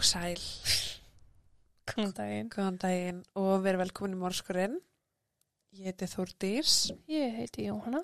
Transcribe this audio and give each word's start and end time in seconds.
og 0.00 0.06
sæl, 0.08 0.40
Góðan 1.90 2.12
daginn. 2.16 2.46
góðan 2.48 2.78
daginn 2.80 3.18
og 3.36 3.64
verið 3.64 3.82
velkomin 3.82 4.14
í 4.16 4.20
morskurinn. 4.20 4.76
Ég 5.76 5.90
heiti 5.90 6.06
Þórdís 6.08 6.76
Ég 7.10 7.34
heiti 7.36 7.66
Jóhanna. 7.66 8.00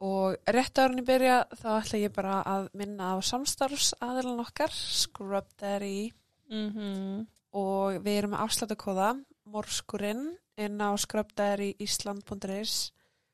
og 0.00 0.38
rétt 0.48 0.78
í 0.78 1.04
byrja 1.04 1.44
þá 1.52 1.68
ætla 1.82 2.00
ég 2.00 2.14
bara 2.14 2.38
að 2.48 2.70
minna 2.74 3.12
á 3.12 3.16
samstarfsaðilan 3.20 4.40
okkar, 4.40 4.72
Scrub 4.72 5.46
Daddy 5.60 6.12
Mm 6.48 7.26
og 7.52 8.00
við 8.00 8.16
erum 8.16 8.32
með 8.32 8.44
afslutakóða 8.46 9.10
morskurinn 9.44 10.38
inn 10.56 10.80
á 10.80 10.96
scrubdaddyisland.is 10.96 12.92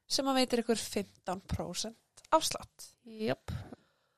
sem 0.09 0.27
að 0.27 0.35
veitir 0.41 0.65
ykkur 0.65 0.81
15% 0.83 1.95
afslátt. 2.35 2.91
Jöp, 3.07 3.55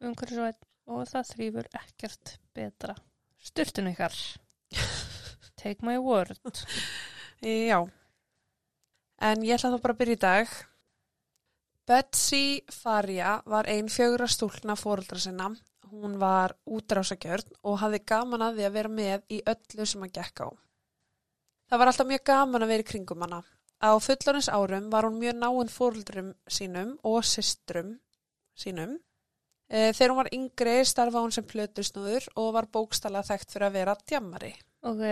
umhverfisvætt 0.01 0.65
og 0.89 1.05
það 1.12 1.29
þrýfur 1.34 1.69
ekkert 1.77 2.39
betra. 2.56 2.97
Sturtun 3.41 3.91
ykkar. 3.91 4.15
Take 5.61 5.85
my 5.87 5.97
word. 6.01 6.37
Já, 7.41 7.79
en 9.21 9.45
ég 9.45 9.57
ætla 9.57 9.73
þá 9.75 9.83
bara 9.83 9.95
að 9.97 10.01
byrja 10.03 10.17
í 10.17 10.21
dag. 10.25 10.53
Betsy 11.89 12.45
Faria 12.70 13.39
var 13.48 13.69
ein 13.69 13.89
fjögra 13.91 14.29
stúlna 14.31 14.77
fóruldra 14.77 15.19
sinna. 15.19 15.48
Hún 15.91 16.19
var 16.20 16.55
útrásagjörn 16.70 17.56
og 17.67 17.81
hafði 17.81 18.03
gaman 18.06 18.45
að 18.47 18.61
því 18.61 18.67
að 18.69 18.77
vera 18.77 18.92
með 18.98 19.25
í 19.33 19.41
öllu 19.53 19.86
sem 19.89 20.05
hann 20.05 20.12
gekk 20.14 20.45
á. 20.47 20.48
Það 21.70 21.81
var 21.81 21.91
alltaf 21.91 22.11
mjög 22.11 22.23
gaman 22.31 22.67
að 22.67 22.73
vera 22.75 22.84
í 22.84 22.89
kringum 22.92 23.25
hana. 23.27 23.41
Á 23.81 23.91
fullorins 24.05 24.51
árum 24.53 24.91
var 24.92 25.09
hún 25.09 25.19
mjög 25.19 25.41
náinn 25.41 25.73
fóruldrum 25.73 26.31
sínum 26.47 26.92
og 27.03 27.25
systrum 27.25 27.97
sínum. 28.55 28.98
Eh, 29.71 29.93
Þegar 29.95 30.11
hún 30.11 30.19
var 30.19 30.31
yngri 30.35 30.77
starfa 30.85 31.23
hún 31.23 31.33
sem 31.35 31.45
plötusnúður 31.47 32.27
og 32.37 32.53
var 32.57 32.67
bókstala 32.75 33.23
þekkt 33.23 33.53
fyrir 33.55 33.69
að 33.69 33.77
vera 33.79 33.97
djammari. 34.07 34.53
Ok, 34.83 35.05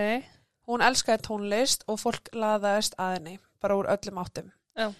Hún 0.68 0.82
elskaði 0.84 1.22
tónlist 1.24 1.84
og 1.88 1.96
fólk 2.02 2.26
laðaðist 2.36 2.92
að 3.00 3.12
henni, 3.14 3.38
bara 3.62 3.76
úr 3.78 3.86
öllum 3.88 4.18
áttum. 4.20 4.50
Já. 4.76 4.90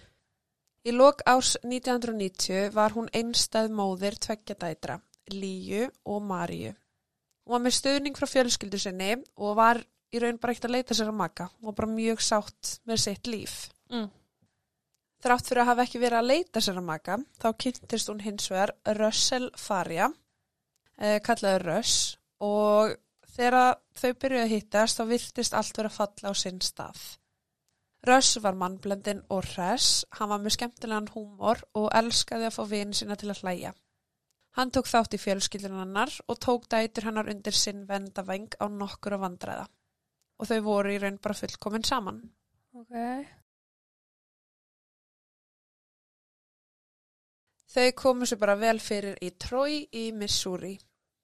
Í 0.87 0.93
lok 0.95 1.21
ás 1.29 1.51
1990 1.61 2.71
var 2.73 2.95
hún 2.95 3.09
einstæð 3.13 3.69
móðir 3.77 4.17
tveggja 4.17 4.55
dætra, 4.57 4.95
Líu 5.29 5.83
og 6.09 6.23
Maríu. 6.25 6.71
Hún 7.45 7.53
var 7.53 7.61
með 7.67 7.75
stuðning 7.77 8.17
frá 8.17 8.25
fjölskyldu 8.31 8.79
sinni 8.81 9.11
og 9.37 9.55
var 9.59 9.83
í 10.09 10.21
raun 10.23 10.39
bara 10.41 10.55
ekkert 10.55 10.69
að 10.71 10.75
leita 10.79 10.97
sér 10.97 11.11
að 11.11 11.19
maka. 11.21 11.49
Hún 11.59 11.69
var 11.69 11.77
bara 11.83 11.91
mjög 11.93 12.23
sátt 12.25 12.79
með 12.89 13.03
sitt 13.05 13.29
líf. 13.29 13.69
mm. 13.91 14.09
Þrátt 15.19 15.49
fyrir 15.49 15.65
að 15.65 15.69
hafa 15.73 15.83
ekki 15.83 15.99
verið 15.99 16.21
að 16.21 16.29
leita 16.29 16.61
sér 16.63 16.77
að 16.79 16.87
maka, 16.87 17.17
þá 17.41 17.47
kynntist 17.59 18.09
hún 18.11 18.21
hins 18.23 18.47
vegar 18.51 18.71
Russell 18.95 19.49
Faria, 19.59 20.07
eh, 20.97 21.17
kallaði 21.19 21.63
Russ, 21.65 21.95
og 22.39 22.93
þegar 23.35 23.75
þau 23.99 24.13
byrjuði 24.21 24.43
að 24.45 24.53
hittast 24.53 24.99
þá 24.99 25.03
virtist 25.09 25.57
allt 25.59 25.77
vera 25.77 25.91
að 25.91 25.97
falla 25.97 26.31
á 26.31 26.33
sinn 26.39 26.61
stað. 26.63 27.01
Russ 28.07 28.37
var 28.39 28.55
mannblendin 28.55 29.25
og 29.27 29.43
hress, 29.43 30.05
hann 30.15 30.31
var 30.31 30.39
með 30.39 30.55
skemmtilegan 30.55 31.11
húmor 31.11 31.59
og 31.75 31.89
elskaði 31.99 32.47
að 32.47 32.55
fá 32.55 32.63
vini 32.71 32.95
sína 32.95 33.17
til 33.19 33.33
að 33.33 33.41
hlæja. 33.43 33.73
Hann 34.55 34.71
tók 34.71 34.87
þátt 34.87 35.17
í 35.17 35.19
fjölskyldunum 35.19 35.83
hennar 35.83 36.13
og 36.31 36.39
tók 36.39 36.69
dætur 36.71 37.09
hennar 37.09 37.27
undir 37.31 37.55
sinn 37.55 37.83
vendavæng 37.89 38.55
á 38.63 38.65
nokkura 38.71 39.19
vandræða. 39.19 39.67
Og 40.39 40.47
þau 40.47 40.59
voru 40.63 40.95
í 40.95 41.01
raun 41.03 41.19
bara 41.19 41.35
fullkomin 41.35 41.83
saman. 41.83 42.23
ok. 42.73 43.38
Þau 47.69 47.89
komu 47.93 48.25
sér 48.25 48.39
bara 48.41 48.57
vel 48.57 48.79
fyrir 48.81 49.19
í 49.21 49.29
Troy 49.37 49.83
í 49.93 50.09
Missouri, 50.17 50.73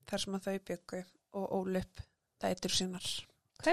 þar 0.06 0.22
sem 0.22 0.38
að 0.38 0.47
þau 0.47 0.57
byggu 0.69 1.01
og 1.39 1.53
ól 1.57 1.79
upp 1.79 2.03
dætur 2.41 2.75
sínar. 2.75 3.07
Ok. 3.59 3.72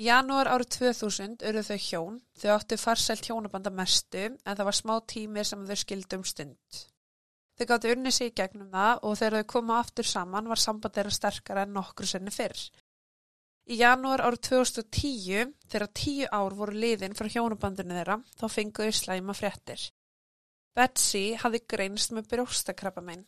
Í 0.00 0.06
janúar 0.06 0.48
árið 0.48 0.70
2000 0.78 1.42
urðu 1.50 1.62
þau 1.66 1.80
hjón, 1.84 2.14
þau 2.40 2.54
áttu 2.54 2.78
farsælt 2.80 3.28
hjónabanda 3.28 3.72
mestu 3.74 4.22
en 4.30 4.56
það 4.56 4.64
var 4.70 4.78
smá 4.78 4.94
tími 5.12 5.44
sem 5.44 5.66
þau 5.68 5.76
skildu 5.76 6.20
um 6.20 6.24
stund. 6.24 6.80
Þau 7.60 7.66
gáttu 7.68 7.92
unni 7.92 8.12
sig 8.16 8.30
í 8.30 8.36
gegnum 8.40 8.72
það 8.72 9.04
og 9.04 9.18
þegar 9.20 9.36
þau 9.36 9.50
koma 9.52 9.78
aftur 9.82 10.08
saman 10.08 10.48
var 10.48 10.62
samband 10.62 10.96
þeirra 10.96 11.12
sterkara 11.12 11.66
en 11.66 11.76
nokkru 11.76 12.08
sinni 12.08 12.32
fyrr. 12.32 12.62
Í 13.68 13.76
janúar 13.76 14.24
árið 14.24 14.46
2010, 14.48 15.52
þegar 15.68 15.92
tíu 15.92 16.32
ár 16.32 16.56
voru 16.56 16.80
liðin 16.80 17.12
frá 17.18 17.28
hjónabandinu 17.28 17.98
þeirra, 17.98 18.16
þá 18.40 18.46
fenguðu 18.48 18.96
slæma 18.96 19.36
fréttir. 19.36 19.90
Betsy 20.78 21.36
hafði 21.42 21.60
greinst 21.72 22.12
með 22.14 22.28
brjóstakrabbamein. 22.32 23.24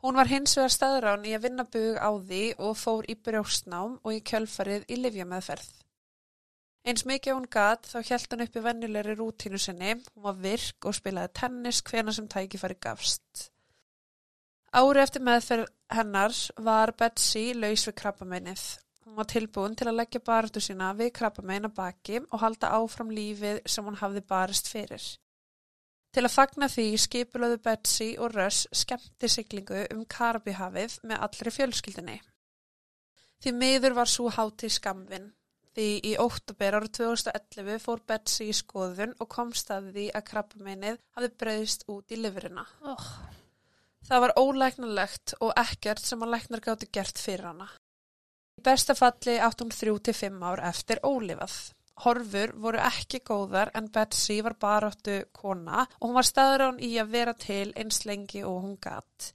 Hún 0.00 0.16
var 0.16 0.30
hins 0.30 0.56
vegar 0.56 0.72
staðrán 0.72 1.24
í 1.28 1.34
að 1.36 1.46
vinna 1.46 1.64
bug 1.68 2.00
á 2.00 2.10
því 2.16 2.42
og 2.66 2.76
fór 2.80 3.08
í 3.12 3.16
brjóstnám 3.20 3.98
og 4.00 4.16
í 4.16 4.20
kjölfarið 4.30 4.86
í 4.88 4.96
livjameðferð. 5.00 5.70
Eins 6.88 7.04
mikið 7.04 7.36
hún 7.36 7.48
gat 7.52 7.88
þá 7.90 7.98
hjælt 8.08 8.32
hann 8.32 8.44
upp 8.46 8.54
í 8.56 8.62
venjulegri 8.64 9.16
rútínu 9.18 9.60
sinni, 9.60 9.96
hún 10.14 10.24
var 10.24 10.38
virk 10.40 10.88
og 10.88 10.96
spilaði 10.96 11.34
tennis 11.36 11.82
hvena 11.84 12.14
sem 12.16 12.28
tækifæri 12.32 12.78
gafst. 12.80 13.50
Ári 14.72 15.02
eftir 15.02 15.24
meðferð 15.26 15.68
hennar 15.92 16.36
var 16.64 16.94
Betsy 16.96 17.50
laus 17.52 17.84
við 17.88 17.96
krabbameinið. 18.00 18.62
Hún 19.04 19.18
var 19.18 19.28
tilbúin 19.28 19.76
til 19.76 19.88
að 19.90 19.98
leggja 19.98 20.22
baratu 20.24 20.62
sína 20.64 20.92
við 20.96 21.12
krabbamein 21.16 21.68
að 21.68 21.76
baki 21.76 22.20
og 22.22 22.40
halda 22.40 22.72
áfram 22.78 23.10
lífið 23.12 23.60
sem 23.66 23.84
hún 23.84 23.98
hafði 24.00 24.22
barist 24.32 24.70
fyrir. 24.70 25.02
Til 26.10 26.24
að 26.26 26.34
fagna 26.34 26.66
því 26.70 26.86
skipulöðu 26.98 27.58
Betsy 27.62 28.08
og 28.18 28.34
Russ 28.34 28.66
skemmti 28.74 29.30
siglingu 29.30 29.84
um 29.94 30.04
Karabíhafið 30.10 30.96
með 31.06 31.26
allri 31.26 31.52
fjölskyldinni. 31.54 32.16
Því 33.40 33.52
miður 33.56 33.94
var 34.00 34.10
svo 34.10 34.30
hátíð 34.34 34.74
skamvin. 34.76 35.28
Því 35.70 35.90
í 36.10 36.16
óttubér 36.18 36.80
árið 36.80 36.96
2011 36.98 37.78
fór 37.84 38.02
Betsy 38.10 38.48
í 38.50 38.56
skoðun 38.58 39.14
og 39.22 39.30
komst 39.30 39.70
að 39.70 39.92
því 39.94 40.08
að 40.10 40.26
krabbameinið 40.32 40.98
hafði 41.14 41.30
breyðist 41.44 41.86
út 41.94 42.10
í 42.10 42.18
lifurina. 42.18 42.66
Oh, 42.82 43.06
Það 44.08 44.22
var 44.24 44.32
ólæknalegt 44.40 45.34
og 45.44 45.52
ekkert 45.60 46.02
sem 46.02 46.22
að 46.24 46.32
læknar 46.34 46.62
gáttu 46.64 46.88
gert 46.92 47.20
fyrir 47.20 47.50
hana. 47.50 47.68
Í 48.58 48.62
besta 48.64 48.96
falli 48.96 49.36
átt 49.38 49.60
hún 49.62 49.72
þrjú 49.74 49.98
til 50.04 50.14
fimm 50.16 50.40
ár 50.42 50.62
eftir 50.70 51.02
ólifað. 51.06 51.54
Horfur 52.04 52.54
voru 52.56 52.80
ekki 52.80 53.20
góðar 53.26 53.72
en 53.76 53.90
Betsy 53.92 54.40
var 54.42 54.56
baráttu 54.60 55.18
kona 55.36 55.84
og 55.98 56.06
hún 56.08 56.16
var 56.16 56.28
staður 56.28 56.66
án 56.68 56.80
í 56.80 56.94
að 57.02 57.12
vera 57.16 57.34
til 57.34 57.72
eins 57.76 58.04
lengi 58.08 58.44
og 58.44 58.62
hún 58.64 58.78
gatt. 58.80 59.32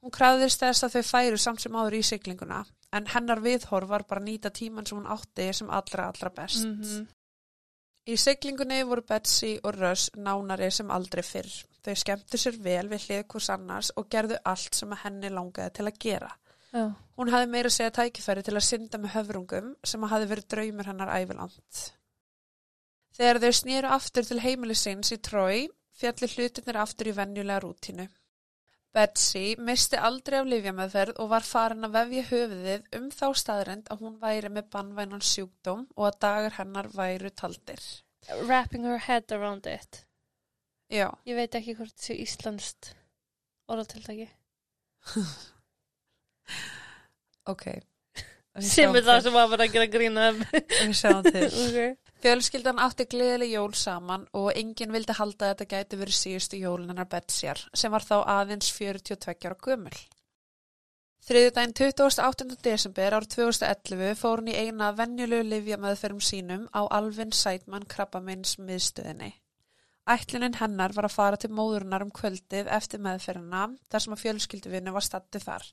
Hún 0.00 0.14
krafðist 0.14 0.62
þess 0.62 0.86
að 0.86 0.96
þau 0.96 1.10
færu 1.10 1.42
samt 1.42 1.60
sem 1.60 1.76
áður 1.76 1.98
í 1.98 2.02
siglinguna 2.06 2.62
en 2.96 3.10
hennar 3.12 3.42
viðhorf 3.44 3.90
var 3.90 4.06
bara 4.08 4.22
að 4.22 4.28
nýta 4.30 4.54
tíman 4.54 4.86
sem 4.86 4.98
hún 4.98 5.12
átti 5.12 5.50
sem 5.52 5.70
allra 5.70 6.08
allra 6.12 6.32
best. 6.40 6.64
mm 6.64 7.06
Í 8.06 8.14
siglingunni 8.22 8.84
voru 8.86 9.02
Betsy 9.02 9.56
og 9.66 9.74
Russ 9.74 10.12
nánari 10.14 10.68
sem 10.70 10.90
aldrei 10.94 11.24
fyrr. 11.26 11.48
Þau 11.82 11.94
skemmtu 11.98 12.38
sér 12.38 12.58
vel 12.62 12.84
við 12.92 13.06
hlið 13.08 13.24
hvers 13.32 13.48
annars 13.50 13.88
og 13.98 14.06
gerðu 14.14 14.36
allt 14.46 14.78
sem 14.78 14.92
henni 15.02 15.30
langaði 15.34 15.72
til 15.74 15.86
að 15.90 15.98
gera. 16.04 16.28
Já. 16.76 16.86
Hún 17.16 17.30
hafði 17.32 17.48
meira 17.48 17.70
að 17.70 17.76
segja 17.78 17.92
tækifæri 17.96 18.42
til 18.44 18.56
að 18.58 18.66
synda 18.66 18.98
með 19.00 19.14
höfrungum 19.14 19.70
sem 19.88 20.02
að 20.04 20.12
hafði 20.12 20.28
verið 20.32 20.48
draumur 20.52 20.90
hennar 20.90 21.12
æviland. 21.16 21.84
Þegar 23.16 23.40
þau 23.40 23.52
snýru 23.56 23.92
aftur 23.96 24.28
til 24.28 24.42
heimilisins 24.44 25.12
í 25.14 25.18
Trói, 25.24 25.62
fjalli 25.96 26.28
hlutinir 26.34 26.78
aftur 26.82 27.08
í 27.08 27.14
venjulega 27.16 27.62
rútínu. 27.64 28.06
Betsy 28.96 29.56
misti 29.60 29.96
aldrei 30.08 30.38
af 30.40 30.50
lifjameðferð 30.50 31.18
og 31.20 31.32
var 31.32 31.44
farin 31.44 31.88
að 31.88 31.96
vefja 31.96 32.26
höfuðið 32.30 32.86
um 32.98 33.08
þá 33.12 33.26
staðrend 33.40 33.90
að 33.92 34.04
hún 34.04 34.20
væri 34.20 34.52
með 34.52 34.70
bannvænan 34.76 35.24
sjúkdóm 35.24 35.88
og 35.96 36.06
að 36.10 36.20
dagar 36.26 36.56
hennar 36.60 36.92
væru 36.92 37.32
taldir. 37.32 37.82
Wrapping 38.44 38.84
her 38.88 39.00
head 39.08 39.32
around 39.32 39.68
it. 39.68 40.04
Já, 40.92 41.08
Ég 41.26 41.36
veit 41.40 41.56
ekki 41.56 41.74
hvort 41.76 41.96
þessi 41.96 42.20
íslenskt 42.24 42.94
orðatiltæki. 43.68 44.28
ok. 47.52 47.68
Sem 48.64 48.94
er 48.96 49.04
það 49.04 49.22
sem 49.26 49.34
var 49.36 49.48
bara 49.52 49.66
að 49.66 49.76
gera 49.76 49.88
grína 49.92 50.26
um. 50.32 50.42
Við 50.56 50.92
sjáum 50.96 51.24
til. 51.26 51.46
ok. 51.66 52.02
Fjölskyldan 52.24 52.80
átti 52.80 53.04
gleðileg 53.12 53.52
jól 53.52 53.72
saman 53.76 54.24
og 54.34 54.48
enginn 54.56 54.94
vildi 54.94 55.14
halda 55.18 55.50
að 55.50 55.52
þetta 55.52 55.66
gæti 55.74 55.98
verið 56.00 56.16
síðustu 56.16 56.60
jólin 56.62 56.88
hennar 56.90 57.08
Betsyar 57.12 57.60
sem 57.76 57.92
var 57.92 58.06
þá 58.06 58.16
aðeins 58.38 58.70
42 58.72 59.50
ára 59.50 59.58
gömul. 59.66 59.98
Þriðjudaginn 61.26 61.74
28. 61.74 62.56
desember 62.62 63.16
árið 63.18 63.32
2011 63.34 64.18
fór 64.20 64.40
hún 64.40 64.52
í 64.52 64.54
eina 64.54 64.92
venjulegu 64.94 65.48
livja 65.50 65.78
meðferðum 65.82 66.22
sínum 66.22 66.68
á 66.70 66.86
Alvin 66.86 67.34
Sætmann 67.34 67.84
krabbameins 67.90 68.56
miðstöðinni. 68.62 69.32
Ætlunin 70.06 70.54
hennar 70.60 70.94
var 70.94 71.08
að 71.08 71.16
fara 71.16 71.40
til 71.42 71.50
móðurinnar 71.50 72.04
um 72.06 72.12
kvöldið 72.14 72.70
eftir 72.70 73.02
meðferðina 73.02 73.64
þar 73.90 74.04
sem 74.04 74.14
að 74.14 74.22
fjölskylduvinni 74.22 74.94
var 74.94 75.04
stattu 75.04 75.42
þar. 75.42 75.66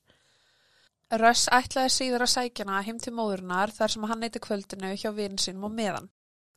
Russ 1.22 1.50
ætlaði 1.54 1.92
síður 1.94 2.26
að 2.26 2.32
sækjana 2.34 2.82
heim 2.88 3.00
til 3.02 3.14
móðurinnar 3.14 3.74
þar 3.76 3.94
sem 3.94 4.06
hann 4.10 4.24
neyti 4.24 4.42
kvöldinu 4.42 4.94
hjá 4.98 5.12
vinn 5.14 5.40
sínum 5.42 5.68
og 5.68 5.74
meðan. 5.78 6.10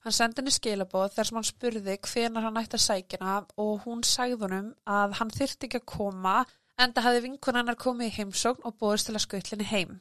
Hann 0.07 0.15
sendi 0.15 0.41
henni 0.41 0.55
skilabóð 0.55 1.17
þar 1.17 1.29
sem 1.29 1.39
hann 1.41 1.49
spurði 1.49 1.97
hvenar 2.07 2.47
hann 2.47 2.61
ætti 2.61 2.79
að 2.79 2.85
sækjana 2.87 3.37
og 3.65 3.85
hún 3.85 4.05
sagði 4.07 4.39
honum 4.45 4.73
að 4.99 5.17
hann 5.21 5.33
þyrfti 5.35 5.69
ekki 5.69 5.81
að 5.83 5.89
koma 5.93 6.37
enda 6.81 7.05
hafði 7.05 7.25
vinkun 7.27 7.59
hennar 7.61 7.81
komið 7.81 8.13
í 8.13 8.17
heimsókn 8.21 8.69
og 8.69 8.77
bóðist 8.81 9.11
til 9.11 9.17
að 9.17 9.25
skutlinni 9.27 9.69
heim. 9.73 9.97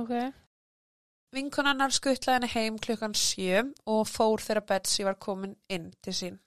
Ok. 0.00 0.14
Vinkonannar 1.34 1.92
skuttlaði 1.94 2.40
henni 2.40 2.52
heim 2.54 2.78
klukkan 2.82 3.14
sjö 3.14 3.62
og 3.86 4.06
fór 4.10 4.42
þegar 4.42 4.66
Betsy 4.66 5.04
var 5.06 5.18
komin 5.22 5.54
inn 5.70 5.92
til 6.02 6.14
sín. 6.16 6.38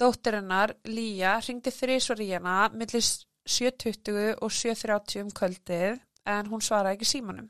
Dóttirinnar, 0.00 0.72
Lía, 0.88 1.34
ringdi 1.44 1.72
þrísvar 1.74 2.22
í 2.24 2.30
hana 2.32 2.70
millir 2.72 3.04
7.20 3.04 4.38
og 4.40 4.54
7.30 4.54 5.26
um 5.26 5.34
kvöldið 5.36 6.00
en 6.26 6.50
hún 6.50 6.62
svaraði 6.64 6.98
ekki 6.98 7.08
símanum. 7.08 7.48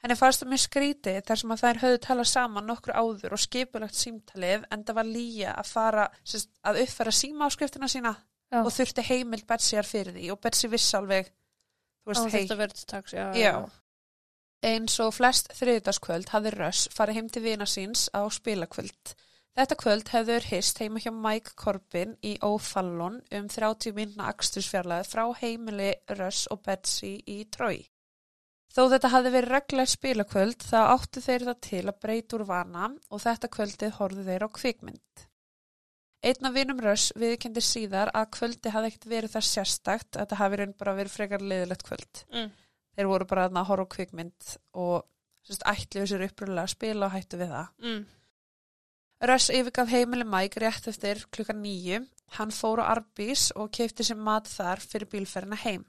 Henni 0.00 0.16
fannst 0.16 0.40
það 0.40 0.52
mjög 0.54 0.62
skrítið 0.62 1.18
þar 1.28 1.40
sem 1.42 1.50
að 1.52 1.62
þær 1.62 1.80
höfðu 1.82 2.00
talað 2.06 2.28
saman 2.30 2.68
nokkur 2.70 2.94
áður 2.96 3.34
og 3.36 3.42
skipulagt 3.42 3.98
símtalið 3.98 4.64
en 4.72 4.84
það 4.88 4.96
var 4.96 5.08
Lía 5.10 5.52
að 5.52 5.72
fara 5.74 6.06
sérst, 6.24 6.52
að 6.64 6.80
uppfæra 6.86 7.12
símaáskriftina 7.12 7.88
sína 7.92 8.14
Já. 8.50 8.62
og 8.62 8.70
þurfti 8.72 9.04
heimild 9.10 9.46
Betsyar 9.46 9.86
fyrir 9.86 10.16
því 10.16 10.30
og 10.32 10.40
Betsy 10.40 10.70
viss 10.72 10.94
alveg. 10.96 11.28
Eins 14.70 14.96
og 15.04 15.12
flest 15.16 15.52
þriðdagskvöld 15.56 16.32
hafði 16.32 16.54
Russ 16.56 16.88
farið 16.96 17.20
heim 17.20 17.28
til 17.32 17.44
vina 17.44 17.68
síns 17.68 18.08
á 18.16 18.24
spilakvöld. 18.32 19.14
Þetta 19.60 19.76
kvöld 19.76 20.08
hefðu 20.08 20.32
þeir 20.38 20.44
hist 20.54 20.78
heima 20.80 21.00
hjá 21.04 21.10
Mike 21.12 21.50
Corbin 21.60 22.14
í 22.24 22.30
O'Fallon 22.46 23.18
um 23.36 23.48
30 23.52 23.92
minna 23.92 24.30
akstursfjarlæði 24.32 25.08
frá 25.10 25.24
heimili 25.36 25.88
Russ 26.16 26.46
og 26.48 26.62
Betsy 26.64 27.10
í 27.28 27.42
Trói. 27.52 27.82
Þó 28.72 28.86
þetta 28.88 29.10
hafði 29.12 29.32
verið 29.34 29.52
reglægt 29.52 29.92
spilakvöld 29.92 30.64
þá 30.64 30.78
áttu 30.94 31.20
þeir 31.20 31.44
það 31.50 31.58
til 31.66 31.82
að 31.82 31.98
breyta 32.06 32.38
úr 32.38 32.44
vana 32.48 32.86
og 32.88 33.20
þetta 33.20 33.50
kvöldið 33.52 33.92
horfðu 33.98 34.24
þeir 34.30 34.44
á 34.46 34.48
kvikmynd. 34.48 35.24
Einn 36.24 36.48
af 36.48 36.56
vinum 36.56 36.80
Russ 36.86 37.10
viðkendi 37.20 37.64
síðar 37.64 38.12
að 38.16 38.30
kvöldi 38.38 38.72
hafði 38.72 38.92
ekkert 38.94 39.08
verið 39.12 39.34
það 39.34 39.44
sérstakt 39.50 40.16
að 40.16 40.22
þetta 40.22 40.38
hafi 40.40 40.60
raun 40.62 40.72
bara 40.80 40.94
verið 41.02 41.18
frekar 41.18 41.44
leiðilegt 41.44 41.84
kvöld 41.84 42.22
Mm. 42.32 42.48
þeir 42.96 43.10
voru 43.12 43.28
bara 43.28 43.44
að 43.50 43.60
horfa 43.74 43.84
á 43.84 43.92
kvikmynd 43.96 44.56
og 44.72 45.04
ætlu 45.74 46.06
sér 46.08 46.24
uppröðlega 46.30 46.64
að 46.64 46.72
spila 46.78 47.10
og 47.10 47.12
hættu 47.12 47.36
við 47.36 47.52
það. 47.58 47.68
Mm. 47.84 48.00
Russ 49.20 49.50
yfirgaf 49.52 49.90
heimili 49.92 50.24
Mike 50.24 50.60
rétt 50.62 50.86
eftir 50.88 51.18
klukkan 51.28 51.58
nýju. 51.60 52.00
Hann 52.38 52.52
fór 52.54 52.80
á 52.80 52.94
Arbís 52.94 53.50
og 53.52 53.68
keipti 53.76 54.06
sér 54.06 54.16
mat 54.16 54.46
þar 54.48 54.80
fyrir 54.80 55.10
bílferðina 55.12 55.58
heim. 55.60 55.84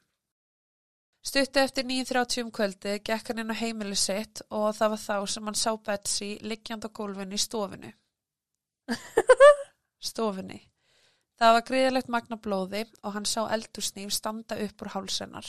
Stuttu 1.24 1.62
eftir 1.62 1.86
9.30 1.86 2.44
um 2.44 2.50
kvöldi 2.52 2.98
gekk 3.06 3.30
hann 3.30 3.44
inn 3.44 3.54
á 3.54 3.62
heimili 3.62 3.96
sitt 3.96 4.42
og 4.50 4.74
það 4.76 4.94
var 4.94 5.02
þá 5.06 5.16
sem 5.34 5.48
hann 5.48 5.60
sá 5.62 5.72
Betsy 5.78 6.30
liggjand 6.42 6.88
á 6.88 6.90
gólfinu 6.90 7.38
í 7.38 7.44
stofinu. 7.46 7.92
Stofunni. 10.12 10.60
Það 11.40 11.56
var 11.56 11.68
gríðilegt 11.70 12.10
magna 12.12 12.38
blóði 12.38 12.84
og 13.04 13.16
hann 13.16 13.30
sá 13.30 13.46
eldursnýf 13.48 14.12
standa 14.18 14.58
upp 14.66 14.84
úr 14.84 14.92
hálsennar. 14.98 15.48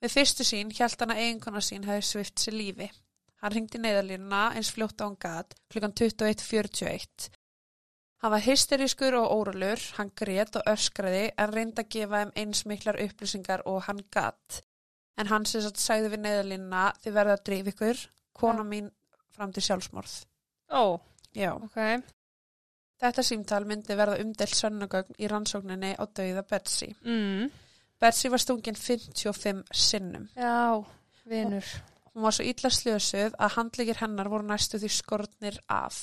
Við 0.00 0.14
fyrstu 0.16 0.46
sín 0.46 0.72
hjælt 0.72 1.02
hann 1.02 1.12
að 1.12 1.24
eiginkona 1.26 1.60
sín 1.60 1.84
hefði 1.84 2.06
svift 2.08 2.40
sér 2.40 2.56
lífi. 2.56 2.88
Hann 3.42 3.52
ringdi 3.52 3.80
neyðalínuna 3.82 4.42
eins 4.56 4.70
fljótt 4.72 5.02
á 5.02 5.06
hann 5.06 5.18
gat 5.20 5.56
klukkan 5.72 5.92
21.41. 5.92 7.28
Hann 8.24 8.32
var 8.32 8.44
hysterískur 8.46 9.18
og 9.18 9.32
óralur, 9.34 9.82
hann 9.98 10.10
grét 10.16 10.56
og 10.56 10.70
öskraði 10.72 11.26
en 11.36 11.52
reyndi 11.52 11.82
að 11.82 11.90
gefa 11.92 12.22
þeim 12.22 12.32
eins 12.42 12.64
miklar 12.66 13.00
upplýsingar 13.04 13.66
og 13.68 13.82
hann 13.86 14.00
gat. 14.10 14.62
En 15.20 15.28
hann 15.28 15.44
sem 15.48 15.62
sagt 15.64 15.80
sagði 15.80 16.14
við 16.14 16.24
neyðalínuna 16.24 16.86
þið 17.04 17.16
verða 17.18 17.36
að 17.36 17.44
drífa 17.48 17.72
ykkur, 17.74 18.04
kona 18.36 18.64
Já. 18.64 18.68
mín 18.72 18.88
fram 19.36 19.52
til 19.52 19.64
sjálfsmorð. 19.68 20.14
Ó, 20.72 20.96
Já. 21.36 21.52
ok. 21.60 21.78
Þetta 22.96 23.22
símtal 23.28 23.64
myndi 23.68 23.96
verða 23.96 24.20
umdelt 24.24 24.56
sönnugögn 24.56 25.18
í 25.20 25.28
rannsókninni 25.28 25.92
á 26.00 26.04
dauða 26.08 26.44
Betsy. 26.48 26.94
Mm. 27.04 27.50
Betsy 28.00 28.30
var 28.32 28.40
stungin 28.40 28.76
55 28.80 29.62
sinnum. 29.72 30.28
Já, 30.36 30.80
vinur. 31.28 31.68
Hún 32.16 32.24
var 32.24 32.32
svo 32.32 32.46
illa 32.48 32.70
slösuð 32.72 33.34
að 33.36 33.50
handleikir 33.58 33.98
hennar 34.00 34.30
voru 34.32 34.46
næstu 34.48 34.78
því 34.80 34.88
skortnir 34.88 35.58
af. 35.68 35.98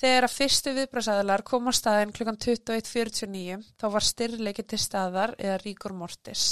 Þegar 0.00 0.24
að 0.24 0.32
fyrstu 0.32 0.72
viðbrasæðalar 0.78 1.42
kom 1.44 1.68
á 1.68 1.72
staðin 1.76 2.14
klukkan 2.16 2.38
21.49 2.40 3.66
þá 3.76 3.84
var 3.92 4.06
styrleiki 4.08 4.64
til 4.64 4.78
staðar 4.80 5.34
eða 5.36 5.58
ríkur 5.60 5.92
mortis. 5.96 6.46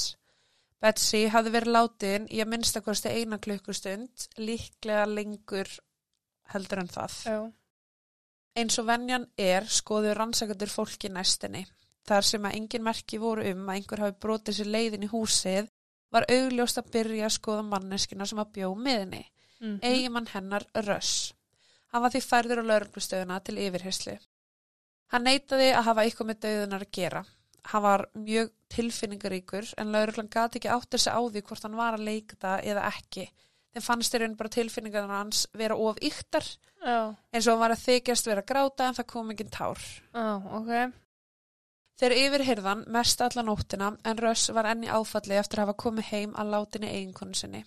Betsy 0.77 1.23
hafði 1.33 1.55
verið 1.55 1.73
látin 1.73 2.29
í 2.29 2.43
að 2.45 2.51
minnstakosti 2.53 3.15
eina 3.17 3.41
klukkustund, 3.41 4.27
líklega 4.37 5.07
lengur 5.09 5.71
heldur 6.53 6.83
en 6.85 6.93
það. 6.93 7.17
Já. 7.25 7.39
Eins 8.61 8.77
og 8.77 8.91
venjan 8.93 9.25
er 9.41 9.65
skoðu 9.73 10.13
rannsakandur 10.13 10.73
fólki 10.73 11.09
næstinni. 11.09 11.65
Þar 12.05 12.29
sem 12.29 12.45
að 12.45 12.61
engin 12.61 12.85
merki 12.85 13.17
voru 13.25 13.49
um 13.55 13.65
að 13.65 13.79
einhver 13.79 14.05
hafi 14.05 14.21
brotið 14.21 14.61
sér 14.61 14.73
leiðin 14.77 15.09
í 15.09 15.13
húsið 15.15 15.73
var 16.15 16.27
augljóst 16.31 16.79
að 16.81 16.91
byrja 16.95 17.29
að 17.29 17.37
skoða 17.37 17.65
manneskina 17.69 18.27
sem 18.31 18.41
að 18.43 18.53
bjó 18.59 18.73
miðinni. 18.79 19.25
Mm. 19.61 19.79
Eigimann 19.83 20.31
hennar 20.33 20.67
Röss. 20.87 21.33
Hann 21.95 22.03
var 22.03 22.13
því 22.15 22.23
færður 22.27 22.63
á 22.63 22.69
lauruglustöðuna 22.71 23.39
til 23.47 23.57
yfirherslu. 23.63 24.17
Hann 25.15 25.27
neitaði 25.29 25.71
að 25.75 25.87
hafa 25.89 26.05
eitthvað 26.05 26.31
með 26.31 26.41
döðunar 26.45 26.85
að 26.87 26.95
gera. 26.99 27.25
Hann 27.71 27.85
var 27.85 28.05
mjög 28.19 28.51
tilfinningaríkur 28.75 29.71
en 29.81 29.93
lauruglan 29.95 30.29
gati 30.33 30.59
ekki 30.61 30.73
átt 30.75 30.91
þessi 30.93 31.15
á 31.15 31.21
því 31.23 31.43
hvort 31.47 31.65
hann 31.65 31.79
var 31.79 31.97
að 31.97 32.07
leikta 32.09 32.59
eða 32.67 32.89
ekki. 32.91 33.29
Þeim 33.75 33.85
fannst 33.87 34.15
þeir 34.15 34.25
raun 34.25 34.37
bara 34.39 34.53
tilfinningarnar 34.55 35.23
hans 35.23 35.47
vera 35.57 35.77
of 35.79 35.97
yktar 36.05 36.45
Já, 36.85 37.15
eins 37.33 37.47
og 37.47 37.55
hann 37.55 37.63
var 37.63 37.75
að 37.75 37.87
þykjast 37.87 38.29
vera 38.29 38.45
gráta 38.47 38.89
en 38.91 38.99
það 38.99 39.09
kom 39.15 39.33
ekki 39.33 39.47
tár. 39.51 39.81
já, 40.13 40.27
ok. 40.59 40.75
Þeir 42.01 42.17
yfirhyrðan 42.19 42.83
mest 42.91 43.21
alla 43.23 43.45
nóttina 43.47 43.93
en 44.03 44.19
Röss 44.19 44.51
var 44.55 44.67
enni 44.67 44.91
áfalli 44.91 45.37
eftir 45.39 45.61
að 45.61 45.69
hafa 45.69 45.83
komið 45.85 46.11
heim 46.11 46.35
að 46.35 46.51
látinni 46.57 46.91
eiginkonu 46.91 47.39
sinni. 47.39 47.63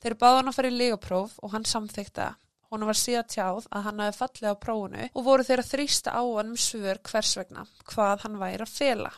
Þeir 0.00 0.16
báði 0.20 0.36
hann 0.40 0.50
að 0.50 0.56
fara 0.58 0.70
í 0.70 0.76
legapróf 0.76 1.38
og 1.40 1.54
hann 1.54 1.66
samþykta. 1.68 2.28
Hún 2.70 2.84
var 2.86 2.98
síðan 3.00 3.30
tjáð 3.32 3.66
að 3.74 3.86
hann 3.88 4.02
hafi 4.04 4.18
fallið 4.18 4.52
á 4.52 4.62
prófunu 4.64 5.08
og 5.08 5.26
voru 5.26 5.46
þeir 5.48 5.64
að 5.64 5.72
þrýsta 5.72 6.14
á 6.14 6.22
hann 6.22 6.52
um 6.52 6.60
svör 6.60 7.00
hvers 7.08 7.32
vegna, 7.40 7.64
hvað 7.90 8.24
hann 8.26 8.38
væri 8.40 8.66
að 8.66 8.74
fela. 8.76 9.10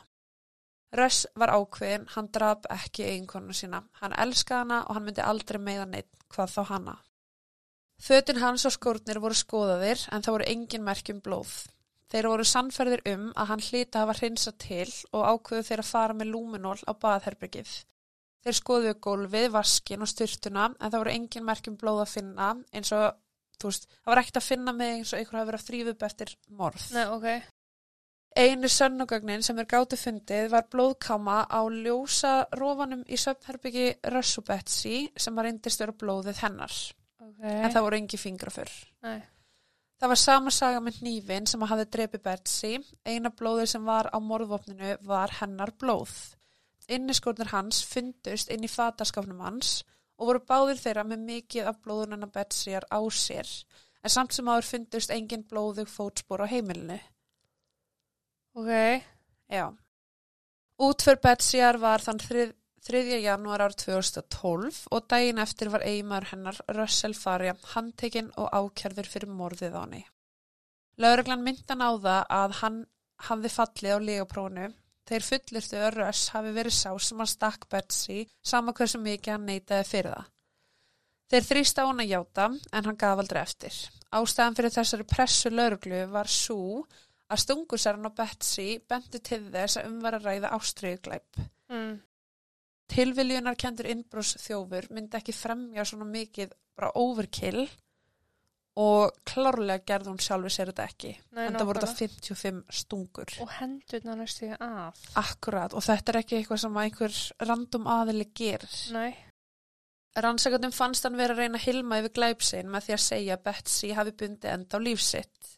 Röss 0.93 1.27
var 1.41 1.53
ákveðin, 1.57 2.09
hann 2.15 2.29
draf 2.33 2.67
ekki 2.71 3.05
eiginkonu 3.09 3.55
sína. 3.57 3.83
Hann 4.01 4.15
elskaði 4.25 4.61
hana 4.61 4.81
og 4.87 4.97
hann 4.97 5.07
myndi 5.07 5.25
aldrei 5.25 5.59
meða 5.61 5.87
neitt, 5.89 6.11
hvað 6.33 6.57
þá 6.57 6.63
hana. 6.71 6.97
Fötin 8.03 8.41
hans 8.43 8.67
og 8.69 8.75
skórnir 8.75 9.21
voru 9.23 9.37
skoðaðir 9.39 10.09
en 10.13 10.25
það 10.25 10.37
voru 10.37 10.51
engin 10.53 10.85
merkjum 10.85 11.23
blóð. 11.25 11.55
Þeir 12.13 12.29
voru 12.29 12.45
sannferðir 12.45 13.01
um 13.15 13.31
að 13.41 13.49
hann 13.49 13.65
hlýta 13.65 14.03
að 14.03 14.03
hafa 14.05 14.19
hreinsað 14.19 14.57
til 14.61 14.91
og 15.17 15.23
ákveðu 15.33 15.65
þeir 15.71 15.83
að 15.83 15.89
fara 15.89 16.17
með 16.19 16.33
lúminól 16.35 16.77
á 16.85 16.93
baðherbergið. 16.93 17.73
Þeir 18.43 18.59
skoðuðu 18.59 18.99
gólfið, 19.07 19.49
vaskin 19.55 20.05
og 20.05 20.11
styrtuna 20.11 20.69
en 20.75 20.91
það 20.91 20.99
voru 20.99 21.15
engin 21.15 21.47
merkjum 21.47 21.79
blóð 21.81 22.03
að 22.05 22.13
finna 22.13 22.51
eins 22.75 22.93
og, 22.93 23.17
þú 23.57 23.71
veist, 23.71 23.89
það 23.95 24.13
var 24.13 24.23
ekkert 24.23 24.41
að 24.43 24.49
finna 24.51 24.77
með 24.77 24.95
eins 24.99 25.13
og 25.13 25.23
einhver 25.23 25.39
hafi 25.39 25.51
verið 25.53 25.63
að 25.63 25.67
þrýfa 25.71 25.95
upp 25.95 26.07
eftir 26.11 26.37
morð. 26.61 26.87
Nei, 26.93 27.05
ok. 27.17 27.51
Einu 28.33 28.69
sönnugögnin 28.73 29.45
sem 29.45 29.59
er 29.61 29.69
gátu 29.69 29.97
fundið 30.01 30.53
var 30.53 30.69
blóðkáma 30.73 31.43
á 31.53 31.61
ljósa 31.69 32.33
rofanum 32.57 33.05
í 33.09 33.19
söfnherbyggi 33.21 33.91
Rössu 34.13 34.45
Betsy 34.45 35.07
sem 35.17 35.37
var 35.37 35.49
reyndist 35.49 35.81
vera 35.81 35.97
blóðið 35.97 36.41
hennar. 36.45 36.79
Ok. 37.21 37.45
En 37.45 37.71
það 37.71 37.85
voru 37.87 38.01
engi 38.01 38.21
fingrafur. 38.21 38.73
Nei. 39.05 39.21
Það 40.03 40.11
var 40.11 40.19
sama 40.19 40.51
saga 40.51 40.79
með 40.83 40.97
nýfin 41.07 41.45
sem 41.47 41.63
hafði 41.63 41.85
drepið 41.95 42.23
Betsy. 42.25 42.71
Eina 43.07 43.31
blóðið 43.39 43.69
sem 43.71 43.85
var 43.87 44.09
á 44.11 44.19
morðvopninu 44.19 44.97
var 45.07 45.31
hennar 45.39 45.71
blóð. 45.79 46.11
Inniskórnir 46.91 47.53
hans 47.53 47.85
fundust 47.87 48.51
inn 48.51 48.67
í 48.67 48.71
fataskafnum 48.73 49.45
hans 49.47 49.85
og 50.19 50.33
voru 50.33 50.41
báðir 50.49 50.81
þeirra 50.83 51.05
með 51.07 51.23
mikið 51.29 51.71
af 51.71 51.79
blóðunana 51.87 52.27
Betsyar 52.35 52.89
á 52.91 52.99
sér. 53.15 53.47
En 54.03 54.11
samt 54.11 54.35
sem 54.35 54.51
áður 54.51 54.67
fundust 54.73 55.15
engin 55.15 55.47
blóðug 55.47 55.87
fótspor 55.87 56.43
á 56.43 56.51
heimilinu. 56.51 56.99
Ok. 58.59 59.07
Já. 59.55 59.71
Útför 60.83 61.23
Betsyar 61.23 61.79
var 61.79 62.03
þann 62.03 62.19
3. 62.27 62.51
3. 62.83 63.21
janúar 63.23 63.63
ár 63.63 63.75
2012 63.79 64.89
og 64.91 65.05
daginn 65.07 65.39
eftir 65.39 65.69
var 65.71 65.85
eiginmaður 65.87 66.33
hennar 66.33 66.57
Russell 66.75 67.15
Faria 67.15 67.55
handtekinn 67.77 68.33
og 68.35 68.51
ákjærður 68.51 69.11
fyrir 69.13 69.31
morðið 69.31 69.77
á 69.79 69.83
henni. 69.85 70.03
Lauruglan 70.99 71.45
myndan 71.47 71.85
á 71.87 71.91
það 71.95 72.27
að 72.39 72.57
hann 72.59 72.81
hafði 73.29 73.53
fallið 73.55 73.95
á 73.95 73.99
legaprónu 74.09 74.67
þeir 75.07 75.29
fullirtu 75.29 75.79
að 75.79 75.97
Russ 76.01 76.35
hafi 76.35 76.57
verið 76.59 76.77
sá 76.81 76.91
sem 76.99 77.23
hann 77.23 77.31
stakk 77.31 77.71
Betsy 77.71 78.21
sama 78.43 78.75
hversu 78.75 78.99
mikið 78.99 79.37
hann 79.37 79.49
neitaði 79.53 79.89
fyrir 79.93 80.17
það. 80.19 80.29
Þeir 81.31 81.51
þrýsta 81.53 81.87
á 81.87 81.89
hann 81.89 82.03
að 82.03 82.13
játa 82.17 82.51
en 82.51 82.87
hann 82.91 83.03
gaf 83.07 83.23
aldrei 83.23 83.43
eftir. 83.47 83.81
Ástæðan 84.11 84.59
fyrir 84.59 84.75
þessari 84.75 85.07
pressu 85.09 85.55
lauruglu 85.55 86.07
var 86.11 86.29
svo 86.29 86.83
að 87.31 87.47
stungusarinn 87.47 88.11
á 88.11 88.13
Betsy 88.19 88.73
bendi 88.91 89.23
til 89.23 89.45
þess 89.55 89.79
að 89.79 89.93
umvara 89.95 90.19
ræða 90.19 90.51
ástriðuglæp. 90.59 91.47
Mm. 91.71 92.01
Tilviljunar 92.93 93.57
kendur 93.59 93.89
innbrós 93.89 94.35
þjófur 94.43 94.91
myndi 94.93 95.19
ekki 95.19 95.35
fremja 95.37 95.87
svona 95.89 96.09
mikið 96.09 96.53
bara 96.77 96.93
overkill 97.01 97.65
og 98.81 99.13
klárlega 99.29 99.85
gerði 99.85 100.13
hún 100.13 100.21
sjálfi 100.23 100.53
sér 100.53 100.71
þetta 100.73 100.87
ekki. 100.89 101.11
Nei, 101.37 101.43
en 101.47 101.59
það 101.59 101.69
voru 101.69 101.83
þetta 101.83 101.99
55 101.99 102.63
stungur. 102.79 103.35
Og 103.45 103.51
hendurna 103.59 104.17
næstu 104.17 104.49
ég 104.49 104.63
af. 104.65 105.03
Akkurat 105.21 105.77
og 105.77 105.85
þetta 105.85 106.15
er 106.15 106.21
ekki 106.23 106.39
eitthvað 106.39 106.63
sem 106.65 106.81
einhver 106.85 107.19
random 107.45 107.91
aðili 107.93 108.29
gerir. 108.33 108.79
Nei. 108.97 109.13
Rannsakandum 110.13 110.73
fannst 110.77 111.05
hann 111.09 111.17
vera 111.17 111.37
að 111.37 111.45
reyna 111.45 111.61
að 111.61 111.67
hilma 111.69 112.01
yfir 112.01 112.17
glæpsinn 112.19 112.73
með 112.73 112.87
því 112.87 112.97
að 112.97 113.05
segja 113.07 113.37
að 113.37 113.45
Betsy 113.49 113.93
hafi 113.97 114.17
bundið 114.23 114.53
enda 114.53 114.81
á 114.81 114.85
lífsitt. 114.85 115.53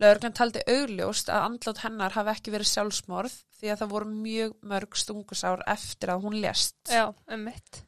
Lögreglan 0.00 0.36
taldi 0.36 0.62
augljóst 0.64 1.28
að 1.28 1.46
andlátt 1.50 1.82
hennar 1.84 2.14
hafi 2.16 2.32
ekki 2.32 2.54
verið 2.54 2.70
sjálfsmorð 2.70 3.36
því 3.60 3.72
að 3.72 3.82
það 3.82 3.92
voru 3.92 4.10
mjög 4.24 4.56
mörg 4.72 4.96
stungusár 4.96 5.62
eftir 5.68 6.14
að 6.14 6.24
hún 6.24 6.36
lést. 6.40 6.78
Já, 6.88 7.10
um 7.28 7.42
mitt. 7.44 7.82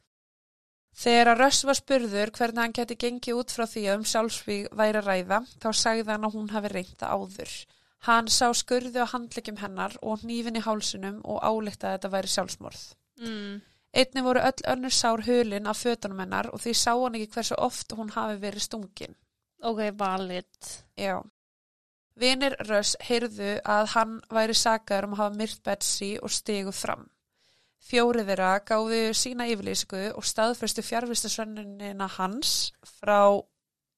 Þegar 0.93 1.33
að 1.33 1.39
Röss 1.41 1.65
var 1.65 1.79
spurður 1.79 2.33
hvernig 2.37 2.61
hann 2.61 2.75
geti 2.77 2.99
gengið 3.01 3.39
út 3.41 3.55
frá 3.55 3.65
því 3.65 3.87
að 3.89 3.99
um 3.99 4.05
sjálfsvíg 4.11 4.69
væri 4.77 5.01
að 5.01 5.09
ræða, 5.09 5.39
þá 5.63 5.69
sagði 5.73 6.11
hann 6.11 6.29
að 6.29 6.37
hún 6.37 6.53
hafi 6.53 6.73
reynda 6.75 7.09
áður. 7.17 7.55
Hann 8.05 8.29
sá 8.29 8.49
skurðu 8.53 9.07
á 9.07 9.13
handleggjum 9.13 9.61
hennar 9.63 9.95
og 10.03 10.21
hnífin 10.21 10.59
í 10.59 10.65
hálsunum 10.65 11.21
og 11.25 11.41
álíkti 11.41 11.87
að 11.87 11.97
þetta 11.97 12.13
væri 12.13 12.33
sjálfsmorð. 12.35 12.83
Mm. 13.23 13.61
Einni 13.93 14.25
voru 14.25 14.41
öll 14.45 14.65
önnur 14.73 14.95
sár 14.97 15.23
hulin 15.25 15.69
af 15.71 15.81
fötunum 15.85 16.21
hennar 16.21 16.49
og 16.53 16.61
því 16.61 16.73
sá 16.77 16.93
hann 16.93 17.17
ekki 17.17 17.33
hversu 17.37 17.57
oft 17.57 17.93
hún 17.97 18.13
hafi 18.13 18.41
verið 18.43 18.67
stungin. 18.67 19.17
Ok, 19.63 19.81
valid. 19.97 20.73
Já. 20.99 21.23
Vinir 22.19 22.57
Röss 22.69 22.97
heyrðu 23.01 23.55
að 23.65 23.87
hann 23.95 24.19
væri 24.33 24.57
sagaður 24.57 25.09
um 25.09 25.17
að 25.17 25.23
hafa 25.23 25.39
myrt 25.39 25.63
Betsy 25.65 26.11
og 26.21 26.33
stegu 26.33 26.75
fram. 26.77 27.07
Fjórið 27.83 28.29
þeirra 28.31 28.51
gáðu 28.69 29.01
sína 29.17 29.49
yfirlýsingu 29.51 30.03
og 30.15 30.27
staðfyrstu 30.27 30.85
fjárvistasönnunina 30.87 32.07
hans 32.19 32.73
frá 33.01 33.41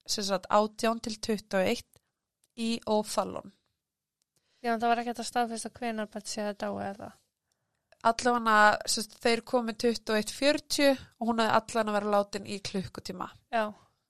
sagt, 0.07 0.47
18 0.49 1.03
til 1.05 1.19
21 1.19 1.85
í 2.57 2.71
O'Fallon. 2.87 3.53
Já, 4.65 4.79
það 4.79 4.89
var 4.89 5.03
ekki 5.03 5.13
að 5.13 5.29
staðfesta 5.29 5.75
hvenar 5.77 6.09
Betsy 6.09 6.41
að 6.41 6.57
dá 6.63 6.71
eða. 6.87 7.11
Sem 8.05 9.05
sagt, 9.05 9.19
þeir 9.21 9.45
komið 9.49 9.79
21.40 9.85 11.05
og 11.21 11.29
hún 11.29 11.41
hefði 11.41 11.61
allan 11.61 11.91
að 11.91 11.97
vera 11.99 12.13
látin 12.15 12.49
í 12.49 12.59
klukkutíma. 12.65 13.29
Já, 13.53 13.67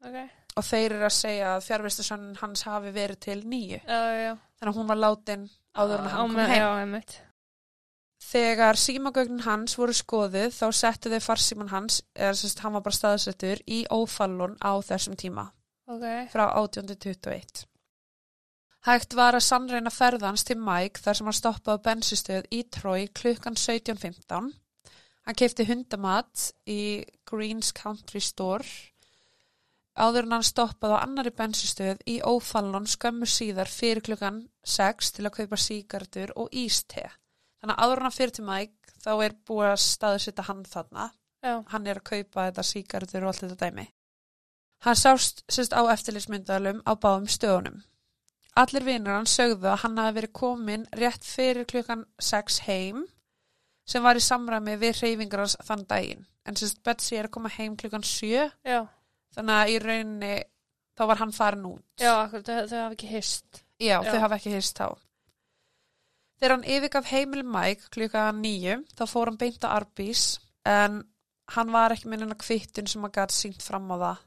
ok. 0.07 0.44
Og 0.55 0.63
þeir 0.63 0.93
eru 0.95 1.07
að 1.09 1.15
segja 1.17 1.53
að 1.57 1.65
fjárvistasönnun 1.67 2.37
hans 2.39 2.63
hafi 2.69 2.93
verið 2.95 3.21
til 3.27 3.41
nýju. 3.43 3.81
Þannig 3.89 4.71
að 4.71 4.77
hún 4.79 4.91
var 4.91 5.01
látin 5.01 5.49
áður 5.75 5.99
en 5.99 6.13
hann 6.13 6.29
kom 6.29 6.37
heim. 6.39 6.95
Já. 6.95 7.23
Þegar 8.25 8.79
símagögnin 8.81 9.45
hans 9.45 9.75
voru 9.79 9.93
skoðuð 9.95 10.55
þá 10.55 10.65
settu 10.73 11.11
þau 11.13 11.21
farsíman 11.27 11.71
hans, 11.75 12.01
eða 12.17 12.39
sérst 12.39 12.63
hann 12.65 12.75
var 12.77 12.85
bara 12.87 12.97
staðsettur, 12.97 13.61
í 13.69 13.85
ófallun 13.93 14.57
á 14.65 14.73
þessum 14.81 15.19
tíma, 15.21 15.51
Ok. 15.87 16.07
frá 16.33 16.47
1821. 16.57 17.67
Hægt 18.85 19.15
var 19.17 19.37
að 19.37 19.47
sannreina 19.47 19.91
ferðans 19.91 20.45
til 20.45 20.57
Mike 20.61 21.01
þar 21.01 21.17
sem 21.17 21.27
hann 21.27 21.37
stoppaði 21.39 21.83
bensistöð 21.85 22.49
í 22.53 22.63
Troy 22.71 23.07
klukkan 23.09 23.57
17.15. 23.57 24.51
Hann 25.25 25.39
keipti 25.41 25.65
hundamat 25.65 26.51
í 26.69 27.05
Greens 27.25 27.73
Country 27.73 28.21
Store 28.21 28.65
áður 29.95 30.27
en 30.27 30.37
hann 30.37 30.47
stoppaði 30.47 30.99
á 30.99 31.05
annari 31.05 31.33
bensistöð 31.35 32.01
í 32.11 32.19
ófallun 32.23 32.89
skömmu 32.91 33.29
síðar 33.31 33.71
fyrir 33.71 34.03
klukkan 34.05 34.41
6 34.67 35.13
til 35.17 35.27
að 35.29 35.37
kaupa 35.39 35.59
síkardur 35.61 36.33
og 36.37 36.51
íste. 36.51 37.07
Þannig 37.61 37.77
að 37.77 37.85
áður 37.85 38.01
en 38.01 38.09
hann 38.09 38.17
fyrir 38.19 38.35
til 38.37 38.47
Mike 38.49 38.97
þá 39.05 39.13
er 39.15 39.37
búið 39.47 39.71
að 39.71 39.85
staðsetta 39.85 40.47
hann 40.49 40.65
þarna. 40.69 41.11
Já, 41.45 41.61
Hann 41.69 41.87
er 41.87 42.01
að 42.01 42.09
kaupa 42.09 42.47
þetta 42.49 42.65
síkardur 42.65 43.25
og 43.25 43.31
allt 43.31 43.45
þetta 43.45 43.67
dæmi. 43.69 43.87
Hann 44.85 44.97
sást 44.97 45.45
sérst 45.49 45.77
á 45.77 45.81
eftirlitsmyndalum 45.93 46.81
á 46.85 46.93
báðum 46.97 47.29
stöðunum. 47.29 47.83
Allir 48.57 48.85
vinnur 48.87 49.17
hann 49.17 49.29
sögðu 49.29 49.71
að 49.71 49.81
hann 49.83 49.99
hafi 49.99 50.17
verið 50.19 50.33
komin 50.39 50.87
rétt 50.97 51.25
fyrir 51.27 51.67
klukkan 51.69 52.05
6 52.23 52.61
heim 52.69 53.07
sem 53.89 54.05
var 54.05 54.17
í 54.17 54.25
samræmi 54.25 54.77
við 54.81 55.01
hreyfingar 55.01 55.45
hans 55.45 55.57
þann 55.65 55.87
daginn. 55.89 56.27
En 56.45 56.57
sérst 56.57 56.83
Betsy 56.85 57.17
er 57.17 57.29
að 57.29 57.35
koma 57.37 57.53
heim 57.53 57.77
klukkan 57.81 58.05
7 58.05 58.51
já. 58.65 58.81
Þannig 59.35 59.61
að 59.61 59.73
í 59.73 59.79
rauninni 59.83 60.35
þá 60.95 61.07
var 61.11 61.21
hann 61.21 61.35
farin 61.35 61.67
út. 61.71 61.87
Já, 62.00 62.12
akkur, 62.25 62.45
þau, 62.47 62.61
þau 62.71 62.79
hafa 62.83 62.97
ekki 62.97 63.11
hist. 63.11 63.64
Já, 63.83 63.99
Já. 63.99 64.11
þau 64.12 64.21
hafa 64.23 64.38
ekki 64.38 64.55
hýrst 64.55 64.79
þá. 64.79 64.87
Þegar 66.38 66.55
hann 66.57 66.69
yfirgaf 66.76 67.11
heimil 67.11 67.43
Mike 67.47 67.91
klukka 67.95 68.29
nýju, 68.37 68.79
þá 68.99 69.05
fór 69.11 69.31
hann 69.31 69.41
beint 69.41 69.67
á 69.67 69.75
Arbís, 69.75 70.25
en 70.67 71.03
hann 71.55 71.73
var 71.75 71.95
ekki 71.95 72.11
en 72.11 72.31
að 72.31 72.41
kvittun 72.43 72.91
sem 72.91 73.05
hann 73.05 73.14
gæti 73.14 73.37
sínt 73.38 73.62
fram 73.62 73.91
á 73.95 73.97
það. 73.97 74.23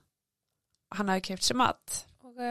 Hann 0.97 1.11
hafi 1.11 1.25
keipt 1.29 1.47
sér 1.47 1.59
mat. 1.59 2.01
Ok. 2.23 2.41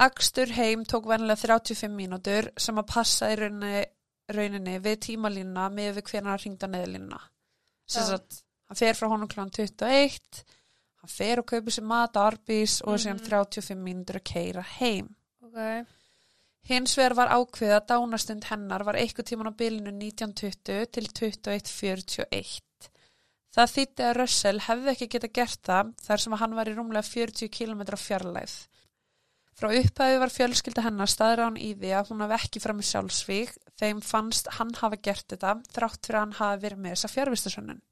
Akstur 0.00 0.52
heim 0.56 0.84
tók 0.88 1.06
vennilega 1.10 1.42
35 1.44 1.92
mínútur 1.94 2.50
sem 2.58 2.78
að 2.80 2.88
passa 2.90 3.28
í 3.30 3.36
rauninni, 3.38 3.82
rauninni 4.32 4.78
við 4.82 5.02
tímalínuna 5.06 5.68
með 5.74 5.98
við 5.98 6.06
hvernig 6.10 6.32
hann 6.32 6.42
ringda 6.44 6.70
neðlínuna. 6.70 7.20
Sem 7.90 8.06
sagt, 8.06 8.40
hann 8.70 8.78
fer 8.78 8.96
frá 8.98 9.10
honum 9.10 9.28
kl. 9.30 9.44
21, 9.50 10.42
hann 11.00 11.12
fer 11.12 11.40
og 11.40 11.46
kaupir 11.48 11.72
sér 11.74 11.86
mat 11.88 12.16
á 12.16 12.28
Arbís 12.30 12.80
og 12.84 12.94
Mhm. 12.98 13.02
síðan 13.04 13.20
35 13.28 13.80
mínútur 13.80 14.20
að 14.20 14.24
keira 14.32 14.62
heim. 14.78 15.14
Ok. 15.42 15.86
Hins 16.68 16.94
vegar 16.96 17.14
var 17.16 17.28
ákveð 17.32 17.72
að 17.80 17.86
dánastund 17.88 18.44
hennar 18.44 18.84
var 18.84 18.94
eitthvað 19.00 19.28
tíman 19.30 19.48
á 19.48 19.56
bilinu 19.56 19.90
1920 19.96 20.86
til 20.92 21.06
2141. 21.08 22.60
Það 23.50 23.72
þýtti 23.74 24.04
að 24.06 24.16
Russell 24.20 24.60
hefði 24.60 24.92
ekki 24.92 25.08
geta 25.10 25.28
gert 25.34 25.62
það 25.66 25.94
þar 26.06 26.22
sem 26.22 26.32
að 26.36 26.38
hann 26.44 26.54
var 26.54 26.66
í 26.70 26.74
rúmlega 26.76 27.02
40 27.08 27.48
km 27.50 27.82
fjarlæð. 27.98 28.52
Frá 29.58 29.68
upphæði 29.76 30.20
var 30.22 30.30
fjölskylda 30.32 30.84
hennar 30.86 31.10
staður 31.10 31.42
án 31.48 31.56
í 31.60 31.74
því 31.76 31.90
að 31.98 32.08
hún 32.12 32.22
hafi 32.24 32.36
ekki 32.38 32.60
fram 32.62 32.78
í 32.80 32.86
sjálfsvík 32.86 33.56
þeim 33.80 34.00
fannst 34.06 34.46
hann 34.56 34.70
hafa 34.78 34.96
gert 35.02 35.26
þetta 35.34 35.56
þrátt 35.74 36.06
fyrir 36.06 36.16
að 36.20 36.24
hann 36.24 36.38
hafi 36.38 36.62
verið 36.62 36.78
með 36.84 36.94
þessa 36.94 37.10
fjárvistasönnun. 37.16 37.82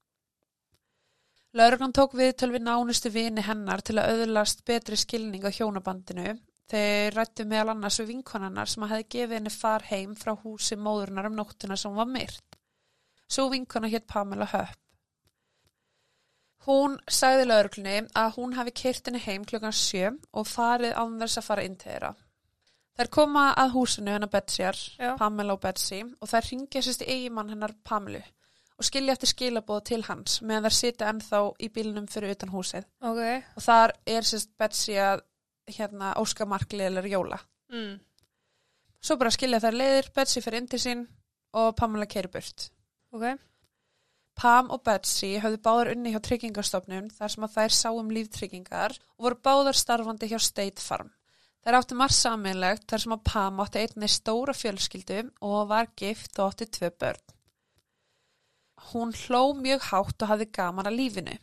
Lauruglan 1.57 1.95
tók 1.97 2.13
við 2.19 2.35
tölvi 2.43 2.61
nánustu 2.61 3.11
vini 3.11 3.41
hennar 3.45 3.81
til 3.81 3.97
að 3.97 4.19
auðlast 4.19 4.67
betri 4.69 4.99
skilning 5.01 5.47
á 5.49 5.51
hjónabandinu 5.51 6.35
Þeir 6.69 7.15
rættu 7.17 7.47
meðal 7.49 7.73
annars 7.73 7.97
við 8.03 8.11
vinkonannar 8.13 8.69
sem 8.69 8.85
hefði 8.85 9.05
gefið 9.15 9.39
henni 9.39 9.53
far 9.53 9.87
heim 9.89 10.13
frá 10.21 10.35
húsi 10.37 10.77
móðurnar 10.77 11.31
um 11.31 11.39
nóttuna 11.39 11.79
sem 11.81 11.95
var 11.97 12.09
myrt. 12.11 12.59
Svo 13.25 13.47
vinkona 13.49 13.89
hétt 13.89 14.05
Pamela 14.07 14.49
Höpp. 14.53 14.77
Hún 16.69 16.99
sagði 17.09 17.47
lauruglunni 17.49 18.03
að 18.21 18.35
hún 18.37 18.53
hafi 18.59 18.75
keirt 18.83 19.09
henni 19.09 19.23
heim 19.25 19.47
klukkan 19.49 19.73
sjö 19.73 20.11
og 20.37 20.49
farið 20.51 20.93
án 21.01 21.17
þess 21.23 21.41
að 21.41 21.47
fara 21.47 21.65
inn 21.65 21.79
til 21.81 21.93
þeirra. 21.95 22.11
Þær 22.99 23.11
koma 23.15 23.45
að 23.63 23.73
húsinu 23.79 24.13
hennar 24.13 24.33
Betsyar, 24.33 24.77
Já. 24.99 25.15
Pamela 25.17 25.55
og 25.57 25.63
Betsy 25.63 26.03
og 26.05 26.29
þær 26.29 26.51
ringja 26.51 26.83
sérst 26.85 27.07
í 27.07 27.09
eigimann 27.15 27.55
hennar 27.55 27.73
Pamelu 27.87 28.21
og 28.79 28.87
skilja 28.87 29.15
eftir 29.17 29.33
skilabóð 29.33 29.81
til 29.91 30.03
hans 30.07 30.39
meðan 30.43 30.69
þær 30.69 30.77
sita 30.77 31.09
ennþá 31.11 31.41
í 31.59 31.69
bílnum 31.75 32.07
fyrir 32.11 32.37
utan 32.37 32.53
húsið. 32.53 32.87
Ok. 33.03 33.23
Og 33.59 33.65
þar 33.65 33.95
er 34.07 34.29
sérst 34.29 34.55
Betsy 34.59 34.95
að 35.03 35.25
hérna 35.69 36.15
óska 36.21 36.47
markliðilegur 36.49 37.13
jóla. 37.13 37.41
Mm. 37.75 37.99
Svo 39.03 39.19
bara 39.19 39.35
skilja 39.35 39.61
þær 39.63 39.79
leiðir, 39.79 40.11
Betsy 40.15 40.43
fyrir 40.43 40.63
inn 40.63 40.71
til 40.71 40.83
sín 40.83 41.05
og 41.59 41.75
Pamela 41.79 42.07
keiri 42.11 42.31
burt. 42.33 42.71
Ok. 43.15 43.27
Pam 44.39 44.71
og 44.71 44.85
Betsy 44.87 45.33
höfðu 45.43 45.59
báðar 45.65 45.93
unni 45.97 46.13
hjá 46.15 46.21
tryggingastofnun 46.23 47.09
þar 47.11 47.33
sem 47.33 47.47
að 47.47 47.55
þær 47.57 47.75
sá 47.75 47.89
um 47.91 48.13
líftryggingar 48.15 48.95
og 49.17 49.25
voru 49.27 49.41
báðar 49.43 49.79
starfandi 49.79 50.29
hjá 50.31 50.39
State 50.39 50.83
Farm. 50.83 51.11
Þær 51.67 51.81
áttu 51.81 51.97
margt 51.99 52.15
saminlegt 52.15 52.87
þar 52.87 53.03
sem 53.03 53.15
að 53.17 53.25
Pam 53.27 53.59
átti 53.65 53.83
einni 53.83 54.11
stóra 54.13 54.55
fjölskyldu 54.55 55.25
og 55.43 55.67
var 55.73 55.91
gift 55.99 56.39
og 56.39 56.53
átti 56.53 56.69
tvö 56.79 56.93
börn. 56.95 57.25
Hún 58.91 59.13
hló 59.25 59.53
mjög 59.59 59.87
hátt 59.91 60.25
og 60.25 60.33
hafði 60.33 60.49
gaman 60.59 60.89
að 60.91 60.99
lífinu. 61.01 61.37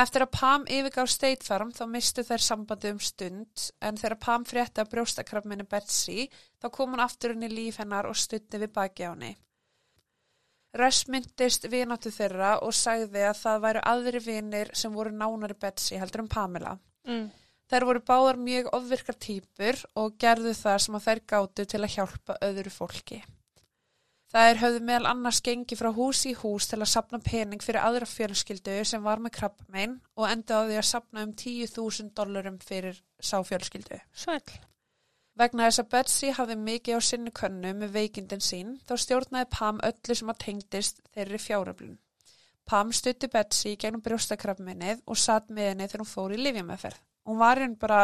Eftir 0.00 0.22
að 0.22 0.34
Pam 0.36 0.64
yfirgaf 0.70 1.10
State 1.10 1.46
Farm 1.46 1.72
þá 1.74 1.82
mistu 1.90 2.22
þær 2.22 2.42
sambandi 2.44 2.92
um 2.94 3.00
stund 3.02 3.64
en 3.82 3.96
þegar 3.98 4.20
Pam 4.22 4.44
frétti 4.46 4.82
að 4.82 4.92
brjóstakrafminni 4.92 5.66
Betsy 5.66 6.28
þá 6.62 6.68
kom 6.76 6.94
hún 6.94 7.02
aftur 7.02 7.34
inn 7.34 7.46
í 7.46 7.50
líf 7.50 7.80
hennar 7.82 8.06
og 8.06 8.18
stundi 8.18 8.60
við 8.62 8.70
baki 8.76 9.08
á 9.08 9.10
henni. 9.10 9.32
Russ 10.78 11.08
myndist 11.10 11.66
vináttu 11.66 12.12
þeirra 12.14 12.52
og 12.62 12.76
sagði 12.78 13.24
að 13.26 13.40
það 13.40 13.64
væru 13.64 13.82
aðri 13.92 14.22
vinir 14.22 14.70
sem 14.78 14.94
voru 14.94 15.10
nánari 15.10 15.58
Betsy 15.58 15.98
heldur 15.98 16.22
en 16.22 16.30
Pamela. 16.30 16.76
Mm. 17.08 17.26
Þær 17.70 17.86
voru 17.88 18.02
báðar 18.06 18.38
mjög 18.38 18.70
ofvirkar 18.78 19.18
týpur 19.18 19.82
og 19.98 20.14
gerðu 20.22 20.54
það 20.54 20.78
sem 20.84 20.96
að 20.98 21.04
þær 21.08 21.20
gátu 21.34 21.66
til 21.66 21.82
að 21.82 21.92
hjálpa 21.96 22.38
öðru 22.46 22.74
fólki. 22.74 23.20
Þær 24.30 24.60
höfðu 24.60 24.80
meðal 24.86 25.08
annars 25.10 25.40
gengi 25.42 25.74
frá 25.74 25.88
hús 25.90 26.20
í 26.30 26.36
hús 26.38 26.68
til 26.70 26.78
að 26.78 26.92
sapna 26.92 27.18
pening 27.24 27.62
fyrir 27.64 27.82
aðra 27.82 28.06
fjölskyldu 28.06 28.76
sem 28.86 29.02
var 29.02 29.18
með 29.18 29.34
krabbamein 29.40 29.96
og 30.14 30.28
enda 30.28 30.60
á 30.62 30.66
því 30.68 30.76
að 30.78 30.86
sapna 30.86 31.24
um 31.26 31.32
10.000 31.34 32.12
dollarum 32.14 32.60
fyrir 32.62 33.00
sá 33.18 33.40
fjölskyldu. 33.42 33.98
Sæl. 34.14 34.44
Vegna 35.40 35.66
þess 35.66 35.82
að 35.82 35.90
Betsy 35.96 36.30
hafði 36.36 36.56
mikið 36.62 36.98
á 36.98 37.00
sinni 37.02 37.34
könnu 37.34 37.74
með 37.80 37.92
veikindin 37.96 38.44
sín, 38.44 38.72
þá 38.86 38.94
stjórnaði 39.02 39.50
Pam 39.56 39.82
öllu 39.88 40.18
sem 40.20 40.30
að 40.30 40.40
tengdist 40.44 41.02
þeirri 41.10 41.42
fjáröflun. 41.42 41.98
Pam 42.70 42.94
stutti 42.94 43.26
Betsy 43.32 43.74
gegnum 43.80 44.02
brjóstakrafminnið 44.04 45.02
og 45.10 45.18
satt 45.18 45.50
með 45.50 45.72
henni 45.72 45.88
þegar 45.88 46.04
hún 46.04 46.12
fór 46.12 46.34
í 46.36 46.42
lifjameferð. 46.44 47.02
Hún 47.26 47.40
var 47.40 47.58
hérna 47.58 47.80
bara, 47.82 48.02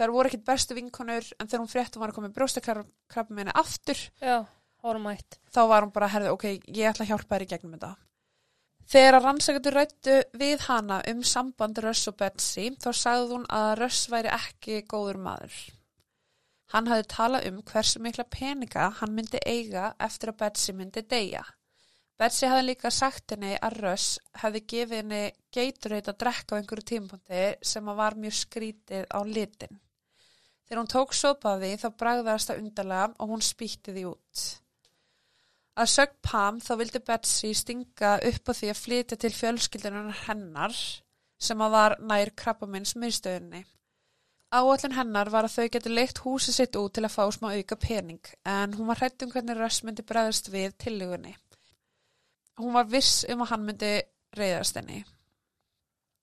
þær 0.00 0.14
voru 0.14 0.30
ekkit 0.30 0.46
bestu 0.48 0.76
vinkonur, 0.78 1.28
en 1.36 1.48
þegar 1.48 1.64
hún 1.64 1.72
frétt 1.72 1.96
hún 1.96 2.06
var 2.06 2.14
að 2.14 2.20
koma 2.20 2.30
með 2.30 2.38
brjóstakrafminnið 2.38 3.60
aftur, 3.64 4.06
Já, 4.22 4.38
hormætt. 4.86 5.38
þá 5.52 5.60
var 5.70 5.86
hún 5.86 5.92
bara, 5.94 6.10
herði, 6.12 6.32
ok, 6.34 6.44
ég 6.68 6.90
ætla 6.90 7.04
að 7.06 7.12
hjálpa 7.12 7.34
þér 7.36 7.46
í 7.46 7.50
gegnum 7.52 7.76
þetta. 7.76 7.94
Þegar 8.86 9.16
rannsakatur 9.18 9.74
rættu 9.74 10.16
við 10.38 10.60
hana 10.68 11.00
um 11.10 11.22
samband 11.26 11.78
Russ 11.82 12.06
og 12.06 12.14
Betsy 12.20 12.68
þá 12.78 12.90
sagði 12.94 13.32
hún 13.32 13.46
að 13.50 13.70
Russ 13.80 14.04
væri 14.12 14.30
ekki 14.30 14.84
góður 14.86 15.18
maður. 15.24 15.56
Hann 16.70 16.90
hafði 16.90 17.06
talað 17.10 17.48
um 17.50 17.58
hversu 17.66 18.02
mikla 18.02 18.26
peninga 18.30 18.90
hann 19.00 19.14
myndi 19.14 19.40
eiga 19.42 19.88
eftir 20.06 20.30
að 20.30 20.38
Betsy 20.44 20.74
myndi 20.74 21.02
deyja. 21.02 21.42
Betsy 22.16 22.46
hafði 22.48 22.68
líka 22.68 22.92
sagt 22.94 23.34
henni 23.34 23.56
að 23.58 23.80
Russ 23.82 24.20
hefði 24.40 24.62
gefið 24.72 25.00
henni 25.02 25.20
geiturreit 25.52 26.06
að 26.12 26.20
drekka 26.22 26.54
á 26.54 26.58
einhverju 26.60 26.86
tímpunkti 26.92 27.42
sem 27.72 27.90
var 27.98 28.16
mjög 28.16 28.38
skrítið 28.38 29.10
á 29.10 29.20
litin. 29.26 29.82
Þegar 30.66 30.80
hún 30.80 30.92
tók 30.94 31.14
sopaði 31.14 31.74
þá 31.82 31.88
bragðast 31.98 32.52
það 32.52 32.62
undarlega 32.62 33.10
og 33.18 33.34
hún 33.34 33.44
spýtti 33.44 33.92
því 33.94 34.06
út. 34.14 34.46
Að 35.76 35.90
sög 35.92 36.12
Pam 36.24 36.60
þá 36.64 36.72
vildi 36.80 37.00
Betsy 37.04 37.52
stinga 37.54 38.16
upp 38.30 38.48
á 38.48 38.52
því 38.56 38.68
að 38.72 38.82
flytja 38.82 39.18
til 39.20 39.32
fjölskyldunar 39.36 40.22
hennar 40.24 40.76
sem 41.36 41.60
að 41.60 41.74
var 41.74 41.96
nær 42.00 42.32
krabbamins 42.32 42.94
miðstöðunni. 42.96 43.66
Áallin 44.56 44.94
hennar 44.96 45.28
var 45.34 45.44
að 45.44 45.56
þau 45.58 45.72
geti 45.74 45.92
leitt 45.92 46.22
húsi 46.24 46.54
sitt 46.54 46.78
út 46.80 46.94
til 46.96 47.04
að 47.04 47.12
fá 47.12 47.24
smá 47.34 47.50
auka 47.52 47.76
pening 47.76 48.30
en 48.46 48.76
hún 48.78 48.88
var 48.88 49.02
hrætt 49.02 49.26
um 49.26 49.32
hvernig 49.34 49.58
Russ 49.58 49.82
myndi 49.84 50.06
bregðast 50.06 50.48
við 50.54 50.76
tillegunni. 50.84 51.34
Hún 52.56 52.72
var 52.72 52.88
viss 52.88 53.26
um 53.28 53.42
að 53.44 53.52
hann 53.52 53.66
myndi 53.66 53.92
reyðast 54.38 54.78
henni. 54.80 55.02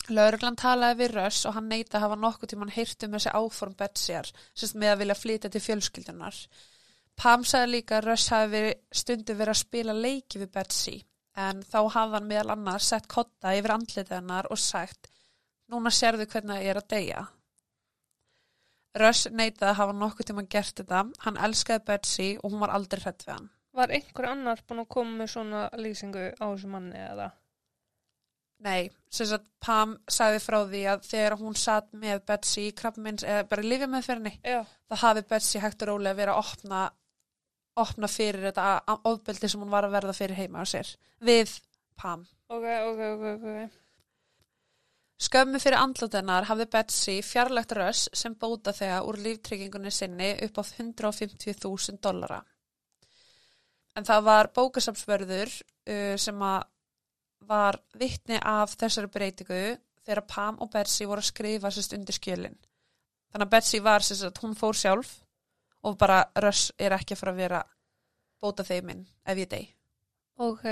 Lauruglan 0.10 0.57
talaði 0.60 1.03
við 1.03 1.13
Russ 1.17 1.45
og 1.48 1.53
hann 1.57 1.69
neita 1.69 2.00
að 2.00 2.07
hafa 2.07 2.19
nokkuð 2.19 2.50
tíma 2.51 2.65
hann 2.65 2.75
heyrt 2.75 3.05
um 3.05 3.13
þessi 3.15 3.36
áform 3.38 3.75
Betsyar 3.79 4.31
sem 4.53 4.79
með 4.79 4.95
að 4.95 5.03
vilja 5.03 5.19
flytja 5.19 5.51
til 5.53 5.62
fjölskyldunar. 5.67 6.39
Pam 7.20 7.43
sagði 7.48 7.77
líka 7.77 8.00
að 8.00 8.08
Russ 8.10 8.32
hafi 8.34 8.63
stundu 8.91 9.36
verið 9.38 9.53
að 9.53 9.62
spila 9.62 9.96
leiki 9.96 10.41
við 10.41 10.51
Betsy 10.58 10.96
en 11.39 11.63
þá 11.65 11.79
hafði 11.96 12.17
hann 12.17 12.29
meðal 12.29 12.55
annars 12.55 12.89
sett 12.91 13.08
kotta 13.10 13.53
yfir 13.58 13.74
andlitið 13.75 14.15
hennar 14.17 14.50
og 14.53 14.62
sagt 14.62 15.10
núna 15.72 15.93
sérðu 15.93 16.27
hvernig 16.29 16.60
það 16.60 16.70
er 16.70 16.79
að 16.82 16.89
deyja. 16.93 17.24
Russ 19.01 19.25
neitaði 19.34 19.70
að 19.72 19.77
hafa 19.79 19.93
nokkuð 19.98 20.27
tíma 20.29 20.43
gert 20.53 20.75
þetta, 20.77 21.05
hann 21.25 21.39
elskaði 21.48 21.86
Betsy 21.88 22.27
og 22.41 22.51
hún 22.53 22.62
var 22.62 22.74
aldrei 22.75 23.01
hrætt 23.01 23.24
við 23.25 23.34
hann. 23.34 23.48
Var 23.74 23.93
einhver 23.98 24.27
annar 24.29 24.60
búin 24.67 24.84
að 24.84 24.91
koma 24.93 25.15
með 25.22 25.32
svona 25.34 25.63
lýsingu 25.82 26.27
á 26.38 26.46
þessu 26.46 26.70
manni 26.70 27.00
eða? 27.01 27.32
Nei, 28.63 28.91
sem 29.12 29.27
sagt 29.27 29.50
Pam 29.63 29.96
sagði 30.08 30.43
frá 30.43 30.60
því 30.70 30.84
að 30.91 31.08
þegar 31.08 31.36
hún 31.41 31.58
satt 31.58 31.89
með 31.98 32.22
Betsy 32.29 32.67
í 32.70 32.75
krabbmins, 32.77 33.25
eða 33.25 33.48
bara 33.50 33.65
lífið 33.65 33.89
með 33.91 34.05
fyrirni, 34.05 34.34
Já. 34.46 34.60
þá 34.88 34.96
hafi 35.01 35.24
Betsy 35.34 35.63
hægt 35.63 35.84
og 35.84 35.89
rólega 35.89 36.20
verið 36.22 36.36
að 36.36 36.43
opna, 36.43 36.84
opna 37.80 38.10
fyrir 38.12 38.50
þetta 38.50 38.98
ofbeldi 39.10 39.50
sem 39.50 39.62
hún 39.62 39.72
var 39.74 39.88
að 39.88 39.96
verða 39.98 40.18
fyrir 40.18 40.38
heima 40.38 40.62
á 40.62 40.65
sér 40.70 40.89
við 41.24 41.56
Pam. 41.98 42.25
Ok, 42.50 42.65
ok, 42.65 43.01
ok, 43.13 43.25
ok. 43.38 43.80
Skömmu 45.24 45.60
fyrir 45.62 45.80
andlutennar 45.80 46.48
hafði 46.50 46.65
Betsy 46.74 47.15
fjarlægt 47.24 47.72
röss 47.77 48.10
sem 48.18 48.34
bóta 48.36 48.74
þegar 48.75 49.06
úr 49.08 49.20
líftryggingunni 49.24 49.92
sinni 49.94 50.34
upp 50.48 50.60
á 50.60 50.63
150.000 50.65 52.01
dollara. 52.03 52.42
En 53.96 54.06
það 54.06 54.26
var 54.26 54.50
bókasapsverður 54.58 55.54
uh, 55.54 56.15
sem 56.17 56.43
að 56.43 56.69
var 57.47 57.78
vittni 58.00 58.39
af 58.39 58.74
þessari 58.80 59.12
breytingu 59.12 59.63
þegar 60.04 60.26
Pam 60.28 60.60
og 60.63 60.71
Betsy 60.74 61.08
voru 61.08 61.24
að 61.24 61.30
skrifa 61.30 61.71
sérst 61.71 61.95
undir 61.95 62.15
skjölinn. 62.15 62.58
Þannig 63.32 63.47
að 63.47 63.54
Betsy 63.54 63.82
var 63.84 64.06
sérst 64.06 64.28
að 64.28 64.41
hún 64.43 64.58
fór 64.58 64.78
sjálf 64.80 65.13
og 65.84 65.97
bara 66.00 66.24
röss 66.39 66.71
er 66.80 66.95
ekki 66.95 67.15
að 67.15 67.21
fara 67.21 67.34
að 67.36 67.41
vera 67.43 67.62
bóta 68.43 68.67
þeiminn 68.67 69.08
ef 69.23 69.39
ég 69.39 69.49
deg. 69.49 69.73
Ok. 70.43 70.67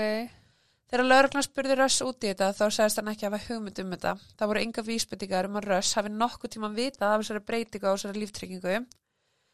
Þegar 0.92 1.08
lauruglan 1.08 1.44
spurði 1.46 1.76
Röss 1.78 2.02
út 2.04 2.20
í 2.20 2.28
þetta 2.28 2.50
þá 2.52 2.66
sagðist 2.66 2.98
hann 3.00 3.06
ekki 3.14 3.24
að 3.24 3.32
hafa 3.32 3.46
hugmynd 3.46 3.78
um 3.80 3.92
þetta. 3.94 4.10
Það 4.36 4.50
voru 4.50 4.60
enga 4.60 4.82
vísbyttingar 4.84 5.46
um 5.48 5.54
að 5.56 5.68
Röss 5.70 5.96
hafi 5.96 6.10
nokkuð 6.12 6.52
tíma 6.52 6.68
vitað 6.74 7.14
af 7.14 7.22
þessari 7.22 7.42
breytingu 7.48 7.88
á 7.88 7.92
þessari 7.94 8.20
líftryggingu. 8.20 8.74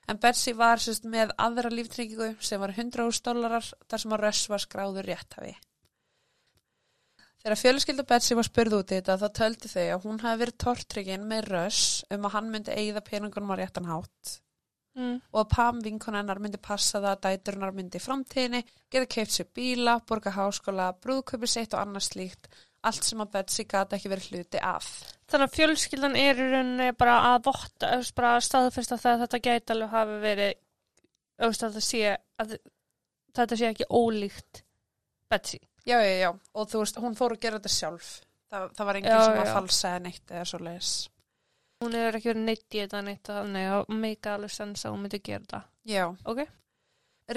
En 0.09 0.19
Betsy 0.19 0.55
var 0.59 0.83
sérst 0.83 1.07
með 1.07 1.31
aðra 1.39 1.71
líftryggingu 1.71 2.33
sem 2.43 2.59
var 2.59 2.75
100.000 2.75 3.23
dólarar 3.29 3.71
þar 3.87 4.03
sem 4.03 4.17
að 4.17 4.23
Röss 4.25 4.51
var 4.51 4.65
skráður 4.65 5.11
rétthafi. 5.13 5.55
Þegar 7.39 7.63
fjölskylda 7.63 8.09
Betsy 8.09 8.35
var 8.35 8.49
spurð 8.49 8.81
út 8.81 8.91
í 8.91 8.99
þetta 8.99 9.21
þá 9.23 9.29
töldi 9.39 9.71
þau 9.71 9.85
að 9.85 10.05
hún 10.09 10.21
hafi 10.25 10.43
verið 10.43 10.61
tortryggin 10.65 11.31
með 11.31 11.51
Röss 11.53 12.03
um 12.11 12.27
að 12.27 12.35
hann 12.35 12.51
myndi 12.51 12.75
eigða 12.75 13.05
peningunum 13.07 13.55
á 13.55 13.61
réttan 13.63 13.87
hátt 13.87 14.41
Mm. 14.99 15.19
og 15.31 15.45
að 15.45 15.51
Pam 15.53 15.77
vinkonennar 15.85 16.41
myndi 16.43 16.59
passa 16.59 16.99
það 16.99 17.13
að 17.13 17.21
dæturinnar 17.27 17.75
myndi 17.77 18.01
framtíðinni, 18.03 18.65
geta 18.91 19.07
keift 19.15 19.37
sér 19.37 19.47
bíla, 19.55 19.99
borga 20.09 20.33
háskóla, 20.35 20.89
brúðköpi 20.99 21.51
sitt 21.51 21.77
og 21.77 21.85
annars 21.85 22.09
slíkt, 22.11 22.49
allt 22.83 23.07
sem 23.07 23.23
að 23.23 23.31
Betsy 23.37 23.67
gata 23.71 23.95
ekki 23.95 24.11
verið 24.11 24.33
hluti 24.33 24.63
af. 24.65 24.89
Þannig 25.31 25.47
að 25.47 25.55
fjölskyldan 25.55 26.17
er 26.19 26.41
í 26.41 26.49
rauninni 26.51 26.89
bara 26.99 27.19
að 27.29 27.45
votta, 27.47 27.93
bara 28.19 28.33
að 28.37 28.47
staðfesta 28.49 28.99
það 28.99 29.13
að 29.13 29.23
þetta 29.25 29.41
gæti 29.47 29.75
alveg 29.75 29.95
hafi 29.95 30.19
verið, 30.25 30.59
að 31.47 31.79
sé, 31.85 32.03
að 32.43 32.57
þetta 33.39 33.61
sé 33.61 33.71
ekki 33.71 33.87
ólíkt 33.91 34.65
Betsy. 35.31 35.61
Já, 35.87 36.01
já, 36.03 36.15
já, 36.25 36.33
og 36.33 36.73
þú 36.73 36.83
veist, 36.83 36.99
hún 37.05 37.15
fór 37.17 37.37
að 37.37 37.45
gera 37.45 37.61
þetta 37.61 37.75
sjálf. 37.77 38.11
Það, 38.49 38.67
það 38.75 38.91
var 38.91 38.99
enginn 38.99 39.23
sem 39.23 39.39
að 39.39 39.47
já. 39.47 39.55
falsaði 39.55 40.05
neitt 40.09 40.35
eða 40.35 40.49
svo 40.49 40.61
leiðis. 40.65 40.93
Hún 41.79 41.95
er 41.95 42.17
ekki 42.19 42.33
verið 42.33 42.45
neitt 42.49 42.75
í 42.75 42.83
þetta 42.83 43.01
neitt, 43.07 43.29
þannig 43.29 43.69
að 43.71 43.91
meika 44.03 44.35
alveg 44.35 44.51
sens 44.51 44.85
að 44.85 44.95
hún 44.95 45.05
myndi 45.05 45.21
gera 45.23 45.45
þetta. 45.45 45.61
Já. 45.87 46.05
Ok? 46.27 46.41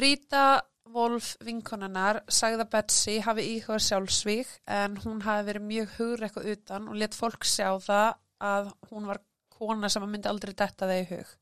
Rita 0.01 0.45
Wolf 0.91 1.35
vinkonennar 1.45 2.23
sagði 2.31 2.63
að 2.65 2.71
Betsy 2.73 3.17
hafi 3.23 3.43
íhugað 3.55 3.83
sjálfsvík 3.85 4.55
en 4.75 4.97
hún 5.03 5.21
hafi 5.23 5.45
verið 5.51 5.67
mjög 5.67 5.93
hugur 5.99 6.25
eitthvað 6.25 6.49
utan 6.55 6.89
og 6.89 6.97
let 6.99 7.15
fólk 7.15 7.45
sjá 7.47 7.67
það 7.83 8.09
að 8.41 8.71
hún 8.89 9.07
var 9.11 9.21
kona 9.53 9.91
sem 9.93 10.07
myndi 10.09 10.31
aldrei 10.31 10.55
detta 10.55 10.89
það 10.89 11.03
í 11.03 11.05
hug. 11.11 11.35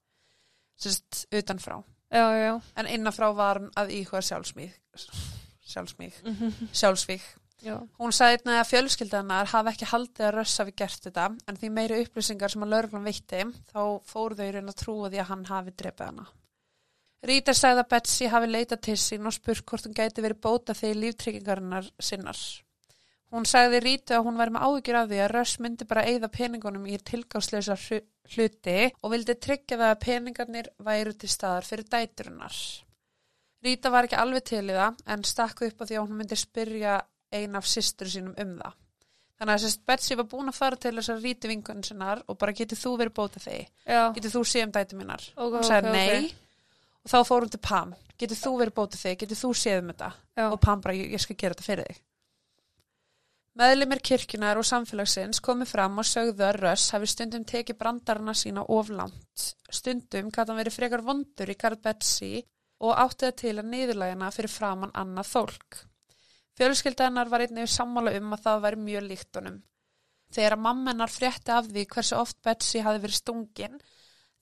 Sérst, 0.79 1.23
utanfrá. 1.35 1.79
Já, 2.11 2.25
já. 2.35 2.53
En 2.75 2.89
innanfrá 2.89 3.31
var 3.35 3.61
hún 3.61 3.71
að 3.79 3.93
íhuga 3.95 4.21
sjálfsmíð. 4.25 4.75
Sjálfsmíð. 5.69 6.21
Mm 6.25 6.69
Sjálfsvík. 6.73 7.25
Já. 7.59 7.75
Hún 7.99 8.13
sagði 8.15 8.37
einnig 8.37 8.57
að 8.61 8.69
fjölskyldanar 8.69 9.49
hafi 9.51 9.71
ekki 9.73 9.87
haldið 9.89 10.25
að 10.29 10.35
Röss 10.37 10.61
hafi 10.61 10.73
gert 10.79 11.07
þetta 11.07 11.25
en 11.35 11.57
því 11.59 11.71
meiri 11.75 11.97
upplýsingar 12.05 12.53
sem 12.53 12.63
að 12.63 12.71
lauruglan 12.73 13.07
veitti 13.09 13.41
þá 13.73 13.81
fóru 14.07 14.37
þau 14.39 14.51
raun 14.55 14.71
að 14.71 14.79
trúa 14.79 15.09
því 15.09 15.19
að 15.19 15.29
hann 15.33 15.43
hafi 15.49 15.75
drepið 15.75 16.05
hana. 16.07 16.29
Rita 17.27 17.51
sagði 17.57 17.83
að 17.83 17.89
Betsy 17.91 18.29
hafi 18.31 18.47
leitað 18.47 18.81
til 18.87 18.97
sín 19.01 19.27
og 19.27 19.35
spurt 19.35 19.65
hvort 19.67 19.89
hún 19.89 19.97
gæti 19.97 20.23
verið 20.23 20.41
bóta 20.45 20.75
þegar 20.77 21.01
líftryggingarinnar 21.03 21.91
sinnar. 21.99 22.39
Hún 23.29 23.45
sagði 23.45 23.83
Rita 23.83 24.15
að 24.17 24.25
hún 24.25 24.39
væri 24.39 24.55
með 24.55 24.63
áhyggjur 24.65 24.99
af 25.01 25.09
því 25.09 25.19
að 25.21 25.31
Röss 25.35 25.59
myndi 25.59 25.87
bara 25.89 26.05
eigða 26.07 26.31
peningunum 26.33 26.87
í 26.87 26.95
tilgáðsleisa 27.11 27.75
hluti 27.75 28.77
og 29.03 29.11
vildi 29.13 29.35
tryggja 29.35 29.77
það 29.77 29.91
að 29.91 30.01
peningarnir 30.05 30.71
væru 30.87 31.13
til 31.13 31.29
staðar 31.29 31.67
fyrir 31.67 31.91
dæturinnar. 31.91 32.57
Rita 33.67 33.91
var 33.91 34.07
ekki 34.07 34.17
alveg 34.17 34.47
til 34.47 34.63
í 34.63 34.77
það 34.79 35.03
en 35.13 35.27
stakku 35.27 35.67
upp 35.67 35.83
á 35.83 35.85
því 35.85 35.99
að 35.99 36.05
hún 36.07 36.21
myndi 36.21 36.39
spyrja 36.39 36.95
ein 37.31 37.55
af 37.55 37.67
systur 37.69 38.09
sínum 38.11 38.35
um 38.37 38.55
það. 38.59 38.77
Þannig 39.39 39.55
að 39.55 39.63
sérst 39.63 39.85
Betsy 39.87 40.15
var 40.19 40.27
búin 40.27 40.51
að 40.51 40.57
fara 40.57 40.75
til 40.75 40.91
þess 40.97 41.13
að 41.13 41.23
ríti 41.23 41.47
vingunum 41.47 41.85
sinnar 41.87 42.21
og 42.27 42.37
bara 42.41 42.55
getur 42.57 42.79
þú 42.79 42.91
verið 42.99 43.15
bótað 43.15 43.45
þig? 43.45 43.69
Getur 44.17 44.33
þú 44.33 44.41
séð 44.51 44.65
um 44.65 44.73
dæti 44.75 44.99
minnar? 44.99 45.23
Ok, 45.37 45.53
hún 45.55 45.67
sagði 45.69 45.87
ok, 45.87 45.95
ok. 45.95 45.95
nei 45.95 46.49
og 46.99 47.13
þá 47.13 47.19
fór 47.29 47.45
hún 47.45 47.53
til 47.53 47.61
Pam. 47.63 47.95
Getur 48.19 48.41
þú 48.41 48.53
verið 48.59 48.75
bótað 48.81 49.03
þig? 49.05 49.17
Getur 49.23 49.39
þú 49.39 49.51
séð 49.55 49.79
um 49.79 49.91
þetta? 49.93 50.11
Já. 50.35 50.45
Og 50.49 50.59
Pam 50.65 50.83
bara, 50.83 50.95
ég, 50.99 51.13
ég 51.15 51.23
skal 51.23 51.37
gera 51.39 51.55
þetta 51.55 51.67
fyrir 51.69 51.87
þig. 51.87 52.01
Meðlimir 53.59 53.99
kirkjunar 54.05 54.59
og 54.59 54.67
samfélagsins 54.67 55.41
komu 55.43 55.65
fram 55.67 55.97
og 55.99 56.07
sögðu 56.07 56.45
að 56.47 56.59
Röss 56.61 56.93
hafi 56.95 57.09
stundum 57.11 57.43
tekið 57.47 57.79
brandarana 57.79 58.35
sína 58.37 58.63
oflant. 58.71 59.47
Stundum 59.71 60.29
gæti 60.31 60.51
hann 60.51 60.59
verið 60.59 60.75
frekar 60.75 61.03
vondur 61.03 61.51
í 61.51 61.57
garð 61.59 61.81
Betsy 61.87 62.43
og 62.79 62.93
átti 62.95 63.25
það 63.25 63.39
til 63.41 63.55
að 63.57 63.71
niðurlægina 63.73 64.31
fyrir 64.35 64.53
framann 64.53 64.95
annað 64.95 65.31
fólk. 65.33 65.79
Fjölskyldanar 66.59 67.29
var 67.31 67.45
einnig 67.45 67.69
sammála 67.71 68.11
um 68.19 68.33
að 68.35 68.41
það 68.45 68.63
væri 68.65 68.79
mjög 68.83 69.05
líkt 69.07 69.37
honum. 69.39 69.59
Þegar 70.35 70.55
að 70.57 70.63
mammenar 70.65 71.11
frétti 71.13 71.53
af 71.55 71.69
því 71.69 71.85
hversu 71.93 72.17
oft 72.19 72.37
Betsy 72.43 72.81
hafi 72.83 72.99
verið 73.05 73.17
stungin, 73.21 73.77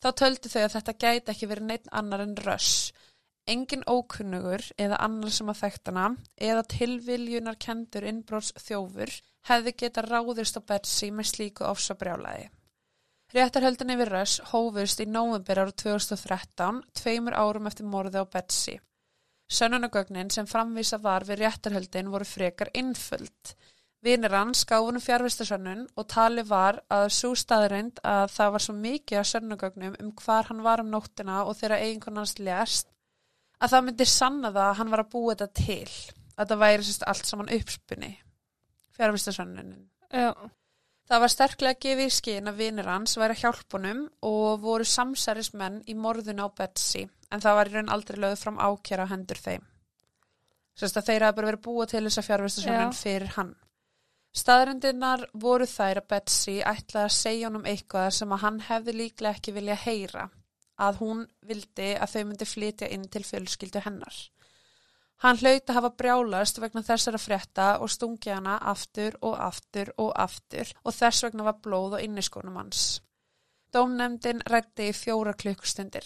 þá 0.01 0.07
töldu 0.21 0.49
þau 0.49 0.63
að 0.63 0.73
þetta 0.75 0.95
gæti 1.03 1.33
ekki 1.33 1.49
verið 1.51 1.67
neitt 1.69 1.91
annar 2.01 2.23
en 2.25 2.33
röss. 2.47 2.89
Engin 3.47 3.85
ókunnugur 3.87 4.65
eða 4.81 4.97
annar 5.05 5.31
sem 5.31 5.53
að 5.53 5.61
þekktana 5.61 6.07
eða 6.49 6.65
tilviljunar 6.73 7.61
kendur 7.61 8.09
innbróts 8.09 8.49
þjófur 8.65 9.13
hefði 9.51 9.75
geta 9.83 10.03
ráðist 10.03 10.57
á 10.57 10.61
Betsy 10.73 11.13
með 11.13 11.29
slíku 11.31 11.69
ofsabrjálaði. 11.69 12.49
Réttarhöldin 13.37 13.93
yfir 13.93 14.11
Röss 14.11 14.41
hófust 14.51 14.99
í 15.03 15.07
ára 15.13 15.71
2013, 15.71 16.83
tveimur 16.97 17.37
árum 17.37 17.67
eftir 17.67 17.85
morði 17.85 18.23
á 18.23 18.25
Betsy. 18.25 18.79
Sönnunagögnin 19.47 20.29
sem 20.29 20.47
framvísa 20.47 20.99
var 20.99 21.23
við 21.27 21.41
réttarhöldin 21.43 22.11
voru 22.11 22.27
frekar 22.27 22.71
innfullt. 22.75 23.55
Vinir 24.03 24.35
hans 24.35 24.65
gáfunum 24.67 25.01
fjárvistasönnun 25.01 25.87
og 25.95 26.07
tali 26.11 26.43
var 26.45 26.81
að 26.93 27.07
svo 27.15 27.31
staðreind 27.35 28.01
að 28.03 28.27
það 28.35 28.51
var 28.55 28.65
svo 28.65 28.75
mikið 28.77 29.21
af 29.21 29.29
sönnunagögnum 29.31 29.95
um 30.03 30.11
hvar 30.19 30.51
hann 30.51 30.61
var 30.67 30.83
um 30.83 30.91
nóttina 30.91 31.39
og 31.45 31.57
þegar 31.57 31.79
eiginkon 31.79 32.21
hans 32.21 32.37
lést 32.37 32.91
að 33.57 33.73
það 33.73 33.87
myndi 33.87 34.05
sanna 34.11 34.51
það 34.51 34.67
að 34.67 34.77
hann 34.81 34.93
var 34.93 35.03
að 35.03 35.11
búa 35.15 35.33
þetta 35.33 35.63
til. 35.63 36.13
Að 36.37 36.51
það 36.51 36.63
væri 36.65 36.85
sérst 36.85 37.07
allt 37.07 37.25
saman 37.25 37.53
uppspunni 37.55 38.13
fjárvistasönnunin. 38.97 39.89
Já, 40.13 40.33
Það 41.07 41.21
var 41.23 41.31
sterklega 41.31 41.79
gefið 41.79 42.09
í 42.09 42.11
skinn 42.11 42.49
að 42.51 42.57
vinir 42.59 42.87
hans 42.91 43.13
væri 43.15 43.35
að 43.37 43.43
hjálpunum 43.45 43.99
og 44.27 44.57
voru 44.59 44.83
samsærismenn 44.83 45.77
í 45.87 45.93
morðun 45.95 46.43
á 46.43 46.47
Betsy 46.51 47.05
en 47.31 47.43
það 47.43 47.57
var 47.59 47.69
í 47.69 47.75
raun 47.75 47.93
aldrei 47.93 48.19
lögð 48.23 48.43
fram 48.43 48.59
ákjara 48.59 49.07
á 49.07 49.11
hendur 49.11 49.41
þeim. 49.41 49.63
Sérst 50.77 50.99
að 50.99 51.07
þeir 51.09 51.25
hafa 51.25 51.37
bara 51.39 51.49
verið 51.51 51.65
búa 51.65 51.87
til 51.89 52.03
þessa 52.05 52.25
fjárvistasönnun 52.27 52.93
Já. 52.93 52.99
fyrir 52.99 53.33
hann. 53.37 53.55
Staðrendinnar 54.37 55.23
voru 55.33 55.65
þær 55.65 56.03
að 56.03 56.09
Betsy 56.13 56.57
ætlaði 56.61 57.07
að 57.07 57.15
segja 57.15 57.47
honum 57.47 57.65
eitthvað 57.65 58.09
sem 58.19 58.33
að 58.35 58.43
hann 58.43 58.59
hefði 58.67 58.93
líklega 58.99 59.39
ekki 59.39 59.53
vilja 59.55 59.77
heyra, 59.81 60.27
að 60.77 60.99
hún 61.01 61.23
vildi 61.41 61.93
að 61.97 62.11
þau 62.13 62.23
myndi 62.29 62.45
flytja 62.45 62.89
inn 62.93 63.07
til 63.09 63.23
fjölskyldu 63.25 63.81
hennar. 63.87 64.19
Hann 65.25 65.39
hlaut 65.41 65.65
að 65.65 65.77
hafa 65.79 65.89
brjálast 65.97 66.59
vegna 66.61 66.83
þessara 66.85 67.17
frétta 67.17 67.67
og 67.81 67.89
stungi 67.89 68.29
hana 68.29 68.59
aftur 68.69 69.17
og 69.25 69.39
aftur 69.41 69.89
og 69.97 70.11
aftur 70.13 70.69
og 70.83 70.93
þess 70.93 71.25
vegna 71.25 71.47
var 71.47 71.57
blóð 71.63 71.97
á 71.97 71.99
inniskónum 72.05 72.59
hans. 72.61 72.99
Dómnefndin 73.73 74.45
rætti 74.45 74.91
í 74.91 74.93
fjóra 74.93 75.33
klukkustundir. 75.33 76.05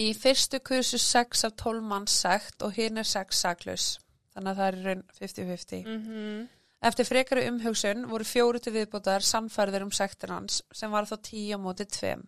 Í 0.00 0.10
fyrstu 0.18 0.58
kursu 0.64 0.98
6 0.98 1.44
af 1.48 1.54
12 1.60 1.84
manns 1.86 2.16
sekt 2.24 2.64
og 2.66 2.74
hinn 2.76 2.98
er 2.98 3.06
6 3.06 3.44
saklaus. 3.46 3.86
Þannig 4.34 4.50
að 4.50 4.60
það 4.60 4.68
er 4.68 4.78
raun 4.88 5.02
50-50. 5.20 5.82
mhm, 5.86 6.44
Eftir 6.84 7.06
frekari 7.08 7.46
umhugsun 7.48 8.02
voru 8.10 8.26
fjóru 8.28 8.60
til 8.60 8.74
viðbútar 8.74 9.24
sannfærður 9.24 9.86
um 9.86 9.92
sektir 9.94 10.34
hans 10.34 10.58
sem 10.74 10.92
var 10.92 11.06
þá 11.08 11.14
10 11.16 11.54
á 11.56 11.58
móti 11.62 11.86
2. 11.88 12.18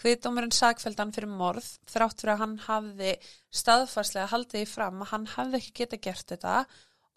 Kviðdómurinn 0.00 0.54
sagfældan 0.56 1.12
fyrir 1.12 1.28
morð 1.28 1.66
þrátt 1.92 2.22
fyrir 2.22 2.32
að 2.32 2.40
hann 2.40 2.54
hafði 2.64 3.10
staðfarslega 3.52 4.30
haldið 4.32 4.64
í 4.64 4.70
fram 4.70 5.02
að 5.04 5.10
hann 5.12 5.26
hafði 5.34 5.60
ekki 5.60 5.74
geta 5.82 5.98
gert 6.06 6.32
þetta 6.32 6.54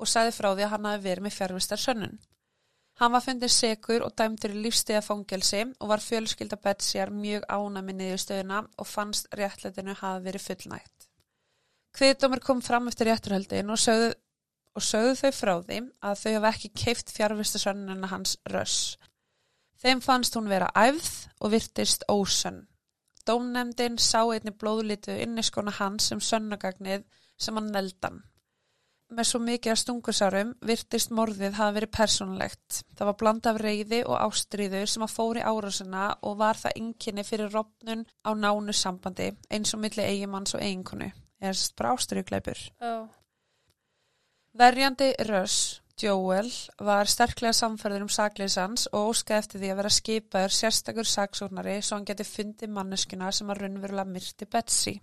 og 0.03 0.11
sagði 0.11 0.35
frá 0.35 0.49
því 0.51 0.65
að 0.65 0.73
hann 0.73 0.89
hafi 0.89 1.03
verið 1.05 1.27
með 1.27 1.37
fjárvistar 1.37 1.83
sönnun. 1.85 2.19
Hann 3.03 3.11
var 3.11 3.19
fundið 3.19 3.51
sekur 3.51 4.03
og 4.05 4.13
dæmdur 4.15 4.53
í 4.55 4.61
lífstíða 4.63 5.01
fangelsi 5.03 5.65
og 5.67 5.89
var 5.91 5.99
fjölskylda 5.99 6.55
Betsyar 6.63 7.09
mjög 7.11 7.43
ánæmi 7.51 7.95
niður 7.97 8.21
stöðuna 8.23 8.61
og 8.79 8.87
fannst 8.87 9.27
réttlætinu 9.35 9.95
hafi 9.99 10.23
verið 10.23 10.45
fullnægt. 10.45 11.09
Kviðdómur 11.97 12.39
kom 12.45 12.61
fram 12.63 12.87
eftir 12.87 13.11
rétturhöldin 13.11 13.73
og 13.75 13.81
sögðu, 13.83 14.13
og 14.79 14.87
sögðu 14.87 15.17
þau 15.19 15.33
frá 15.35 15.53
því 15.65 15.81
að 15.99 16.21
þau 16.21 16.31
hafa 16.37 16.53
ekki 16.53 16.71
keift 16.85 17.11
fjárvistasönnuna 17.17 18.11
hans 18.13 18.37
röss. 18.55 18.95
Þeim 19.83 19.99
fannst 20.07 20.39
hún 20.39 20.47
vera 20.47 20.71
æfð 20.71 21.11
og 21.43 21.51
virtist 21.57 22.07
ósönn. 22.07 22.63
Dómnefndin 23.27 23.99
sá 23.99 24.21
einni 24.23 24.55
blóðlítu 24.55 25.19
inniskona 25.27 25.75
hans 25.75 26.07
sem 26.07 26.23
sönnagagnið 26.23 27.03
sem 27.35 27.59
hann 27.59 27.73
neldan. 27.75 28.23
Með 29.13 29.27
svo 29.29 29.39
mikið 29.45 29.71
að 29.73 29.79
stungusárum 29.83 30.51
virtist 30.65 31.11
morðið 31.13 31.57
hafa 31.59 31.73
verið 31.75 31.91
persónulegt. 31.93 32.79
Það 32.97 33.09
var 33.09 33.17
bland 33.19 33.49
af 33.51 33.59
reyði 33.61 33.99
og 34.07 34.15
ástríðu 34.17 34.81
sem 34.89 35.05
að 35.05 35.13
fóri 35.13 35.43
árásina 35.45 36.07
og 36.25 36.39
var 36.39 36.57
það 36.57 36.79
ynginni 36.81 37.25
fyrir 37.27 37.53
rofnun 37.53 38.07
á 38.25 38.29
nánu 38.33 38.73
sambandi 38.73 39.29
eins 39.53 39.75
og 39.77 39.83
milli 39.83 40.07
eigimanns 40.07 40.55
og 40.57 40.65
eiginkonu. 40.65 41.11
Eða 41.43 41.53
sérst 41.53 41.75
bara 41.77 41.93
ástríðugleipur. 41.93 42.63
já, 42.81 42.95
Verjandi 44.53 45.13
Russ, 45.29 45.81
Joel, 45.97 46.49
var 46.77 47.09
sterklega 47.09 47.55
samferður 47.57 48.03
um 48.05 48.09
sakleysans 48.11 48.83
og 48.91 49.13
óskaði 49.13 49.39
eftir 49.39 49.61
því 49.61 49.71
að 49.71 49.79
vera 49.79 49.91
skipaður 49.95 50.53
sérstakur 50.53 51.09
saksóknari 51.09 51.79
svo 51.81 51.97
hann 51.97 52.05
geti 52.05 52.25
fundið 52.27 52.73
manneskuna 52.75 53.31
sem 53.33 53.49
að 53.49 53.63
raunverulega 53.63 54.09
myrti 54.09 54.45
Betsy. 54.45 54.93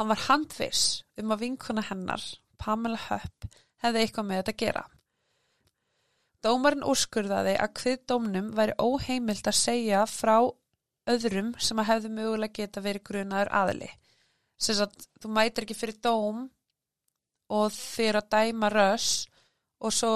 Hann 0.00 0.08
var 0.08 0.24
handviss 0.30 1.02
um 1.20 1.34
að 1.34 1.44
vinkona 1.44 1.84
hennar, 1.90 2.24
Pamela 2.62 2.98
Hupp, 3.08 3.46
hefði 3.82 4.02
eitthvað 4.04 4.28
með 4.28 4.42
þetta 4.42 4.58
gera. 4.62 4.82
Dómarinn 6.42 6.86
úrskurðaði 6.86 7.54
að 7.62 7.74
hvið 7.78 8.00
dómnum 8.10 8.50
væri 8.56 8.74
óheimilt 8.82 9.46
að 9.46 9.58
segja 9.58 10.02
frá 10.10 10.36
öðrum 11.10 11.52
sem 11.58 11.78
að 11.82 11.88
hefði 11.90 12.10
mögulega 12.16 12.56
geta 12.60 12.82
verið 12.82 13.06
grunaður 13.08 13.52
aðili. 13.60 13.90
Sess 14.62 14.82
að 14.82 14.96
þú 15.22 15.30
mætir 15.34 15.66
ekki 15.66 15.78
fyrir 15.78 15.98
dóm 16.02 16.44
og 17.52 17.78
eru 18.00 18.22
að 18.22 18.30
dæma 18.34 18.70
röss 18.72 19.26
og 19.82 19.94
svo 19.94 20.12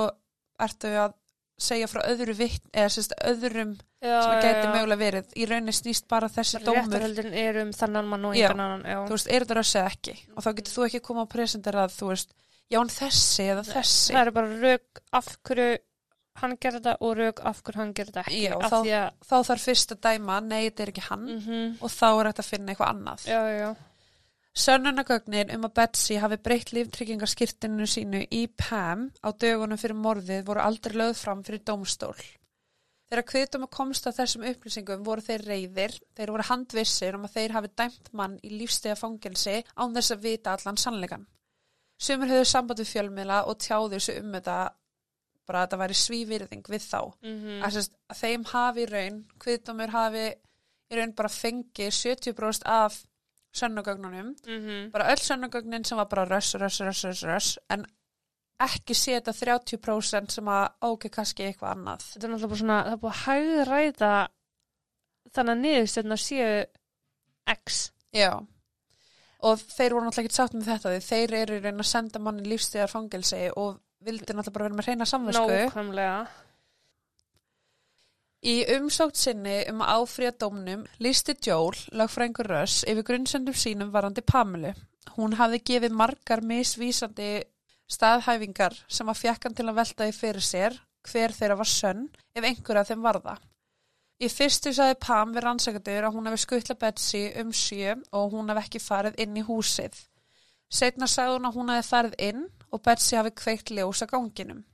ertu 0.63 0.93
að 0.99 1.17
segja 1.59 1.89
frá 1.91 2.03
öðru 2.07 2.37
vitt 2.39 2.67
eða 2.73 2.93
sérst 2.93 3.15
öðrum 3.27 3.75
sem 4.07 4.41
geti 4.45 4.69
mögulega 4.73 5.01
verið. 5.01 5.33
Í 5.37 5.47
rauninni 5.51 5.75
snýst 5.77 6.07
bara 6.13 6.29
þessi 6.33 6.61
dómur 6.65 6.87
Réttarhöldin 6.93 7.35
er 7.43 7.61
um 7.63 7.73
þannan 7.77 8.11
mann 8.13 8.29
og 8.31 8.37
engan 8.37 8.63
annan, 8.67 8.85
já. 8.87 8.99
þú 9.09 9.17
veist, 9.17 9.31
er 9.33 9.47
þetta 9.47 9.59
röss 9.61 9.75
eða 9.81 9.91
ekki? 9.95 10.15
Og 10.37 10.47
þá 10.47 10.51
getur 10.61 10.77
þú 10.77 10.87
ekki 10.89 11.03
koma 11.09 11.25
að 11.27 11.33
presentera 11.37 11.85
að 11.87 11.97
þú 11.97 12.11
veist, 12.13 12.33
já 12.73 12.81
en 12.83 12.95
þessi 12.97 13.49
eða 13.55 13.67
þessi. 13.73 14.13
Það 14.15 14.23
eru 14.23 14.37
bara 14.39 14.61
rauk 14.67 15.03
af 15.21 15.33
hverju 15.43 15.79
hann 16.37 16.57
gerði 16.61 16.79
þetta 16.83 16.97
og 17.01 17.17
rauk 17.17 17.39
af 17.49 17.63
hverju 17.65 17.81
hann 17.81 17.93
gerði 17.97 18.13
þetta 18.13 18.25
ekki. 18.27 18.43
Já, 18.45 18.57
þá- 18.61 18.79
að, 18.79 19.13
þá 19.25 19.37
þarf 19.51 19.67
fyrst 19.71 19.93
að 19.97 20.01
dæma, 20.05 20.41
nei 20.45 20.63
þetta 20.71 20.83
er 20.87 20.93
ekki 20.95 21.07
hann. 21.11 21.27
Mm 21.41 21.77
og 21.81 21.91
þá 21.91 22.07
er 22.13 22.31
þetta 22.33 22.43
að 22.45 22.51
finna 22.53 22.73
eitthvað 22.75 22.91
annað. 22.93 23.29
Já, 23.31 23.41
já, 23.57 23.71
Sönnunagögnin 24.57 25.51
um 25.53 25.67
að 25.69 25.75
Betsy 25.77 26.17
hafi 26.17 26.39
breytt 26.41 26.71
líftryggingaskirtinu 26.73 27.85
sínu 27.93 28.23
í 28.33 28.47
Pam 28.57 29.11
á 29.21 29.29
dögunum 29.37 29.77
fyrir 29.77 29.99
morðið 30.01 30.47
voru 30.49 30.63
aldrei 30.65 30.97
lögð 30.97 31.19
fram 31.21 31.43
fyrir 31.45 31.61
dómstól. 31.69 32.15
Þegar 33.07 33.27
kviðdóma 33.31 33.69
komst 33.71 34.09
að 34.09 34.17
þessum 34.19 34.45
upplýsingum 34.51 35.05
voru 35.07 35.23
þeir 35.23 35.45
reyðir, 35.47 35.93
þeir 36.19 36.33
voru 36.35 36.47
handvissir 36.49 37.15
um 37.15 37.27
að 37.29 37.37
þeir 37.37 37.55
hafi 37.55 37.71
dæmt 37.79 38.11
mann 38.19 38.35
í 38.43 38.51
lífstega 38.57 38.97
fangelsi 38.99 39.61
án 39.77 39.95
þess 39.95 40.15
að 40.15 40.25
vita 40.27 40.57
allan 40.57 40.81
sannleikan. 40.83 41.27
Sumir 41.97 42.33
höfðu 42.33 42.49
samband 42.51 42.83
við 42.83 42.91
fjölmiðla 42.91 43.45
og 43.47 43.61
tjáðu 43.63 43.95
þessu 43.95 44.17
um 44.21 44.35
þetta 44.35 44.57
bara 45.47 45.61
að 45.61 45.69
þetta 45.69 45.81
væri 45.85 45.99
svívirðing 46.01 46.71
við 46.73 46.83
þá. 46.83 47.01
mm 47.23 47.63
Að, 47.63 47.77
sérst, 47.77 47.95
að 48.11 48.23
þeim 48.25 48.47
hafi 48.53 48.87
raun, 48.91 49.21
kviðdómur 49.45 49.95
hafi 49.95 50.25
í 50.27 50.99
raun 50.99 51.15
bara 51.19 51.31
fengið 51.33 51.95
70% 51.95 52.67
af 52.67 53.05
sönnugögnunum 53.57 54.35
-hmm. 54.45 54.91
bara 54.91 55.11
öll 55.13 55.23
sönnugögnin 55.23 55.85
sem 55.85 55.99
var 55.99 56.09
bara 56.09 56.25
röss, 56.25 56.55
röss, 56.55 56.81
röss, 56.81 57.05
röss, 57.05 57.23
röss 57.23 57.59
en 57.71 57.87
ekki 58.65 58.95
setja 58.97 59.35
30% 59.37 60.33
sem 60.33 60.49
að 60.49 60.67
ókei 60.89 61.11
kannski 61.13 61.45
eitthvað 61.45 61.75
annað 61.75 62.07
Þetta 62.09 62.27
er 62.27 62.33
náttúrulega 62.33 62.53
bara 62.53 62.61
svona, 62.63 62.79
það 62.87 62.95
er 62.95 63.01
búið 63.03 63.15
að 63.15 63.23
hægræða 63.27 64.13
þannig 65.37 65.53
að 65.53 65.65
niðurstöðna 65.65 66.21
séu 66.23 66.53
X. 67.53 67.81
já 68.17 68.31
og 69.47 69.61
þeir 69.61 69.95
voru 69.95 70.07
náttúrulega 70.07 70.31
ekki 70.31 70.39
sátt 70.39 70.57
með 70.57 70.71
þetta 70.71 70.93
því 70.95 71.03
þeir 71.07 71.35
eru 71.43 71.61
raun 71.61 71.85
að 71.85 71.91
senda 71.91 72.23
manni 72.23 72.49
lífstíðar 72.49 72.93
fangelsi 72.93 73.43
og 73.53 73.77
vildi 74.07 74.33
náttúrulega 74.33 74.55
bara 74.57 74.69
vera 74.69 74.79
með 74.79 74.89
reyna 74.91 75.09
samvisku 75.09 75.47
Nákvæmlega. 75.53 76.19
Í 78.47 78.57
umsókt 78.77 79.19
sinni 79.19 79.57
um 79.71 79.81
að 79.83 79.93
áfrýja 80.01 80.33
dómnum 80.39 80.85
listi 81.03 81.35
Joel, 81.43 81.75
lögfrængur 81.99 82.47
Röss, 82.53 82.85
yfir 82.87 83.07
grunnsendum 83.09 83.57
sínum 83.57 83.91
varandi 83.95 84.23
Pamelu. 84.23 84.71
Hún 85.17 85.35
hafði 85.39 85.63
gefið 85.67 85.97
margar 85.97 86.45
misvísandi 86.47 87.31
staðhæfingar 87.91 88.77
sem 88.89 89.09
að 89.09 89.21
fjekk 89.23 89.47
hann 89.47 89.57
til 89.59 89.69
að 89.69 89.79
velta 89.81 90.07
því 90.07 90.17
fyrir 90.17 90.47
sér 90.47 90.79
hver 91.07 91.35
þeirra 91.35 91.59
var 91.61 91.71
sönn 91.71 92.09
ef 92.35 92.45
einhver 92.45 92.81
af 92.81 92.91
þeim 92.91 93.05
varða. 93.05 93.37
Í 94.17 94.29
fyrstu 94.33 94.73
sagði 94.73 94.97
Pam 95.05 95.33
við 95.35 95.45
rannsakandur 95.45 96.07
að 96.09 96.15
hún 96.17 96.29
hefði 96.29 96.43
skuttla 96.43 96.77
Betsy 96.81 97.23
um 97.43 97.51
sjö 97.53 97.97
og 98.17 98.31
hún 98.33 98.49
hefði 98.49 98.63
ekki 98.65 98.81
farið 98.81 99.19
inn 99.23 99.37
í 99.37 99.45
húsið. 99.45 99.99
Setna 100.73 101.07
sagði 101.11 101.37
hún 101.37 101.49
að 101.51 101.59
hún 101.59 101.73
hefði 101.75 101.89
farið 101.91 102.17
inn 102.29 102.47
og 102.73 102.83
Betsy 102.87 103.19
hafi 103.21 103.35
kveikt 103.37 103.75
ljós 103.77 104.03
að 104.03 104.13
ganginum. 104.15 104.65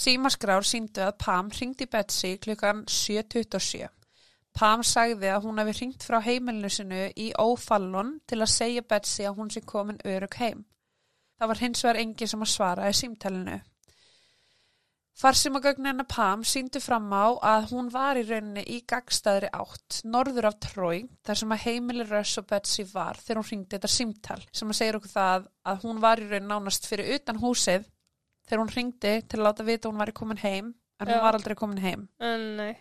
Símaskrár 0.00 0.64
síndu 0.64 1.04
að 1.04 1.18
Pam 1.20 1.50
ringdi 1.52 1.86
Betsy 1.90 2.36
klukkan 2.40 2.86
7.27. 2.88 3.90
Pam 4.56 4.82
sagði 4.82 5.28
að 5.30 5.44
hún 5.44 5.60
hefði 5.60 5.76
ringt 5.78 6.06
frá 6.06 6.18
heimilinu 6.24 6.70
sinu 6.72 7.04
í 7.12 7.30
ófallon 7.38 8.16
til 8.26 8.40
að 8.40 8.54
segja 8.54 8.82
Betsy 8.82 9.28
að 9.28 9.36
hún 9.36 9.52
sé 9.52 9.60
komin 9.60 10.00
örug 10.08 10.40
heim. 10.40 10.64
Það 11.40 11.50
var 11.50 11.60
hins 11.64 11.82
vegar 11.84 11.98
engin 12.02 12.28
sem 12.28 12.42
að 12.44 12.52
svara 12.52 12.88
í 12.90 12.96
símtælinu. 12.96 13.58
Farsimagögnin 15.20 16.00
að 16.00 16.08
Pam 16.14 16.42
síndu 16.48 16.80
fram 16.80 17.08
á 17.12 17.28
að 17.44 17.70
hún 17.74 17.88
var 17.92 18.16
í 18.16 18.24
rauninni 18.24 18.62
í 18.72 18.78
gagstaðri 18.88 19.50
átt, 19.52 19.98
norður 20.08 20.48
af 20.48 20.58
Trói, 20.64 21.02
þar 21.26 21.40
sem 21.40 21.54
að 21.56 21.64
heimili 21.66 22.06
Russ 22.08 22.40
og 22.40 22.46
Betsy 22.48 22.86
var 22.88 23.20
þegar 23.20 23.40
hún 23.42 23.48
ringdi 23.50 23.76
þetta 23.76 23.90
símtal, 23.92 24.38
sem 24.52 24.72
að 24.72 24.78
segja 24.78 24.96
okkur 25.00 25.12
það 25.12 25.48
að 25.72 25.82
hún 25.84 26.04
var 26.04 26.22
í 26.22 26.28
rauninni 26.28 26.52
nánast 26.52 26.88
fyrir 26.88 27.12
utan 27.18 27.40
húsið 27.42 27.88
þegar 28.48 28.62
hún 28.62 28.72
ringdi 28.76 29.16
til 29.24 29.40
að 29.40 29.44
láta 29.48 29.66
vita 29.66 29.88
að 29.88 29.92
hún 29.92 30.04
væri 30.04 30.16
komin 30.20 30.44
heim, 30.44 30.72
en 31.00 31.08
hún 31.08 31.18
Já. 31.18 31.24
var 31.26 31.40
aldrei 31.40 31.56
komin 31.58 31.84
heim. 31.84 32.08
En 32.20 32.46
nei. 32.60 32.72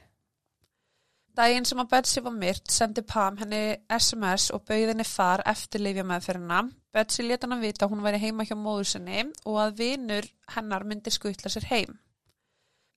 Daginn 1.40 1.64
sem 1.64 1.80
að 1.80 1.92
Betsy 1.94 2.20
var 2.26 2.34
myrt 2.36 2.72
sendi 2.74 3.00
Pam 3.08 3.38
henni 3.40 3.78
SMS 3.96 4.50
og 4.52 4.66
bauði 4.68 4.90
henni 4.90 5.06
far 5.08 5.40
eftir 5.48 5.80
lifja 5.80 6.04
meðferðina. 6.04 6.66
Betsy 6.92 7.24
leta 7.24 7.48
hann 7.48 7.56
að 7.56 7.64
vita 7.64 7.86
að 7.86 7.94
hún 7.94 8.04
væri 8.04 8.20
heima 8.26 8.44
hjá 8.44 8.58
móður 8.60 8.90
sinni 8.92 9.22
og 9.48 9.60
að 9.64 9.78
vinur 9.80 10.28
hennar 10.56 10.84
myndi 10.90 11.14
skutla 11.16 11.52
sér 11.54 11.70
heim. 11.70 11.96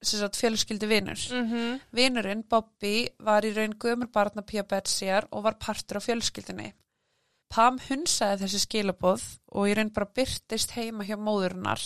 Að 0.03 0.35
fjölskyldi 0.41 0.89
vinur. 0.91 1.23
Mm 1.31 1.79
Vinurinn, 1.95 2.43
Bobby, 2.43 3.07
var 3.23 3.47
í 3.47 3.55
raun 3.55 3.79
gömur 3.79 4.11
barna 4.11 4.43
Pia 4.43 4.67
Betsyar 4.67 5.29
og 5.31 5.45
var 5.47 5.61
partur 5.63 6.03
á 6.03 6.07
fjölskyldinni. 6.09 6.73
Pam 7.49 7.79
hunsaði 7.79 8.43
þessi 8.43 8.65
skilaboð 8.67 9.23
og 9.55 9.71
í 9.71 9.79
raun 9.79 9.95
bara 9.95 10.11
byrtist 10.19 10.75
heima 10.75 11.07
hjá 11.07 11.15
móðurinnar. 11.15 11.83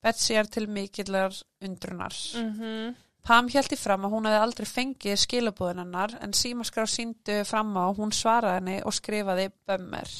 Betsy 0.00 0.38
er 0.38 0.46
til 0.46 0.68
mikillar 0.68 1.34
undrunar. 1.60 2.14
Mhm. 2.38 2.94
Pam 3.26 3.48
hjælti 3.52 3.76
fram 3.76 4.06
að 4.06 4.14
hún 4.14 4.26
hefði 4.28 4.40
aldrei 4.40 4.66
fengið 4.68 5.18
skilabúðin 5.20 5.82
hennar 5.82 6.16
en 6.24 6.32
símaskrá 6.36 6.86
síndu 6.88 7.42
fram 7.48 7.74
á 7.76 7.92
hún 7.96 8.14
svaraði 8.16 8.60
henni 8.60 8.76
og 8.86 8.96
skrifaði 8.96 9.50
bömmir. 9.68 10.12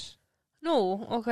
Nú, 0.66 0.76
ok. 1.08 1.30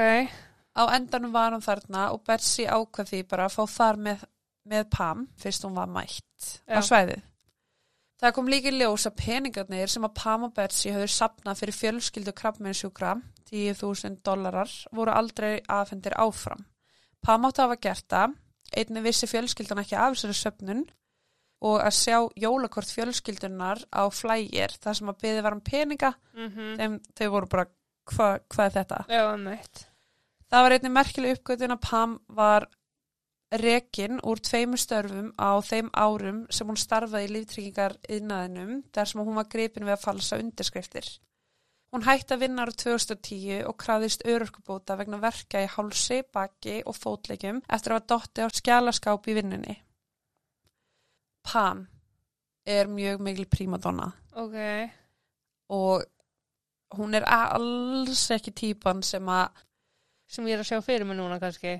Á 0.78 0.82
endanum 0.96 1.34
var 1.34 1.52
hún 1.52 1.64
þarna 1.64 2.08
og 2.14 2.22
Betsy 2.24 2.64
ákvað 2.64 3.12
því 3.12 3.22
bara 3.28 3.48
að 3.48 3.56
fá 3.58 3.74
þar 3.74 4.00
með, 4.06 4.24
með 4.64 4.88
Pam 4.96 5.26
fyrst 5.36 5.66
hún 5.66 5.76
var 5.76 5.92
mætt 5.92 6.52
á 6.64 6.80
Já. 6.80 6.86
svæðið. 6.88 7.24
Það 8.18 8.34
kom 8.34 8.48
líka 8.50 8.72
í 8.72 8.78
ljós 8.80 9.06
að 9.06 9.18
peningarnir 9.20 9.90
sem 9.92 10.06
að 10.08 10.16
Pam 10.18 10.48
og 10.48 10.54
Betsy 10.56 10.90
höfðu 10.90 11.10
sapnað 11.14 11.60
fyrir 11.60 11.76
fjölskyldu 11.76 12.32
krabbmennsjúkra, 12.34 13.12
10.000 13.52 14.18
dollarar, 14.26 14.72
voru 14.90 15.12
aldrei 15.14 15.60
afhendir 15.70 16.16
áfram. 16.18 16.64
Pam 17.22 17.46
átti 17.46 17.62
að 17.62 17.68
hafa 17.68 17.82
gert 17.84 18.06
það, 18.10 18.34
einni 18.74 19.04
vissi 19.04 19.28
fjölskyldan 19.30 19.84
ekki 19.84 19.98
af 19.98 20.16
þessari 20.16 20.38
söfnun 20.40 20.82
og 21.64 21.80
að 21.82 21.94
sjá 21.98 22.18
jólakort 22.38 22.90
fjölskyldunar 22.94 23.82
á 23.90 24.06
flægir 24.14 24.74
þar 24.78 24.98
sem 24.98 25.10
að 25.10 25.20
byði 25.24 25.44
var 25.46 25.56
um 25.56 25.64
peninga, 25.64 26.14
Mm 26.34 26.74
þeim, 26.78 26.98
þau 27.18 27.28
voru 27.34 27.50
bara, 27.50 27.66
hva, 28.14 28.28
hvað 28.48 28.66
er 28.66 28.74
þetta? 28.78 29.04
Já, 29.10 29.22
meitt. 29.36 29.86
Það 30.48 30.64
var 30.64 30.74
einnig 30.76 30.92
merkileg 30.92 31.38
uppgötun 31.38 31.74
að 31.74 31.84
Pam 31.84 32.18
var 32.28 32.68
rekin 33.50 34.20
úr 34.24 34.40
tveimur 34.44 34.80
störfum 34.80 35.32
á 35.40 35.56
þeim 35.64 35.88
árum 35.96 36.42
sem 36.52 36.68
hún 36.68 36.76
starfaði 36.76 37.28
í 37.28 37.32
líftryggingar 37.32 37.96
yðnaðinum 38.08 38.82
þar 38.92 39.10
sem 39.10 39.22
hún 39.24 39.40
var 39.40 39.48
gripin 39.48 39.88
við 39.88 39.96
að 39.96 40.04
falsa 40.04 40.38
undirskriftir. 40.40 41.08
Hún 41.88 42.04
hætti 42.04 42.36
að 42.36 42.42
vinna 42.44 42.66
ára 42.66 42.74
2010 42.76 43.62
og 43.64 43.76
krafðist 43.80 44.26
örorkubóta 44.28 44.96
vegna 45.00 45.20
verka 45.22 45.62
í 45.64 45.68
hálsi, 45.72 46.20
baki 46.32 46.82
og 46.84 46.96
fótleikjum 46.96 47.62
eftir 47.64 47.94
að 47.94 48.02
hafa 48.02 48.10
dotti 48.12 48.44
á 48.44 48.48
skjálaskáp 48.52 49.28
í 49.32 49.36
vinnunni. 49.38 49.76
Pam 51.44 51.86
er 52.66 52.86
mjög 52.86 53.20
mikil 53.20 53.46
prímadonna 53.46 54.12
Ok. 54.32 54.56
og 55.68 56.04
hún 56.94 57.14
er 57.14 57.24
alls 57.26 58.30
ekki 58.30 58.50
típan 58.52 59.02
sem 59.02 59.24
að 59.28 59.48
Sem 60.28 60.44
ég 60.44 60.52
er 60.58 60.60
að 60.60 60.66
sjá 60.68 60.80
fyrir 60.84 61.06
mig 61.08 61.16
núna 61.16 61.38
kannski. 61.40 61.70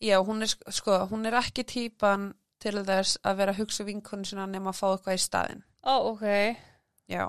Já, 0.00 0.20
hún 0.22 0.42
er, 0.42 0.46
sk- 0.46 0.70
sko, 0.70 1.00
hún 1.10 1.26
er 1.26 1.34
ekki 1.34 1.64
típan 1.66 2.28
til 2.62 2.78
þess 2.86 3.18
að 3.26 3.36
vera 3.40 3.50
að 3.52 3.58
hugsa 3.58 3.84
vinkonu 3.84 4.24
sinna 4.24 4.46
nema 4.46 4.70
að 4.70 4.78
fá 4.78 4.86
eitthvað 4.94 5.16
í 5.18 5.22
staðinn. 5.24 5.64
Ó, 5.82 5.94
ok. 6.12 6.22
Já. 7.10 7.24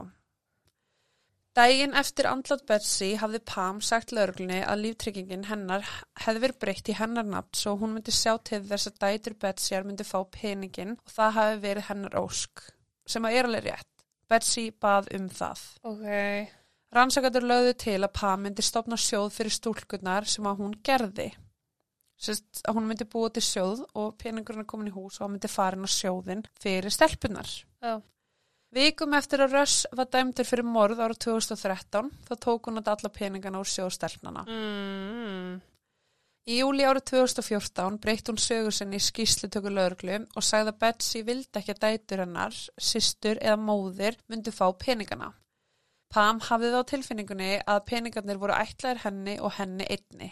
Dægin 1.55 1.93
eftir 1.95 2.27
andlat 2.27 2.65
Betsy 2.67 3.13
hafði 3.15 3.39
Pam 3.47 3.77
sagt 3.79 4.11
lauruglunni 4.11 4.57
að 4.67 4.81
líftryggingin 4.83 5.45
hennar 5.47 5.85
hefði 6.19 6.41
verið 6.43 6.57
breytt 6.59 6.89
í 6.91 6.95
hennar 6.97 7.27
nafn 7.29 7.55
svo 7.55 7.77
hún 7.79 7.93
myndi 7.95 8.11
sjá 8.11 8.33
til 8.43 8.59
þess 8.67 8.89
að 8.89 8.97
dætur 9.05 9.35
Betsyar 9.39 9.85
myndi 9.87 10.03
fá 10.03 10.17
peningin 10.33 10.97
og 10.97 11.13
það 11.15 11.37
hafi 11.37 11.61
verið 11.63 11.87
hennar 11.87 12.17
ósk, 12.19 12.63
sem 13.07 13.27
að 13.27 13.37
er 13.37 13.47
alveg 13.47 13.69
rétt. 13.69 14.03
Betsy 14.27 14.65
bað 14.83 15.07
um 15.15 15.29
það. 15.31 15.61
Ok. 15.87 16.03
Rannsakatur 16.97 17.47
lögðu 17.47 17.77
til 17.85 17.97
að 18.01 18.13
Pam 18.19 18.43
myndi 18.43 18.65
stopna 18.65 18.99
sjóð 18.99 19.29
fyrir 19.37 19.55
stúlkunar 19.55 20.27
sem 20.27 20.49
að 20.51 20.59
hún 20.59 20.73
gerði. 20.83 21.29
Sest, 22.19 22.65
að 22.67 22.81
hún 22.81 22.89
myndi 22.89 23.07
búa 23.07 23.31
til 23.31 23.45
sjóð 23.47 23.85
og 23.95 24.11
peningurinn 24.19 24.65
er 24.65 24.67
komin 24.67 24.91
í 24.91 24.95
hús 24.95 25.21
og 25.21 25.25
hann 25.25 25.37
myndi 25.37 25.51
farin 25.51 25.87
á 25.87 25.89
sjóðin 25.91 26.43
fyrir 26.59 26.91
stelpunar. 26.91 27.47
Já. 27.79 27.95
Vikum 28.75 29.13
eftir 29.15 29.39
að 29.39 29.53
Russ 29.55 29.85
var 29.95 30.09
dæmdur 30.11 30.47
fyrir 30.47 30.67
morð 30.67 30.99
ára 30.99 31.15
2013 31.15 32.09
þá 32.27 32.33
tók 32.43 32.67
hún 32.67 32.81
að 32.81 32.91
alla 32.91 33.11
peningana 33.13 33.61
úr 33.61 33.69
sjóðstelpnana. 33.71 34.43
Mm. 34.49 35.55
Í 36.45 36.59
júli 36.59 36.83
árið 36.85 37.07
2014 37.09 37.95
breytt 38.03 38.27
hún 38.29 38.37
sögur 38.41 38.75
sinni 38.75 38.99
í 38.99 39.05
skýslutöku 39.05 39.71
lögreglu 39.71 40.19
og 40.27 40.45
sagði 40.45 40.73
að 40.73 40.81
Betsy 40.83 41.23
vildi 41.25 41.61
ekki 41.61 41.73
að 41.73 41.81
dætur 41.85 42.21
hennar, 42.25 42.59
systur 42.77 43.39
eða 43.39 43.57
móðir 43.57 44.19
myndi 44.29 44.53
fá 44.53 44.67
peningana. 44.77 45.31
Pam 46.13 46.43
hafði 46.43 46.69
þá 46.75 46.81
tilfinningunni 46.91 47.53
að 47.63 47.85
peningarnir 47.89 48.41
voru 48.43 48.59
ætlaðir 48.59 49.01
henni 49.07 49.39
og 49.39 49.55
henni 49.55 49.87
einni. 49.89 50.29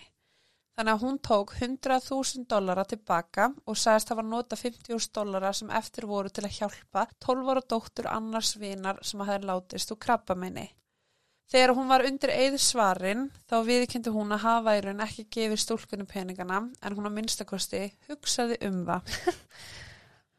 Þannig 0.74 0.96
að 0.96 1.04
hún 1.06 1.18
tók 1.22 1.52
100.000 1.60 2.48
dollara 2.50 2.84
tilbaka 2.90 3.52
og 3.70 3.78
sagðist 3.78 4.10
hafa 4.10 4.24
nota 4.26 4.58
50.000 4.58 5.12
dollara 5.14 5.52
sem 5.54 5.70
eftir 5.70 6.08
voru 6.10 6.32
til 6.34 6.48
að 6.48 6.56
hjálpa 6.56 7.04
12 7.22 7.52
ára 7.54 7.62
dóttur 7.74 8.10
annars 8.10 8.56
vinar 8.58 9.02
sem 9.06 9.22
að 9.22 9.30
hefði 9.34 9.50
látist 9.52 9.94
úr 9.94 10.00
krabbameini. 10.02 10.66
Þegar 11.54 11.76
hún 11.78 11.92
var 11.92 12.06
undir 12.08 12.34
eið 12.34 12.58
svarin 12.58 13.28
þá 13.52 13.60
viðkynnti 13.68 14.16
hún 14.16 14.34
að 14.34 14.46
hafa 14.48 14.74
í 14.74 14.82
raun 14.82 15.06
ekki 15.06 15.28
gefið 15.36 15.62
stúlkunum 15.62 16.10
peningana 16.10 16.64
en 16.66 16.98
hún 16.98 17.06
á 17.06 17.12
minnstakosti 17.14 17.84
hugsaði 18.10 18.58
um 18.66 18.82
það. 18.88 19.14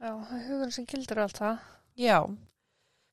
Já, 0.03 0.11
hugur 0.49 0.75
sem 0.75 0.91
gildur 0.91 1.23
allt 1.23 1.39
það. 1.39 1.63
Já. 1.95 2.19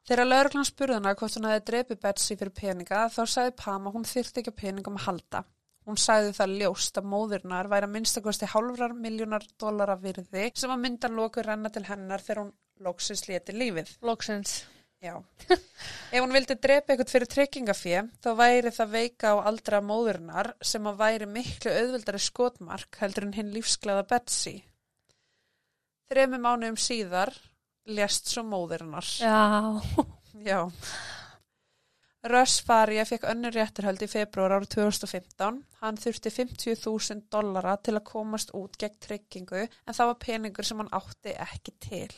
Þegar 0.10 0.26
lauruglan 0.26 0.66
spurði 0.66 0.98
hana 0.98 1.14
hvort 1.14 1.38
hún 1.38 1.46
hefði 1.52 1.68
drepið 1.70 2.00
Betsy 2.02 2.36
fyrir 2.40 2.58
peninga 2.58 3.06
þá 3.14 3.22
sagði 3.30 3.54
Pam 3.62 3.86
að 3.86 4.00
hún 4.00 4.08
þyrfti 4.10 4.42
ekki 4.42 4.56
að 4.56 4.62
peningum 4.64 4.98
að 4.98 5.06
halda. 5.06 5.44
Hún 5.90 5.98
sagði 5.98 6.36
það 6.38 6.58
ljóst 6.60 7.00
að 7.00 7.08
móðurnar 7.10 7.70
væri 7.72 7.88
að 7.88 7.96
minnstakosti 7.96 8.50
hálfrar 8.52 8.94
miljónar 8.94 9.48
dollara 9.60 9.96
virði 9.98 10.52
sem 10.54 10.74
að 10.74 10.84
myndan 10.84 11.18
loku 11.18 11.42
renna 11.46 11.72
til 11.74 11.88
hennar 11.88 12.22
þegar 12.22 12.44
hún 12.44 12.52
loksins 12.86 13.26
leti 13.30 13.56
lífið. 13.56 13.96
Loksins. 14.06 14.62
Já. 15.02 15.16
Ef 16.14 16.20
hún 16.22 16.34
vildi 16.36 16.58
drepa 16.62 16.94
eitthvað 16.94 17.10
fyrir 17.10 17.30
tryggingafé, 17.32 18.02
þá 18.22 18.30
væri 18.38 18.74
það 18.76 18.92
veika 18.94 19.32
á 19.34 19.36
aldra 19.50 19.80
móðurnar 19.82 20.52
sem 20.62 20.86
að 20.86 21.00
væri 21.00 21.30
miklu 21.30 21.74
auðvildari 21.74 22.22
skotmark 22.22 23.00
heldur 23.02 23.26
en 23.26 23.34
hinn 23.40 23.50
lífsglæða 23.56 24.06
Betsy. 24.12 24.60
Þremi 26.12 26.38
mánuðum 26.44 26.78
síðar 26.78 27.34
lést 27.90 28.30
svo 28.30 28.46
móðurinnar. 28.46 29.10
Já. 29.18 29.82
Já. 30.46 30.60
Russ 32.24 32.60
Faria 32.62 33.02
fekk 33.10 33.24
önnur 33.32 33.56
réttarhöld 33.56 34.04
í 34.06 34.08
februar 34.10 34.54
ára 34.54 34.68
2015. 34.70 35.56
Hann 35.82 35.96
þurfti 35.98 36.30
50.000 36.36 37.24
dollara 37.34 37.74
til 37.82 37.96
að 37.98 38.06
komast 38.12 38.52
út 38.58 38.78
gegn 38.78 39.00
tryggingu 39.02 39.64
en 39.64 39.96
það 39.98 40.12
var 40.12 40.20
peningur 40.26 40.68
sem 40.68 40.84
hann 40.84 40.92
átti 40.94 41.34
ekki 41.34 41.74
til. 41.82 42.12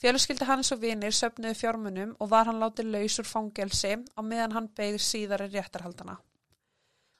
Fjölskyldi 0.00 0.46
hans 0.48 0.72
og 0.72 0.80
vinir 0.80 1.12
söfnuðu 1.12 1.58
fjármunum 1.58 2.14
og 2.16 2.30
var 2.32 2.48
hann 2.48 2.62
látið 2.62 2.88
laus 2.94 3.18
úr 3.20 3.28
fangelsi 3.28 3.92
á 4.16 4.20
meðan 4.24 4.56
hann 4.56 4.70
beigði 4.80 5.02
síðari 5.04 5.50
réttarhaldana. 5.52 6.16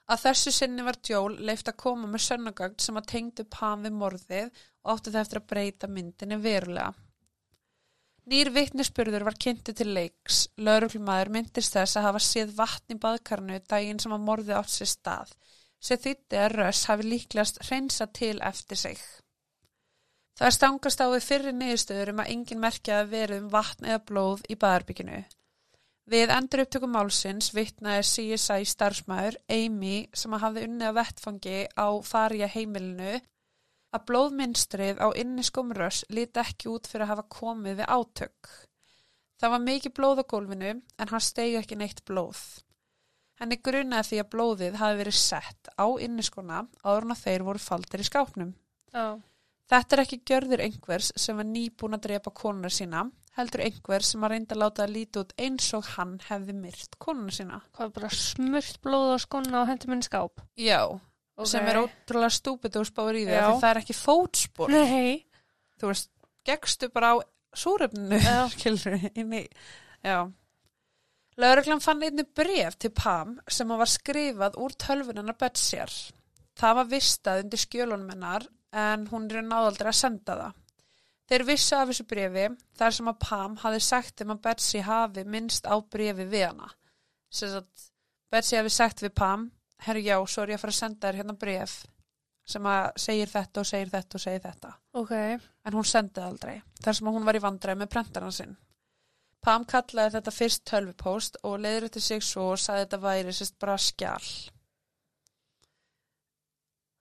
Að 0.09 0.23
þessu 0.23 0.55
sinni 0.55 0.81
var 0.87 0.97
Joel 1.05 1.35
leift 1.45 1.69
að 1.69 1.77
koma 1.83 2.09
með 2.09 2.25
sönnagögn 2.25 2.81
sem 2.81 2.97
að 2.97 3.09
tengdu 3.11 3.45
Pam 3.45 3.85
við 3.85 3.97
morðið 3.99 4.49
og 4.49 4.95
átti 4.95 5.13
það 5.13 5.21
eftir 5.21 5.41
að 5.43 5.49
breyta 5.53 5.91
myndinni 5.91 6.41
verulega. 6.41 6.95
Nýr 8.29 8.51
vittnesspurður 8.53 9.23
var 9.25 9.37
kynntu 9.41 9.73
til 9.73 9.89
leiks. 9.95 10.43
Lauruglumæður 10.61 11.31
myndist 11.33 11.73
þess 11.73 11.97
að 11.97 12.05
hafa 12.05 12.19
séð 12.21 12.51
vatn 12.59 12.93
í 12.93 12.99
baðkarnu 13.01 13.57
daginn 13.71 14.01
sem 14.03 14.13
að 14.13 14.27
morðið 14.27 14.59
átt 14.59 14.73
sér 14.73 14.89
stað. 14.91 15.31
Sér 15.81 16.01
þýtti 16.03 16.37
að 16.37 16.53
Röss 16.59 16.83
hafi 16.91 17.07
líklegast 17.07 17.57
hreinsað 17.65 18.11
til 18.19 18.35
eftir 18.51 18.81
sig. 18.83 19.01
Það 20.37 20.55
stangast 20.55 21.01
á 21.01 21.07
við 21.09 21.25
fyrri 21.25 21.55
niðurstöður 21.55 22.13
um 22.13 22.21
að 22.21 22.29
engin 22.35 22.61
merkja 22.61 22.99
að 23.01 23.09
verið 23.15 23.41
um 23.41 23.49
vatn 23.55 23.89
eða 23.89 24.03
blóð 24.11 24.45
í 24.45 24.59
baðarbygginu. 24.61 25.23
Við 26.09 26.35
endur 26.35 26.63
upptökum 26.63 26.93
málsins 26.93 27.49
vittnaði 27.55 28.05
CSI 28.11 28.69
starfsmæður 28.69 29.39
Amy 29.57 29.97
sem 30.13 30.37
að 30.37 30.45
hafði 30.45 30.67
unnið 30.69 30.91
að 30.91 30.99
vettfangi 31.01 31.57
á 31.73 31.87
farja 32.05 32.47
heimilinu 32.53 33.17
að 33.95 34.05
blóðmynstrið 34.09 35.01
á 35.01 35.07
inniskum 35.17 35.73
röss 35.75 36.05
líti 36.13 36.41
ekki 36.41 36.69
út 36.71 36.89
fyrir 36.89 37.07
að 37.07 37.13
hafa 37.13 37.27
komið 37.39 37.79
við 37.81 37.93
átök. 37.97 38.51
Það 39.39 39.53
var 39.53 39.63
mikið 39.65 39.95
blóð 39.95 40.21
á 40.21 40.25
gólfinu 40.33 40.71
en 40.75 41.11
hann 41.13 41.23
stegi 41.23 41.55
ekki 41.59 41.77
neitt 41.79 42.03
blóð. 42.05 42.41
Henni 43.39 43.55
grunaði 43.63 44.09
því 44.09 44.17
að 44.19 44.31
blóðið 44.33 44.77
hafi 44.81 44.99
verið 44.99 45.15
sett 45.15 45.69
á 45.79 45.87
inniskona 46.03 46.65
áður 46.83 47.07
en 47.07 47.15
að 47.15 47.21
þeir 47.23 47.45
voru 47.47 47.61
faldir 47.63 48.03
í 48.03 48.07
skápnum. 48.09 48.51
Já. 48.91 49.05
Þetta 49.69 49.95
er 49.95 50.01
ekki 50.03 50.19
gjörður 50.27 50.63
einhvers 50.65 51.11
sem 51.15 51.37
var 51.39 51.47
nýbúin 51.47 51.95
að 51.95 52.07
drepa 52.07 52.33
konuna 52.35 52.71
sína, 52.73 53.05
heldur 53.37 53.63
einhver 53.63 54.03
sem 54.03 54.25
að 54.25 54.33
reynda 54.33 54.57
að 54.57 54.61
láta 54.63 54.83
að 54.83 54.95
líti 54.95 55.21
út 55.21 55.35
eins 55.39 55.67
og 55.77 55.91
hann 55.93 56.15
hefði 56.25 56.55
myrt 56.57 56.97
konuna 56.99 57.35
sína. 57.37 57.61
Hvað 57.77 57.93
bara 57.95 58.09
smurt 58.17 58.81
blóð 58.83 59.13
á 59.15 59.17
skona 59.23 59.61
og 59.61 59.69
hendi 59.69 59.91
minn 59.91 60.03
skáp? 60.03 60.41
Já, 60.59 60.99
Ok. 61.39 61.47
sem 61.47 61.67
er 61.71 61.79
ótrúlega 61.79 62.35
stúpid 62.35 62.75
og 62.75 62.87
spáir 62.87 63.21
í 63.21 63.25
því 63.25 63.35
því 63.37 63.53
það 63.61 63.69
er 63.69 63.81
ekki 63.81 63.95
fótspor. 63.95 64.73
Nei. 64.73 65.25
Þú 65.79 65.91
veist, 65.93 66.11
geggstu 66.47 66.91
bara 66.91 67.15
á. 67.15 67.23
Já. 70.03 70.19
Lauruglan 71.39 71.79
fann 71.79 72.03
einni 72.03 72.25
bref 72.35 72.75
til 72.75 72.91
Pam 72.91 73.37
sem 73.47 73.69
að 73.71 73.79
var 73.79 73.89
skrifað 73.89 74.57
úr 74.59 74.75
tölvunarnar 74.75 75.37
Betsyar. 75.39 75.93
Það 76.59 76.79
var 76.81 76.89
vistað 76.91 77.43
undir 77.45 77.61
skjölunum 77.63 78.09
hennar 78.11 78.47
en 78.75 79.05
hún 79.07 79.29
er 79.31 79.45
náðaldri 79.45 79.87
að 79.87 80.01
senda 80.01 80.35
það. 80.41 80.57
Þeir 81.29 81.45
vissu 81.45 81.77
af 81.77 81.91
þessu 81.91 82.05
brefi 82.09 82.43
þar 82.77 82.95
sem 82.97 83.09
að 83.11 83.19
Pam 83.21 83.55
hafi 83.61 83.79
sagt 83.85 84.23
um 84.25 84.33
að 84.33 84.41
Betsy 84.47 84.81
hafi 84.81 85.23
minnst 85.29 85.69
á 85.69 85.77
brefi 85.79 86.25
við 86.25 86.45
hana. 86.47 86.69
Að 87.45 87.87
Betsy 88.33 88.57
hafi 88.57 88.73
sagt 88.73 89.03
við 89.05 89.13
Pam, 89.21 89.45
herru 89.85 90.03
já, 90.03 90.15
ég 90.17 90.57
að 90.57 90.61
fara 90.63 90.75
að 90.75 90.79
senda 90.79 91.07
þér 91.07 91.19
hérna 91.21 91.37
bref 91.39 91.75
sem 92.49 92.65
að 92.65 92.85
segir 92.97 93.29
þetta 93.29 93.61
og 93.61 93.67
segir 93.69 93.91
þetta 93.93 94.17
og 94.17 94.23
segir 94.23 94.45
þetta. 94.45 94.71
Ok, 94.97 95.11
en 95.13 95.75
hún 95.77 95.85
sendið 95.85 96.25
aldrei. 96.25 96.55
Þar 96.81 96.97
sem 96.97 97.11
hún 97.13 97.27
var 97.27 97.37
í 97.37 97.43
vandræði 97.43 97.81
með 97.83 97.91
prentarna 97.93 98.31
sinn. 98.33 98.55
Pam 99.45 99.65
kallaði 99.69 100.17
þetta 100.17 100.31
fyrst 100.35 100.63
tölvupóst 100.67 101.37
og 101.47 101.59
leiður 101.63 101.87
þetta 101.87 102.01
sig 102.03 102.23
svo 102.25 102.53
og 102.55 102.59
sagði 102.59 102.87
þetta 102.87 103.03
væri 103.05 103.35
sérst 103.35 103.59
bara 103.61 103.77
skjál 103.79 104.31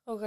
ok, 0.09 0.25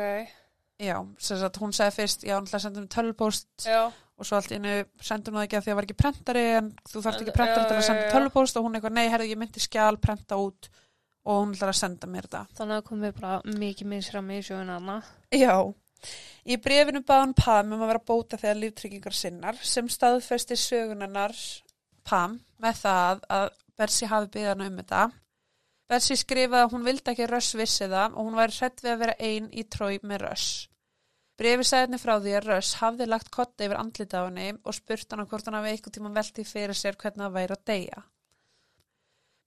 já, 0.82 0.96
sérst 1.18 1.48
að 1.48 1.60
hún 1.64 1.74
sagði 1.76 1.98
fyrst 1.98 2.26
já, 2.26 2.36
hún 2.36 2.46
ætlaði 2.46 2.60
að 2.60 2.66
senda 2.66 2.82
henni 2.82 2.94
tölvupóst 2.96 3.66
já, 3.66 3.82
og 3.90 4.28
svo 4.28 4.38
allt 4.38 4.54
innu 4.56 4.76
sendur 5.02 5.34
hún 5.34 5.42
það 5.42 5.48
ekki 5.48 5.60
að 5.60 5.66
því 5.66 5.74
að 5.74 5.80
var 5.80 5.88
ekki 5.88 6.00
prentari 6.02 6.46
en 6.60 6.70
þú 6.92 7.04
þarft 7.06 7.24
ekki 7.24 7.36
prentari 7.38 7.70
til 7.70 7.78
að 7.80 7.88
senda 7.88 8.12
tölvupóst 8.14 8.60
og 8.60 8.68
hún 8.68 8.78
eitthvað, 8.78 8.98
nei, 8.98 9.08
herðu, 9.14 9.30
ég 9.32 9.42
myndi 9.42 9.64
skjál 9.64 9.98
prenta 10.02 10.38
út 10.42 10.70
og 11.28 11.40
hún 11.42 11.54
ætlar 11.56 11.74
að 11.74 11.80
senda 11.82 12.10
mér 12.10 12.28
þetta 12.28 12.58
þannig 12.58 12.80
að 12.80 12.88
komið 12.90 13.16
bara 13.20 13.58
mikið 13.62 13.90
misfram 13.94 14.32
í 14.34 14.40
sjöuna 14.46 14.78
hana. 14.80 14.98
Já, 15.36 15.56
í 16.46 16.58
brefinu 16.62 17.04
baðan 17.08 17.36
Pam 17.38 17.76
um 17.76 17.82
að 17.82 17.94
vera 17.94 18.06
bóta 18.12 18.40
þegar 18.42 18.62
líftryggingar 18.64 19.18
sinnar 19.18 19.60
sem 19.62 19.90
staðfesti 19.90 20.58
sögunarnar 20.60 21.36
Pam 22.08 22.40
með 22.62 22.82
það 22.82 23.26
að 23.30 23.52
Bersi 23.82 24.08
hafi 24.10 24.30
byggðan 24.34 24.66
um 24.68 24.82
þetta. 24.82 25.06
Bersi 25.90 26.16
skrifaði 26.20 26.66
að 26.66 26.74
hún 26.76 26.84
vildi 26.86 27.12
ekki 27.12 27.30
Röss 27.30 27.56
vissi 27.58 27.88
það 27.90 28.14
og 28.16 28.28
hún 28.28 28.38
væri 28.38 28.58
hrætt 28.58 28.84
við 28.84 28.92
að 28.94 29.02
vera 29.02 29.16
ein 29.28 29.48
í 29.52 29.64
trói 29.68 29.98
með 30.08 30.22
Röss. 30.26 30.52
Brefi 31.42 31.66
sagði 31.66 31.88
henni 31.88 31.98
frá 31.98 32.14
því 32.22 32.34
að 32.38 32.48
Röss 32.48 32.76
hafði 32.78 33.08
lagt 33.08 33.32
kotta 33.34 33.66
yfir 33.66 33.80
andlita 33.82 34.22
á 34.22 34.28
henni 34.28 34.52
og 34.54 34.76
spurt 34.78 35.16
hann 35.16 35.26
hvort 35.26 35.48
hann 35.48 35.58
hafi 35.58 35.72
eitthvað 35.72 35.96
tíma 35.96 36.12
velti 36.14 36.46
fyrir 36.46 36.78
sér 36.78 36.98
hvernig 37.02 37.24
það 37.26 37.38
væri 37.38 37.56
að 37.56 37.64
deyja. 37.72 38.04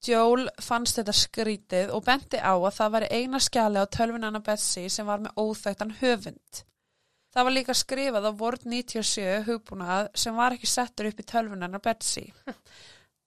Joel 0.04 0.48
fannst 0.62 0.98
þetta 1.00 1.14
skrítið 1.16 1.90
og 1.96 2.04
benti 2.04 2.38
á 2.40 2.52
að 2.52 2.76
það 2.76 2.94
var 2.94 3.06
eina 3.10 3.40
skjali 3.40 3.80
á 3.80 3.86
tölvunana 3.88 4.40
Betsy 4.44 4.88
sem 4.92 5.06
var 5.08 5.22
með 5.24 5.38
óþægtan 5.40 5.94
höfund. 6.00 6.64
Það 7.34 7.46
var 7.48 7.54
líka 7.56 7.74
skrifað 7.74 8.28
á 8.30 8.32
Word 8.38 8.66
97 8.70 9.44
hugbúnað 9.48 10.10
sem 10.14 10.36
var 10.36 10.54
ekki 10.54 10.70
settur 10.70 11.08
upp 11.10 11.22
í 11.22 11.26
tölvunana 11.26 11.80
Betsy. 11.82 12.28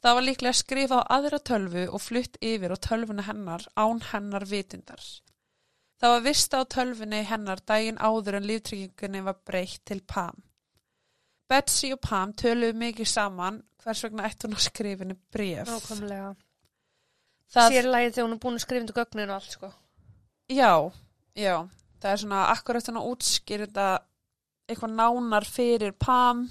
Það 0.04 0.16
var 0.16 0.24
líklega 0.28 0.56
skrifað 0.56 1.02
á 1.02 1.10
aðra 1.18 1.40
tölvu 1.50 1.88
og 1.90 2.02
flutt 2.04 2.38
yfir 2.46 2.72
á 2.72 2.78
tölvuna 2.78 3.26
hennar 3.26 3.66
án 3.76 4.00
hennar 4.12 4.46
vitundar. 4.48 5.02
Það 5.98 6.14
var 6.14 6.26
vista 6.28 6.62
á 6.62 6.64
tölvunni 6.70 7.24
hennar 7.26 7.64
daginn 7.66 7.98
áður 7.98 8.38
en 8.38 8.48
líftryggingunni 8.48 9.24
var 9.26 9.40
breytt 9.44 9.82
til 9.90 10.04
Pam. 10.06 10.38
Betsy 11.50 11.90
og 11.96 12.02
Pam 12.06 12.36
töluðu 12.38 12.78
mikið 12.78 13.10
saman 13.10 13.64
hvers 13.82 14.04
vegna 14.06 14.28
ætti 14.30 14.48
hún 14.48 14.58
að 14.58 14.68
skrifinni 14.68 15.18
bref. 15.34 15.72
Nákvæmlega. 15.72 16.36
Það, 17.54 17.74
Sérlægið 17.74 18.14
þegar 18.16 18.28
hún 18.28 18.36
er 18.36 18.42
búin 18.44 18.58
að 18.58 18.64
skrifa 18.66 18.84
undir 18.84 18.98
gögnin 18.98 19.32
og 19.32 19.38
allt, 19.38 19.54
sko. 19.56 19.72
Já, 20.52 20.72
já, 21.38 21.56
það 22.02 22.12
er 22.12 22.22
svona 22.24 22.44
akkurat 22.52 22.88
þannig 22.88 23.04
að 23.04 23.14
útskýra 23.14 23.68
þetta 23.68 23.88
eitthvað 24.68 24.96
nánar 24.98 25.48
fyrir 25.48 25.96
Pam. 26.00 26.44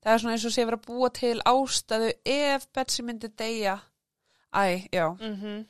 Það 0.00 0.12
er 0.12 0.22
svona 0.22 0.36
eins 0.36 0.46
og 0.48 0.54
sé 0.54 0.64
verið 0.64 0.80
að 0.80 0.86
búa 0.88 1.10
til 1.16 1.34
ástæðu 1.48 2.12
ef 2.34 2.66
Betsy 2.76 3.04
myndi 3.04 3.32
deyja. 3.36 3.78
Æ, 4.52 4.88
já. 4.92 5.06
Mm 5.20 5.66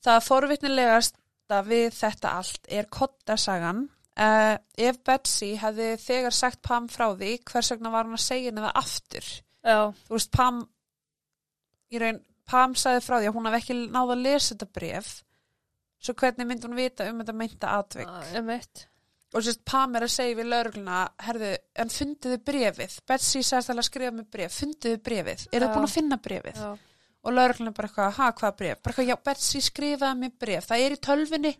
Það 0.00 0.22
forvitnilegasta 0.24 1.56
við 1.66 1.90
þetta 1.92 2.28
allt 2.38 2.68
er 2.72 2.86
kottasagan. 2.88 3.82
Uh, 4.16 4.56
ef 4.78 4.96
Betsy 5.04 5.50
hefði 5.60 5.96
þegar 6.00 6.32
sagt 6.32 6.62
Pam 6.62 6.88
frá 6.88 7.10
því, 7.12 7.34
hvers 7.44 7.70
vegna 7.72 7.92
var 7.92 8.08
hann 8.08 8.16
að 8.16 8.24
segja 8.24 8.52
það 8.56 8.72
aftur? 8.80 9.28
Já, 9.60 9.92
Þú 10.06 10.14
veist, 10.16 10.30
Pam, 10.32 10.62
í 11.92 12.00
raun, 12.00 12.22
Pam 12.50 12.76
sagði 12.78 13.02
frá 13.06 13.16
því 13.18 13.30
að 13.30 13.36
hún 13.38 13.48
hafði 13.48 13.62
ekki 13.62 13.80
náð 13.94 14.14
að 14.16 14.24
lesa 14.26 14.52
þetta 14.54 14.70
bref. 14.78 15.10
Svo 16.00 16.16
hvernig 16.18 16.48
myndi 16.48 16.66
hún 16.66 16.78
vita 16.78 17.06
um 17.10 17.20
þetta 17.22 17.36
meinta 17.36 17.74
atvik? 17.78 18.08
um 18.40 18.54
og 19.30 19.44
sérst 19.46 19.62
Pam 19.68 19.94
er 19.94 20.06
að 20.06 20.12
segja 20.12 20.38
við 20.40 20.48
laurugluna 20.50 21.00
herðu, 21.22 21.50
en 21.82 21.92
fundiðu 21.94 22.38
brefið 22.46 22.96
Betsy 23.06 23.42
sagðist 23.46 23.72
að 23.74 23.82
skrifa 23.86 24.14
með 24.16 24.28
bref, 24.34 24.56
fundiðu 24.58 25.00
brefið 25.06 25.44
eru 25.50 25.60
þið 25.60 25.68
Já. 25.68 25.74
búin 25.76 25.86
að 25.86 25.94
finna 25.94 26.18
brefið 26.24 26.60
Já. 26.64 26.70
og 27.22 27.36
laurugluna 27.36 27.74
bara 27.76 27.90
eitthvað, 27.90 28.12
ha, 28.18 28.30
hvað 28.40 28.56
bref 28.62 28.80
bara 28.82 28.94
eitthvað, 28.94 29.10
já, 29.12 29.18
Betsy 29.30 29.62
skrifaði 29.62 30.20
með 30.24 30.36
bref 30.44 30.68
það 30.70 30.84
er 30.86 30.96
í 30.96 31.00
tölfunni, 31.06 31.52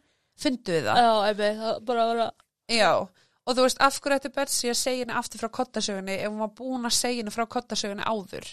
fundiðu 0.44 0.82
það? 0.88 1.02
Já, 1.04 1.12
einmitt, 1.28 1.62
það 1.62 1.80
bara 1.90 2.08
vera... 2.10 2.28
já, 2.74 2.90
og 2.98 3.56
þú 3.56 3.68
veist, 3.68 3.82
af 3.86 4.00
hverju 4.00 4.18
ætti 4.18 4.34
Betsy 4.40 4.72
að 4.72 4.80
segja 4.82 5.04
henni 5.04 5.18
aftur 5.22 5.44
frá 5.44 5.52
kottasögunni 5.60 6.18
ef 6.18 6.26
hún 6.26 6.42
var 6.42 6.54
búin 6.58 6.90
að 6.90 6.98
segja 6.98 7.22
henni 7.22 7.34
frá 7.34 7.46
kottasögunni 7.54 8.02
áður 8.02 8.50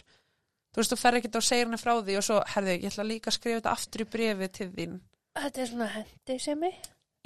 þú 0.78 0.84
veist, 0.84 0.94
þú 0.94 0.98
fer 1.02 1.16
ekki 1.18 1.34
að 1.34 1.46
segja 1.48 1.66
henni 1.66 1.82
frá 1.82 1.96
því 1.98 2.18
og 2.20 2.26
svo, 2.28 2.40
herðu, 2.54 2.76
ég 2.78 2.92
ætla 2.92 3.06
líka 3.10 3.32
að 3.32 3.38
skrifa 3.40 3.58
þetta 3.58 3.72
aftur 3.74 4.04
í 4.04 4.10
brefið 4.14 4.52
til 4.54 4.68
þín 4.76 5.00
Þetta 5.38 5.62
er 5.62 5.70
svona 5.70 5.88
hendi 5.94 6.36
sem 6.42 6.58
mig. 6.58 6.78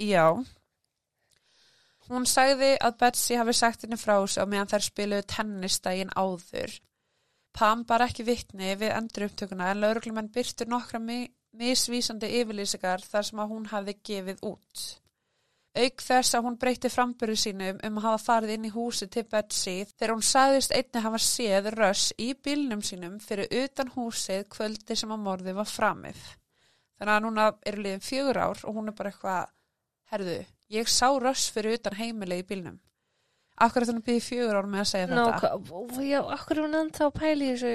Já. 0.02 0.26
Hún 2.10 2.26
sagði 2.28 2.72
að 2.82 2.96
Betsy 3.00 3.36
hafi 3.40 3.54
sagt 3.56 3.86
henni 3.86 3.96
frá 4.00 4.18
sig 4.26 4.44
á 4.44 4.46
meðan 4.48 4.68
þær 4.72 4.86
spiluðu 4.88 5.26
tennistægin 5.32 6.12
áður. 6.18 6.74
Pam 7.56 7.84
bar 7.88 8.04
ekki 8.04 8.26
vittni 8.26 8.74
við 8.80 8.92
endur 8.96 9.28
upptökuna 9.28 9.70
en 9.72 9.80
lauruglumenn 9.80 10.32
byrtu 10.32 10.66
nokkra 10.68 11.00
mi 11.00 11.24
misvísandi 11.56 12.30
yfirlýsingar 12.40 13.04
þar 13.04 13.28
sem 13.28 13.40
að 13.44 13.52
hún 13.52 13.68
hafði 13.72 13.96
gefið 14.08 14.44
út. 14.48 14.84
Auk 15.72 16.02
þess 16.04 16.34
að 16.36 16.44
hún 16.44 16.56
breytti 16.60 16.90
frambyrðu 16.92 17.38
sínum 17.40 17.78
um 17.86 17.94
að 17.96 18.04
hafa 18.04 18.20
farið 18.26 18.50
inn 18.58 18.66
í 18.68 18.72
húsi 18.74 19.06
til 19.08 19.22
Betsy 19.24 19.76
þegar 19.88 20.10
hún 20.12 20.24
sagðist 20.28 20.74
einni 20.76 21.00
hafa 21.00 21.20
séð 21.24 21.68
röss 21.72 22.10
í 22.20 22.26
bílnum 22.36 22.82
sínum 22.84 23.14
fyrir 23.24 23.48
utan 23.62 23.88
húsið 23.94 24.42
kvöldi 24.52 24.96
sem 25.00 25.14
að 25.14 25.22
morði 25.24 25.54
var 25.56 25.70
framið. 25.70 26.18
Þannig 27.00 27.14
að 27.14 27.22
núna 27.24 27.46
eru 27.66 27.84
liðin 27.86 28.04
fjögur 28.04 28.40
ár 28.44 28.60
og 28.68 28.76
hún 28.76 28.92
er 28.92 28.96
bara 28.98 29.12
eitthvað, 29.14 29.46
herðu, 30.12 30.34
ég 30.76 30.90
sá 30.92 31.08
röss 31.24 31.48
fyrir 31.54 31.78
utan 31.78 31.96
heimilið 31.96 32.42
í 32.42 32.46
bílnum. 32.52 32.76
Akkur 33.64 33.86
þannig 33.88 34.04
býðið 34.10 34.26
fjögur 34.28 34.58
ár 34.60 34.68
með 34.68 34.82
að 34.84 34.90
segja 34.92 35.08
Ná, 35.08 35.22
þetta. 35.24 35.50
hva- 35.70 36.04
já, 36.04 36.20
akkur 36.36 36.58
er 36.58 36.62
hún 36.66 36.78
ennþá 36.82 37.08
í 37.08 37.38
þessu? 37.40 37.72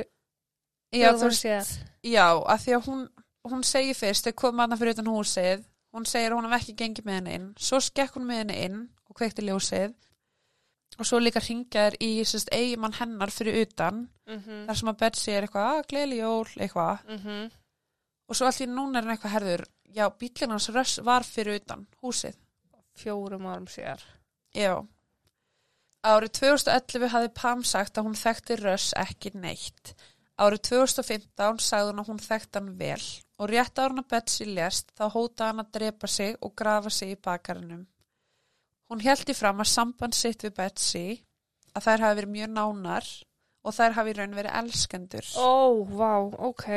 Já, 0.94 1.10
þú 1.18 1.28
veist, 1.28 1.80
já, 2.04 2.28
að 2.46 2.62
því 2.64 2.78
að 2.78 2.86
hún, 2.88 3.02
hún 3.50 3.64
segir 3.68 3.98
fyrst, 3.98 4.24
þau 4.30 4.34
komum 4.38 4.64
aðna 4.64 4.78
fyrir 4.78 4.94
utan 4.96 5.12
húsið, 5.12 5.66
hún 5.98 6.10
segir 6.10 6.36
hún 6.36 6.48
hef 6.48 6.62
ekki 6.62 6.78
gengið 6.82 7.08
með 7.08 7.18
henni 7.20 7.38
inn, 7.40 7.48
svo 7.60 7.80
skekk 7.84 8.18
hún 8.18 8.28
með 8.30 8.44
henni 8.44 8.60
inn 8.68 8.82
og 9.10 9.18
kveikti 9.20 9.46
ljósið 9.48 9.96
og 10.98 11.06
svo 11.06 11.20
líka 11.22 11.42
ringjaður 11.44 11.98
í 12.02 12.12
eigimann 12.52 12.98
hennar 13.00 13.34
fyrir 13.34 13.62
utan, 13.66 14.08
Mm 14.28 14.44
-hmm. 14.44 14.66
þar 14.68 14.76
sem 14.76 14.90
að 14.90 14.98
Betsy 14.98 15.32
er 15.32 15.44
eitthvað, 15.44 15.78
að 15.78 15.88
gleyli 15.88 16.18
jól, 16.18 16.48
eitthvað, 16.60 16.98
Mm 17.08 17.50
og 18.28 18.36
svo 18.36 18.46
allir 18.48 18.68
núna 18.68 19.00
er 19.00 19.04
hann 19.04 19.16
eitthvað 19.16 19.32
herður, 19.32 19.66
já, 19.96 20.10
bílinn 20.20 20.52
hans 20.52 20.70
röss 20.70 21.00
var 21.04 21.24
fyrir 21.24 21.56
utan 21.62 21.88
húsið. 22.02 22.36
Fjórum 22.98 23.46
árum 23.46 23.68
sér. 23.68 24.04
Já. 24.54 24.86
Árið 26.04 26.32
2011 26.40 27.10
hafði 27.12 27.32
Pam 27.36 27.64
sagt 27.64 27.98
að 27.98 28.08
hún 28.08 28.16
þekkti 28.16 28.56
Röss 28.62 28.94
ekki 28.98 29.32
neitt. 29.34 29.96
Árið 30.38 30.62
2015 30.70 31.62
sagði 31.66 31.92
hún 31.92 32.02
að 32.04 32.10
hún 32.12 32.20
þekkti 32.22 32.60
hann 32.60 32.74
vel 32.78 33.06
og 33.38 33.50
rétt 33.50 33.80
ára 33.80 33.90
hann 33.90 34.02
að 34.04 34.10
Betsy 34.14 34.46
lést 34.50 34.92
þá 34.98 35.06
hótaði 35.14 35.48
hann 35.50 35.64
að 35.64 35.72
drepa 35.78 36.10
sig 36.10 36.36
og 36.42 36.54
grafa 36.58 36.92
sig 36.94 37.14
í 37.16 37.22
bakarinum. 37.28 37.86
Hún 38.88 39.02
held 39.04 39.30
í 39.30 39.36
fram 39.38 39.64
að 39.64 39.72
samband 39.72 40.16
sitt 40.16 40.46
við 40.46 40.54
Betsy 40.60 41.06
að 41.74 41.88
þær 41.88 42.06
hafi 42.06 42.20
verið 42.22 42.34
mjög 42.36 42.52
nánar 42.54 43.10
og 43.68 43.76
þær 43.76 43.98
hafi 43.98 44.14
í 44.14 44.18
raun 44.18 44.38
verið 44.38 44.58
elskendur. 44.62 45.30
Ó, 45.42 45.84
vá, 45.90 46.14
ok. 46.50 46.68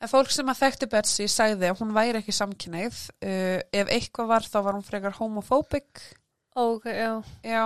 En 0.00 0.10
fólk 0.10 0.30
sem 0.32 0.48
að 0.50 0.60
þekkti 0.62 0.88
Betsy 0.94 1.26
sagði 1.30 1.70
að 1.70 1.82
hún 1.82 1.94
væri 1.96 2.20
ekki 2.20 2.34
samkynneið. 2.34 3.00
Uh, 3.18 3.58
ef 3.72 3.90
eitthvað 3.92 4.30
var 4.30 4.46
þá 4.46 4.58
var 4.60 4.78
hún 4.78 4.86
frekar 4.86 5.18
homophobic. 5.18 6.02
Ok, 6.54 6.86
já. 6.86 7.12
Já, 7.42 7.64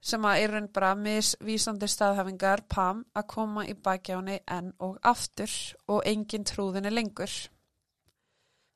sem 0.00 0.24
að 0.24 0.42
er 0.42 0.52
raun 0.54 0.68
bara 0.74 0.94
misvísandi 0.98 1.88
staðhafingar 1.90 2.64
Pam 2.70 3.02
að 3.16 3.28
koma 3.34 3.64
í 3.66 3.74
bakjáni 3.74 4.38
enn 4.46 4.72
og 4.84 4.98
aftur 5.02 5.50
og 5.88 6.04
engin 6.06 6.46
trúðinni 6.46 6.92
lengur. 6.92 7.32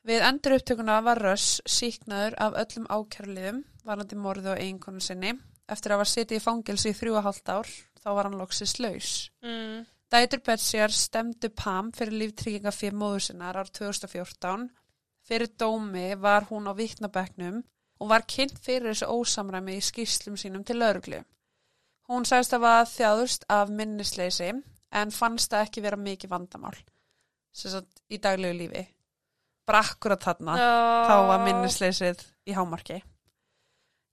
Við 0.03 0.25
endur 0.27 0.57
upptökuna 0.57 0.99
var 1.07 1.21
Röss 1.23 1.61
síknaður 1.69 2.35
af 2.43 2.59
öllum 2.65 2.89
ákjærliðum 2.91 3.63
varandi 3.87 4.19
morðu 4.19 4.51
og 4.51 4.59
eiginkonu 4.59 5.01
sinni. 5.01 5.37
Eftir 5.71 5.95
að 5.95 6.01
hafa 6.01 6.11
sitið 6.11 6.41
í 6.41 6.43
fangelsi 6.43 6.91
í 6.91 6.97
þrjú 6.99 7.19
og 7.21 7.27
hálft 7.29 7.53
ár, 7.55 7.69
þá 8.03 8.09
var 8.11 8.27
hann 8.27 8.41
loksist 8.41 8.81
laus. 8.83 9.13
Mm. 9.47 9.85
Dætur 10.13 10.43
Betsjar 10.45 10.93
stemdu 10.93 11.53
Pam 11.57 11.93
fyrir 11.97 12.19
líftrygginga 12.19 12.73
fyrir 12.75 12.99
móður 12.99 13.29
sinnar 13.29 13.57
ár 13.63 13.71
2014. 13.71 14.67
Fyrir 15.23 15.55
dómi 15.55 16.09
var 16.19 16.51
hún 16.51 16.67
á 16.67 16.75
viknabekknum 16.75 17.63
og 18.03 18.11
var 18.11 18.27
kynnt 18.27 18.59
fyrir 18.63 18.91
þessu 18.91 19.09
ósamræmi 19.15 19.77
í 19.79 19.85
skýrslum 19.85 20.39
sínum 20.41 20.65
til 20.67 20.81
lauruglu. 20.83 21.23
Hún 22.11 22.27
sagðist 22.27 22.57
að 22.57 22.65
var 22.65 22.89
þjáðust 22.91 23.47
af 23.53 23.71
minnisleysi 23.71 24.51
en 24.53 25.15
fannst 25.15 25.53
það 25.53 25.69
ekki 25.69 25.85
vera 25.85 26.01
mikið 26.01 26.33
vandamál 26.33 26.75
sem 27.53 27.71
sagt 27.71 28.03
í 28.11 28.19
daglegu 28.21 28.57
lífi. 28.59 28.83
Bara 29.69 29.85
akkurat 29.85 30.25
þarna, 30.25 30.57
þá 31.07 31.17
var 31.29 31.43
minnisleysið 31.47 32.23
í 32.49 32.57
hámarki. 32.57 32.99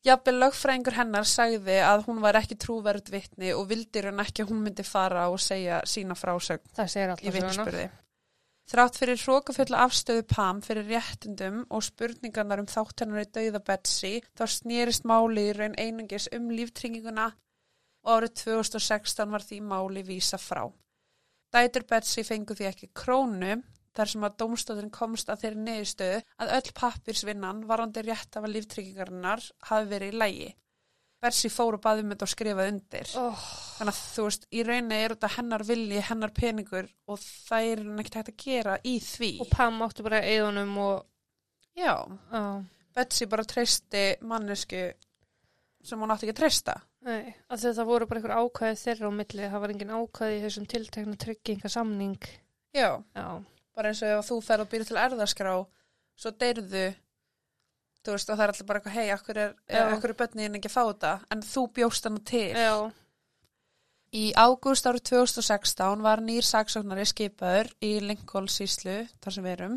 Jafnvel 0.06 0.38
lögfræðingur 0.40 0.96
hennar 0.96 1.26
sagði 1.28 1.80
að 1.84 2.06
hún 2.06 2.22
var 2.24 2.38
ekki 2.40 2.56
trúverð 2.60 3.10
vitni 3.12 3.50
og 3.56 3.66
vildi 3.72 4.04
raun 4.06 4.22
ekki 4.24 4.46
að 4.46 4.54
hún 4.54 4.62
myndi 4.68 4.86
fara 4.88 5.26
og 5.32 5.42
segja 5.44 5.82
sína 5.90 6.16
frásögn 6.16 6.72
Það 6.78 6.92
segir 6.94 7.16
í 7.26 7.34
vitnisspurði. 7.36 7.90
Þrátt 8.70 9.00
fyrir 9.02 9.18
hrókafullu 9.18 9.78
afstöðu 9.82 10.24
Pam 10.30 10.60
fyrir 10.62 10.86
réttundum 10.92 11.64
og 11.74 11.82
spurningarnar 11.88 12.62
um 12.62 12.68
þátt 12.70 13.02
hennar 13.02 13.24
í 13.24 13.30
dauða 13.34 13.62
Betsy 13.66 14.12
þá 14.38 14.44
snýrist 14.56 15.08
máli 15.10 15.48
í 15.50 15.56
raun 15.58 15.74
einungis 15.74 16.28
um 16.38 16.52
líftrygginguna 16.54 17.32
og 18.06 18.12
árið 18.14 18.36
2016 18.44 19.34
var 19.34 19.46
því 19.48 19.60
máli 19.72 20.06
vísa 20.06 20.38
frá. 20.38 20.68
Dætur 21.50 21.88
Betsy 21.90 22.22
fengu 22.28 22.54
því 22.54 22.70
ekki 22.70 22.92
krónu 22.94 23.58
þar 23.98 24.14
sem 24.14 24.30
að 24.30 24.38
dómstóðin 24.44 24.94
komst 24.94 25.34
að 25.34 25.48
þeirri 25.48 25.66
neðistöðu 25.66 26.22
að 26.46 26.56
öll 26.60 26.74
pappirsvinnan 26.78 27.66
varandi 27.72 28.06
rétt 28.06 28.38
af 28.38 28.46
að 28.46 28.54
líftryggingarinnar 28.54 29.50
hafi 29.72 29.90
verið 29.96 30.14
í 30.14 30.22
lægi. 30.22 30.50
Betsy 31.20 31.50
fór 31.52 31.76
og 31.76 31.82
baði 31.84 32.04
um 32.06 32.12
þetta 32.14 32.26
og 32.28 32.32
skrifaði 32.32 32.72
undir. 32.74 33.10
oh, 33.20 33.42
Þannig 33.80 33.94
að 33.96 34.02
þú 34.16 34.26
veist, 34.30 34.46
í 34.56 34.64
rauninni 34.64 35.00
er 35.04 35.14
þetta 35.16 35.30
hennar 35.36 35.64
vilji, 35.68 36.02
hennar 36.10 36.32
peningur 36.36 36.88
og 37.12 37.20
það 37.20 37.68
er 37.74 37.82
hann 37.84 38.00
ekkert 38.04 38.18
hægt 38.22 38.32
að 38.34 38.44
gera 38.46 38.78
í 38.88 38.94
því. 39.04 39.32
og 39.44 39.50
Pam 39.52 39.82
átti 39.84 40.06
bara 40.08 40.22
eðunum 40.24 40.78
og 40.84 41.06
Já, 41.80 41.96
á, 42.32 42.42
Betsy 42.96 43.28
bara 43.32 43.44
treysti 43.48 44.06
mannesku 44.28 44.86
sem 45.84 46.00
hún 46.02 46.12
átti 46.12 46.28
ekki 46.28 46.36
að 46.36 46.40
treysta. 46.42 46.78
nei, 47.08 47.34
að 47.48 47.62
þetta 47.64 47.86
voru 47.88 48.08
bara 48.10 48.20
einhver 48.20 48.36
ákvæði 48.40 48.80
þeirra 48.82 49.08
á 49.08 49.12
milli, 49.16 49.46
það 49.52 49.62
var 49.64 49.72
engin 49.76 49.94
ákvæði 49.96 50.40
í 50.40 50.42
þessum 50.44 50.66
tiltekna 50.68 51.16
tryggingasamning. 51.24 52.18
Já, 52.76 52.90
já, 53.16 53.28
bara 53.76 53.92
eins 53.94 54.02
og 54.04 54.12
ef 54.20 54.28
þú 54.32 54.40
fer 54.44 54.64
og 54.64 54.68
býr 54.72 54.84
til 54.88 54.98
erðaskrá, 55.00 55.54
svo 56.20 56.32
deyrðu, 56.36 56.84
þú 58.10 58.16
veist, 58.18 58.30
og 58.34 58.38
það 58.40 58.46
er 58.48 58.54
alltaf 58.54 58.70
bara 58.74 58.94
hei, 58.96 59.06
akkur 59.14 59.40
er, 59.46 59.54
akkur 59.94 60.14
er 60.14 60.18
bönniðin 60.24 60.58
ekki 60.60 60.72
að 60.72 60.76
fá 60.76 60.82
þetta, 60.90 61.14
en 61.36 61.46
þú 61.46 61.64
bjóst 61.80 62.10
hann 62.10 62.20
til. 62.28 62.48
já, 62.58 62.74
Í 64.10 64.32
ágúst 64.34 64.88
árið 64.90 65.04
2016 65.12 66.02
var 66.02 66.22
nýr 66.26 66.42
saksóknari 66.42 67.04
skipaður 67.06 67.68
í 67.86 67.92
Lincoln 68.02 68.48
síslu, 68.50 69.04
þar 69.22 69.36
sem 69.36 69.46
við 69.46 69.54
erum, 69.54 69.76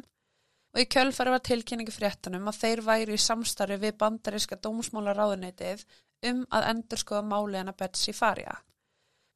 og 0.72 0.80
í 0.80 0.86
kjölfari 0.88 1.34
var 1.34 1.42
tilkynningu 1.44 1.92
fréttanum 1.92 2.48
að 2.48 2.60
þeir 2.62 2.80
væri 2.86 3.18
í 3.18 3.20
samstarfi 3.20 3.76
við 3.82 3.98
bandariska 4.00 4.56
dómsmála 4.56 5.12
ráðuneytið 5.18 5.84
um 6.30 6.46
að 6.48 6.68
endur 6.70 7.02
skoða 7.02 7.26
máli 7.28 7.60
hana 7.60 7.74
Betsy 7.76 8.14
Faria. 8.16 8.54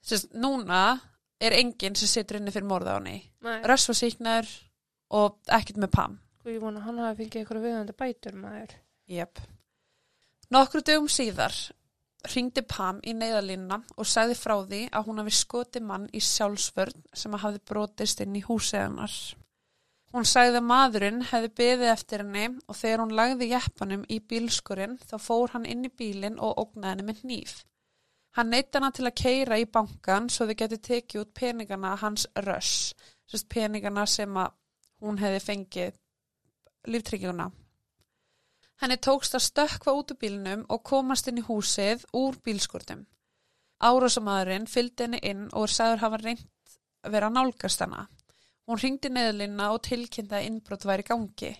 Sérst, 0.00 0.32
núna 0.32 0.80
er 1.44 1.58
enginn 1.58 1.98
sem 1.98 2.08
situr 2.08 2.38
inni 2.40 2.54
fyrir 2.54 2.64
morða 2.70 2.96
á 2.96 2.98
henni. 3.00 3.18
Röss 3.68 3.90
var 3.90 3.98
síknar 4.00 4.48
og 5.12 5.36
ekkert 5.52 5.76
með 5.82 5.92
Pam. 5.92 6.16
og 6.46 6.52
ég 6.54 6.62
vona 6.62 6.80
að 6.80 6.86
hann 6.88 6.98
hafi 7.04 7.24
fengið 7.24 7.42
eitthvað 7.42 7.64
viðandi 7.68 7.94
bætur 8.00 8.36
maður 8.40 8.74
Jep. 9.06 9.38
Nokkru 10.50 10.82
dögum 10.86 11.08
síðar 11.10 11.54
ringdi 12.32 12.62
Pam 12.66 12.98
í 13.06 13.14
neyðalínuna 13.14 13.80
og 13.96 14.08
sagði 14.08 14.36
frá 14.38 14.54
því 14.66 14.80
að 14.90 15.08
hún 15.08 15.20
hafi 15.22 15.34
skoti 15.38 15.82
mann 15.82 16.06
í 16.10 16.22
sjálfsvörn 16.22 17.04
sem 17.14 17.34
að 17.36 17.44
hafi 17.44 17.62
brotist 17.70 18.22
inn 18.24 18.38
í 18.38 18.42
húsið 18.46 18.82
hennar. 18.82 19.14
Hún 20.14 20.26
sagði 20.26 20.60
að 20.60 20.66
maðurinn 20.70 21.22
hefði 21.30 21.50
beðið 21.60 21.92
eftir 21.92 22.22
henni 22.24 22.46
og 22.66 22.78
þegar 22.78 23.02
hún 23.02 23.14
lagði 23.18 23.50
jeppanum 23.50 24.04
í 24.08 24.18
bílskurinn 24.30 24.98
þá 25.02 25.16
fór 25.22 25.54
hann 25.54 25.66
inn 25.68 25.86
í 25.86 25.92
bílinn 25.92 26.38
og 26.38 26.56
ógnaði 26.62 26.92
henni 26.94 27.06
með 27.10 27.22
hníf. 27.24 27.56
Hann 28.36 28.50
neitt 28.52 28.74
hana 28.76 28.90
til 28.92 29.06
að 29.08 29.18
keira 29.22 29.58
í 29.58 29.66
bankan 29.72 30.30
svo 30.32 30.46
þau 30.48 30.56
geti 30.62 30.78
tekið 30.88 31.22
út 31.22 31.34
peningana 31.34 31.94
hans 32.00 32.26
röss, 32.46 32.94
peningana 33.48 34.06
sem 34.06 34.36
að 34.36 34.54
hún 35.04 35.20
hefði 35.20 35.40
fengið 35.44 35.96
líftryggjuna. 36.86 37.50
Henni 38.82 38.96
tókst 39.00 39.36
að 39.36 39.46
stökkva 39.46 39.94
út 39.96 40.12
úr 40.12 40.18
bílnum 40.20 40.64
og 40.72 40.82
komast 40.84 41.28
inn 41.30 41.40
í 41.40 41.46
húsið 41.46 42.04
úr 42.16 42.36
bílskurtum. 42.44 43.06
Árásamadurinn 43.80 44.68
fylgdi 44.68 45.06
henni 45.06 45.20
inn 45.24 45.46
og 45.52 45.68
er 45.68 45.74
sagður 45.76 46.02
hafa 46.04 46.20
reynt 46.22 46.76
að 47.04 47.16
vera 47.16 47.30
nálgast 47.32 47.84
hana. 47.84 48.06
Hún 48.66 48.80
ringdi 48.82 49.12
neðlina 49.12 49.70
og 49.72 49.82
tilkynnti 49.86 50.36
að 50.36 50.48
innbrot 50.50 50.84
væri 50.88 51.06
gangi. 51.06 51.52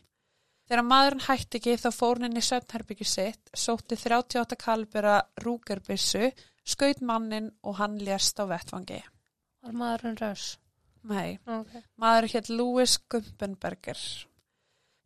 Þegar 0.67 0.83
maðurinn 0.83 1.27
hætti 1.29 1.61
ekki 1.61 1.79
þá 1.79 1.91
fór 1.95 2.21
í 2.27 2.43
söfnherbyggi 2.43 3.07
sitt, 3.07 3.51
sótti 3.55 3.97
38 3.97 4.59
kalibera 4.59 5.21
rúgerbissu, 5.45 6.33
skaut 6.67 7.01
mannin 7.01 7.53
og 7.63 7.79
hann 7.79 7.99
lést 8.03 8.41
á 8.43 8.45
vettfangi. 8.51 9.03
var 9.63 9.73
maðurinn 9.73 10.19
röss 10.21 10.57
Nei, 11.07 11.37
ok, 11.47 11.71
maður 12.03 12.27
hétt 12.33 12.49
Louis 12.51 12.97
Gumpenberger. 13.11 14.01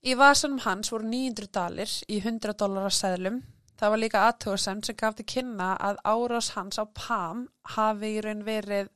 Í 0.01 0.14
vasanum 0.16 0.62
hans 0.64 0.88
voru 0.92 1.09
900 1.11 1.51
dalir 1.53 1.90
í 2.09 2.20
100 2.22 2.57
dólar 2.61 2.88
að 2.88 2.96
seðlum. 2.96 3.40
Það 3.80 3.92
var 3.92 4.01
líka 4.01 4.22
aðtöðsend 4.28 4.86
sem 4.86 4.96
gaf 4.96 5.16
til 5.16 5.26
kynna 5.28 5.74
að 5.76 6.01
árás 6.05 6.51
hans 6.57 6.80
á 6.80 6.84
Pam 6.84 7.46
hafi 7.74 8.14
í 8.16 8.22
raun 8.24 8.42
verið, 8.44 8.88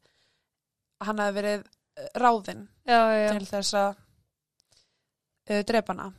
hann 1.05 1.21
hafi 1.21 1.37
verið 1.39 1.65
eh, 1.65 2.09
ráðinn 2.21 2.67
til 2.85 3.47
þess 3.49 3.77
að 3.81 3.91
uh, 5.51 5.63
drepa 5.65 5.93
hana. 5.93 6.11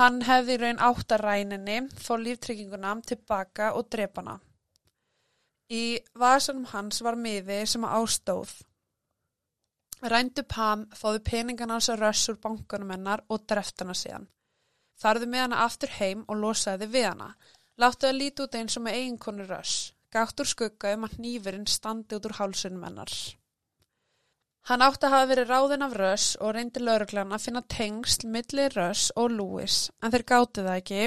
Hann 0.00 0.22
hefði 0.24 0.56
í 0.56 0.60
raun 0.62 0.80
átt 0.80 1.12
að 1.12 1.24
ræninni, 1.26 1.78
fór 2.00 2.20
líftrygginguna 2.24 2.94
tilbaka 3.04 3.72
og 3.76 3.88
drepa 3.92 4.24
hana. 4.24 4.38
Í 5.72 6.00
vasanum 6.20 6.68
hans 6.72 7.00
var 7.04 7.16
miði 7.16 7.62
sem 7.68 7.84
ástóð. 7.84 8.52
Rændu 10.02 10.42
Pam 10.48 10.86
fóðu 10.98 11.20
peningana 11.22 11.76
hans 11.78 11.88
að 11.92 12.00
röss 12.02 12.28
úr 12.32 12.38
bankanum 12.42 12.90
hennar 12.90 13.22
og 13.30 13.44
dreft 13.46 13.82
hana 13.82 13.94
síðan. 13.94 14.26
Þarðu 15.02 15.28
með 15.30 15.44
hana 15.46 15.60
aftur 15.66 15.92
heim 15.98 16.24
og 16.28 16.40
losaði 16.42 16.88
við 16.90 17.06
hana. 17.10 17.28
Láttu 17.78 18.08
það 18.08 18.18
líti 18.18 18.42
út 18.44 18.58
eins 18.58 18.76
og 18.78 18.84
með 18.86 18.98
eiginkonu 18.98 19.46
röss. 19.46 19.92
Gátt 20.12 20.42
úr 20.42 20.50
skugga 20.50 20.92
um 20.96 21.06
að 21.06 21.20
nýfurinn 21.24 21.70
standi 21.70 22.18
út 22.18 22.26
úr 22.28 22.36
hálsunum 22.40 22.82
hennar. 22.84 23.14
Hann 24.68 24.84
átti 24.84 25.08
að 25.08 25.14
hafa 25.16 25.28
verið 25.32 25.48
ráðinn 25.50 25.82
af 25.82 25.94
Röss 25.98 26.26
og 26.38 26.52
reyndi 26.54 26.82
lauruglan 26.82 27.34
að 27.34 27.46
finna 27.48 27.62
tengsl 27.66 28.28
milli 28.30 28.68
Röss 28.70 29.08
og 29.18 29.32
Lewis 29.34 29.78
en 29.98 30.12
þeir 30.14 30.24
gátu 30.28 30.62
það 30.62 30.76
ekki 30.76 31.00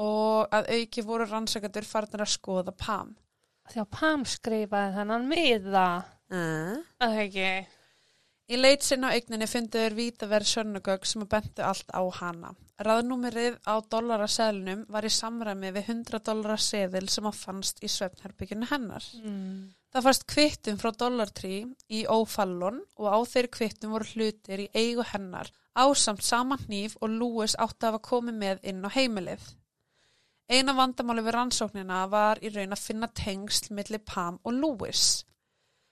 og 0.00 0.54
að 0.56 0.70
auki 0.78 1.04
voru 1.04 1.26
rannsakandur 1.28 1.84
farnir 1.84 2.24
að 2.24 2.32
skoða 2.32 2.72
Pam. 2.72 3.10
því 3.68 3.82
að 3.82 3.90
Pam 3.98 4.24
skrifaði 4.24 4.96
þennan 4.96 5.28
miða 5.28 5.88
Uh. 6.32 6.80
að 7.04 7.10
það 7.12 7.18
ekki 7.26 7.48
Í 8.52 8.58
leit 8.60 8.84
sinna 8.84 9.08
á 9.08 9.14
eigninni 9.16 9.48
fundu 9.48 9.80
þeir 9.80 9.96
vítaverð 9.96 10.50
sönnugögg 10.50 11.06
sem 11.08 11.24
að 11.24 11.30
bentu 11.32 11.64
allt 11.64 11.94
á 11.96 12.02
hana. 12.18 12.52
Raðnúmerið 12.84 13.56
á 13.64 13.74
dollaraseðlunum 13.80 14.84
var 14.92 15.06
í 15.06 15.12
samræmi 15.14 15.70
við 15.72 15.88
100 15.94 16.20
dollaraseðil 16.26 17.08
sem 17.08 17.30
að 17.30 17.40
fannst 17.40 17.80
í 17.80 17.88
svefnherbygginu 17.88 18.68
hennar. 18.72 19.06
mm. 19.22 19.72
Það 19.94 20.06
fannst 20.08 20.24
kvittum 20.26 20.78
frá 20.82 20.90
Dollartree 20.98 21.66
í 21.88 22.00
Ófallon 22.10 22.80
og 22.98 23.06
á 23.06 23.18
þeirri 23.30 23.50
kvittum 23.54 23.92
voru 23.94 24.08
hlutir 24.10 24.64
í 24.64 24.70
eigu 24.74 25.04
hennar 25.06 25.52
ásamt 25.74 26.22
saman 26.22 26.58
hníf 26.66 26.96
og 27.00 27.10
Lewis 27.10 27.54
átti 27.58 27.86
að 27.86 27.92
hafa 27.92 28.08
komið 28.08 28.40
með 28.40 28.66
inn 28.70 28.82
á 28.86 28.90
heimilið. 28.94 29.44
Eina 30.50 30.74
vandamáli 30.76 31.24
við 31.24 31.34
rannsóknina 31.34 32.02
var 32.12 32.40
í 32.44 32.50
raun 32.52 32.76
að 32.76 32.84
finna 32.84 33.08
tengsl 33.08 33.72
milli 33.74 33.98
Pam 33.98 34.38
og 34.44 34.58
Lewis. 34.58 35.24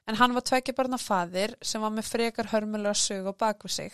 En 0.09 0.18
hann 0.18 0.34
var 0.34 0.42
tvekja 0.46 0.74
barna 0.74 0.98
faðir 0.98 1.55
sem 1.62 1.82
var 1.82 1.92
með 1.94 2.09
frekar 2.11 2.50
hörmulega 2.50 2.94
sög 2.98 3.28
og 3.30 3.36
baku 3.38 3.68
sig. 3.70 3.92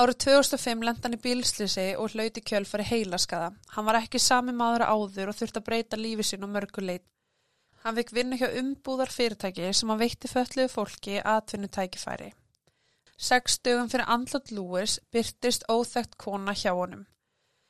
Árið 0.00 0.16
2005 0.24 0.82
lent 0.86 1.04
hann 1.04 1.14
í 1.14 1.20
bílslýsi 1.20 1.86
og 2.00 2.14
hlauti 2.14 2.40
kjölfari 2.40 2.86
heilaskaða. 2.88 3.50
Hann 3.74 3.86
var 3.86 3.98
ekki 4.00 4.20
sami 4.22 4.54
maður 4.56 4.86
áður 4.88 5.32
og 5.32 5.38
þurfti 5.38 5.60
að 5.60 5.66
breyta 5.66 5.98
lífi 6.00 6.26
sín 6.26 6.46
og 6.46 6.52
mörguleit. 6.54 7.04
Hann 7.84 7.96
fikk 7.96 8.12
vinna 8.16 8.36
hjá 8.40 8.48
umbúðar 8.60 9.12
fyrirtæki 9.12 9.70
sem 9.76 9.92
hann 9.92 10.00
veitti 10.00 10.28
fölluðu 10.28 10.68
fólki 10.72 11.20
atvinnutækifæri. 11.20 12.32
Sex 13.20 13.58
dögum 13.64 13.88
fyrir 13.92 14.08
andlat 14.08 14.50
Lewis 14.50 14.98
byrtist 15.12 15.66
óþekkt 15.68 16.16
kona 16.20 16.54
hjá 16.56 16.72
honum. 16.76 17.06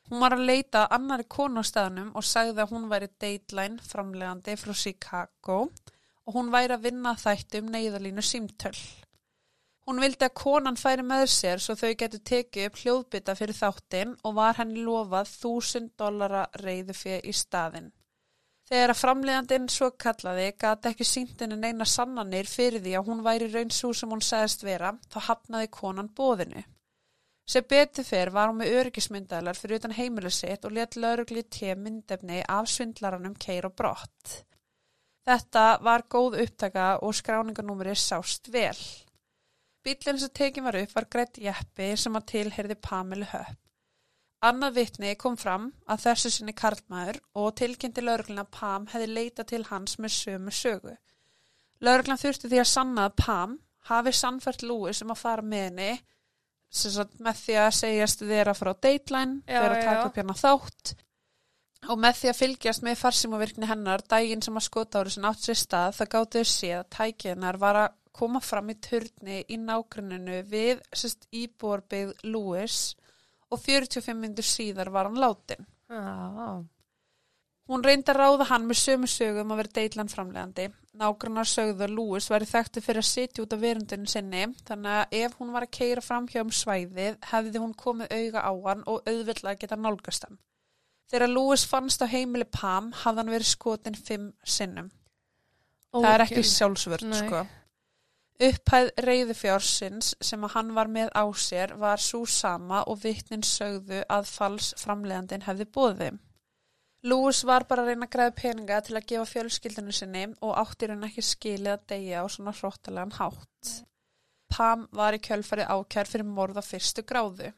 Hún 0.09 0.23
var 0.23 0.35
að 0.35 0.47
leita 0.47 0.87
annari 0.91 1.27
konu 1.27 1.63
á 1.63 1.65
staðnum 1.67 2.11
og 2.15 2.27
sagði 2.27 2.63
að 2.63 2.73
hún 2.75 2.89
væri 2.91 3.11
Dateline 3.19 3.83
framlegandi 3.87 4.55
frá 4.59 4.73
Chicago 4.75 5.57
og 5.67 5.91
hún 6.35 6.51
væri 6.53 6.75
að 6.75 6.89
vinna 6.89 7.15
þætti 7.19 7.61
um 7.61 7.71
neyðalínu 7.73 8.25
símtöl. 8.25 8.75
Hún 9.87 10.01
vildi 10.03 10.27
að 10.27 10.37
konan 10.37 10.77
færi 10.77 11.03
með 11.03 11.23
sér 11.33 11.61
svo 11.63 11.73
þau 11.75 11.95
getur 11.97 12.21
tekið 12.29 12.67
upp 12.67 12.77
hljóðbytta 12.81 13.33
fyrir 13.39 13.57
þáttin 13.57 14.11
og 14.23 14.35
var 14.37 14.59
henni 14.59 14.83
lofað 14.85 15.31
1000 15.31 15.89
dollara 15.97 16.43
reyðu 16.61 16.95
fyrir 16.95 17.25
í 17.27 17.33
staðinn. 17.35 17.89
Þegar 18.69 18.93
að 18.93 18.99
framleiðandinn 19.01 19.65
svo 19.73 19.89
kallaði 19.99 20.51
gati 20.63 20.91
ekki 20.91 21.07
síndinu 21.07 21.57
neina 21.59 21.87
sannanir 21.93 22.47
fyrir 22.47 22.79
því 22.85 22.93
að 22.99 23.09
hún 23.09 23.23
væri 23.25 23.49
raun 23.51 23.73
svo 23.75 23.89
sem 23.97 24.13
hún 24.13 24.21
sagðist 24.23 24.63
vera, 24.63 24.93
þá 25.11 25.17
hafnaði 25.27 25.71
konan 25.75 26.11
bóðinu. 26.15 26.61
Sem 27.51 27.65
betur 27.67 28.07
fyrr 28.07 28.31
var 28.31 28.47
hún 28.47 28.61
með 28.61 28.77
öryggismyndalar 28.79 29.59
fyrir 29.59 29.81
utan 29.81 29.97
heimilu 29.97 30.31
sitt 30.31 30.63
og 30.63 30.77
let 30.77 30.95
laurugli 30.95 31.43
te 31.51 31.73
myndefni 31.75 32.45
af 32.47 32.69
svindlaranum 32.71 33.35
keir 33.35 33.67
og 33.67 33.75
brott. 33.75 34.37
Þetta 35.27 35.65
var 35.85 36.03
góð 36.09 36.39
upptaka 36.41 36.85
og 37.05 37.13
skráninganúmeri 37.13 37.93
sást 37.95 38.49
vel. 38.53 38.77
Bílinn 39.85 40.19
sem 40.21 40.29
tekin 40.33 40.65
var 40.65 40.77
upp 40.77 40.95
var 40.95 41.07
greitt 41.13 41.37
jeppi 41.41 41.91
sem 41.97 42.15
að 42.17 42.27
tilherði 42.33 42.77
Pamelu 42.81 43.27
Höpp. 43.29 43.57
Annað 44.41 44.77
vitni 44.79 45.13
kom 45.21 45.35
fram 45.37 45.67
að 45.85 46.07
þessu 46.07 46.31
sinni 46.33 46.53
karlmaður 46.57 47.19
og 47.37 47.51
tilkynnti 47.59 48.01
laurugluna 48.01 48.41
að 48.47 48.53
Pam 48.57 48.87
hefði 48.89 49.09
leitað 49.11 49.49
til 49.51 49.61
hans 49.69 49.99
með 50.01 50.15
sömu 50.15 50.53
sögu. 50.57 50.95
Lauruglan 51.81 52.21
þurfti 52.21 52.49
því 52.49 52.61
að 52.61 52.71
sanna 52.71 53.05
að 53.09 53.19
Pam 53.21 53.53
hafi 53.89 54.13
sannfært 54.17 54.65
Lewis 54.65 55.03
um 55.05 55.13
að 55.13 55.21
fara 55.21 55.45
með 55.45 55.67
henni 55.67 55.91
sem 56.71 57.13
með 57.21 57.39
því 57.43 57.59
að 57.61 57.71
segjast 57.77 58.25
vera 58.25 58.53
frá 58.57 58.71
Dateline 58.73 59.41
já, 59.45 59.61
taka 59.61 60.05
upp 60.07 60.17
hérna 60.17 60.37
þátt 60.39 60.93
og 61.89 62.01
með 62.01 62.19
því 62.19 62.29
að 62.31 62.39
fylgjast 62.41 62.85
með 62.85 62.99
farsímavirkni 62.99 63.69
hennar 63.69 64.03
daginn 64.13 64.43
sem 64.45 64.59
að 64.59 64.67
skotári 64.67 65.13
sem 65.13 65.25
átt 65.29 65.47
sér 65.47 65.59
stað 65.61 65.97
það 65.99 66.11
gáttu 66.15 66.43
séð 66.45 66.77
að 66.79 66.91
tæki 66.97 67.31
hennar 67.33 67.57
var 67.61 67.79
að 67.85 67.95
koma 68.21 68.41
fram 68.43 68.69
í 68.69 68.77
turni 68.83 69.39
í 69.47 69.57
nágruninu 69.57 70.41
við 70.51 70.83
sérst, 70.93 71.25
íbúarbygð 71.31 72.27
Lewis 72.27 72.81
og 73.51 73.63
45 73.63 74.19
minnur 74.19 74.47
síðar 74.47 74.91
var 74.93 75.09
hann 75.09 75.19
látin. 75.19 75.65
Já, 75.91 76.61
Hún 77.71 77.83
reyndi 77.85 78.11
að 78.11 78.17
ráða 78.19 78.45
hann 78.49 78.65
með 78.67 78.79
sömu 78.81 79.07
sögum 79.07 79.51
að 79.53 79.61
vera 79.61 79.71
Dateline 79.77 80.11
framlegandi. 80.11 80.63
Nágrannar 80.99 81.47
sögðu 81.47 81.85
að 81.85 81.93
Lewis 81.95 82.27
væri 82.27 82.47
þekktu 82.49 82.81
fyrir 82.83 82.99
að 82.99 83.07
sitja 83.07 83.45
út 83.45 83.53
af 83.55 83.61
verundinu 83.61 84.11
sinni 84.11 84.41
þannig 84.67 84.97
að 84.97 85.15
ef 85.21 85.37
hún 85.39 85.53
var 85.53 85.65
að 85.67 85.71
keira 85.77 86.03
fram 86.03 86.27
hjá 86.27 86.41
um 86.41 86.51
svæðið 86.51 87.19
hefði 87.31 87.61
hún 87.63 87.75
komið 87.79 88.11
auga 88.17 88.43
á 88.43 88.51
hann 88.65 88.83
og 88.91 89.07
auðvitað 89.07 89.61
geta 89.61 89.77
nálgast 89.79 90.27
hann. 90.27 90.41
Þegar 91.11 91.27
Lewis 91.27 91.65
fannst 91.67 92.03
á 92.03 92.07
heimili 92.07 92.47
Pam 92.47 92.91
hafði 92.95 93.19
hann 93.19 93.33
verið 93.33 93.49
skotin 93.49 93.97
fimm 93.99 94.29
sinnum. 94.47 94.87
Það 95.91 96.13
er 96.13 96.23
ekki 96.23 96.43
sjálfsvörd, 96.47 97.03
sko. 97.19 97.41
Upphæð 98.41 98.87
reyðufjársins 99.05 100.13
sem 100.23 100.47
að 100.47 100.53
hann 100.55 100.71
var 100.73 100.89
með 100.89 101.11
á 101.13 101.27
sér 101.37 101.75
var 101.81 102.01
svo 102.01 102.23
sama 102.25 102.79
og 102.89 103.03
vittnin 103.03 103.43
sögðu 103.45 103.99
að 104.07 104.31
fals 104.31 104.71
framleiðandin 104.81 105.43
hefði 105.45 105.67
bóðið. 105.75 106.17
Lewis 107.11 107.43
var 107.49 107.67
bara 107.69 107.83
að 107.83 107.91
reyna 107.91 108.07
að 108.07 108.13
græða 108.15 108.33
peninga 108.37 108.79
til 108.85 108.95
að 108.97 109.07
gefa 109.11 109.27
fjölskyldinu 109.29 109.93
sinni 109.93 110.23
og 110.39 110.57
áttir 110.63 110.93
hann 110.93 111.05
ekki 111.05 111.23
skilið 111.25 111.73
að 111.75 111.85
deyja 111.91 112.23
á 112.23 112.25
svona 112.29 112.53
hróttalegan 112.55 113.15
hátt. 113.17 113.71
Pam 114.51 114.87
var 114.95 115.17
í 115.17 115.21
kjölfarið 115.27 115.71
ákjær 115.75 116.11
fyrir 116.11 116.29
morð 116.29 116.61
á 116.61 116.63
fyrstu 116.65 117.03
gráðu. 117.07 117.51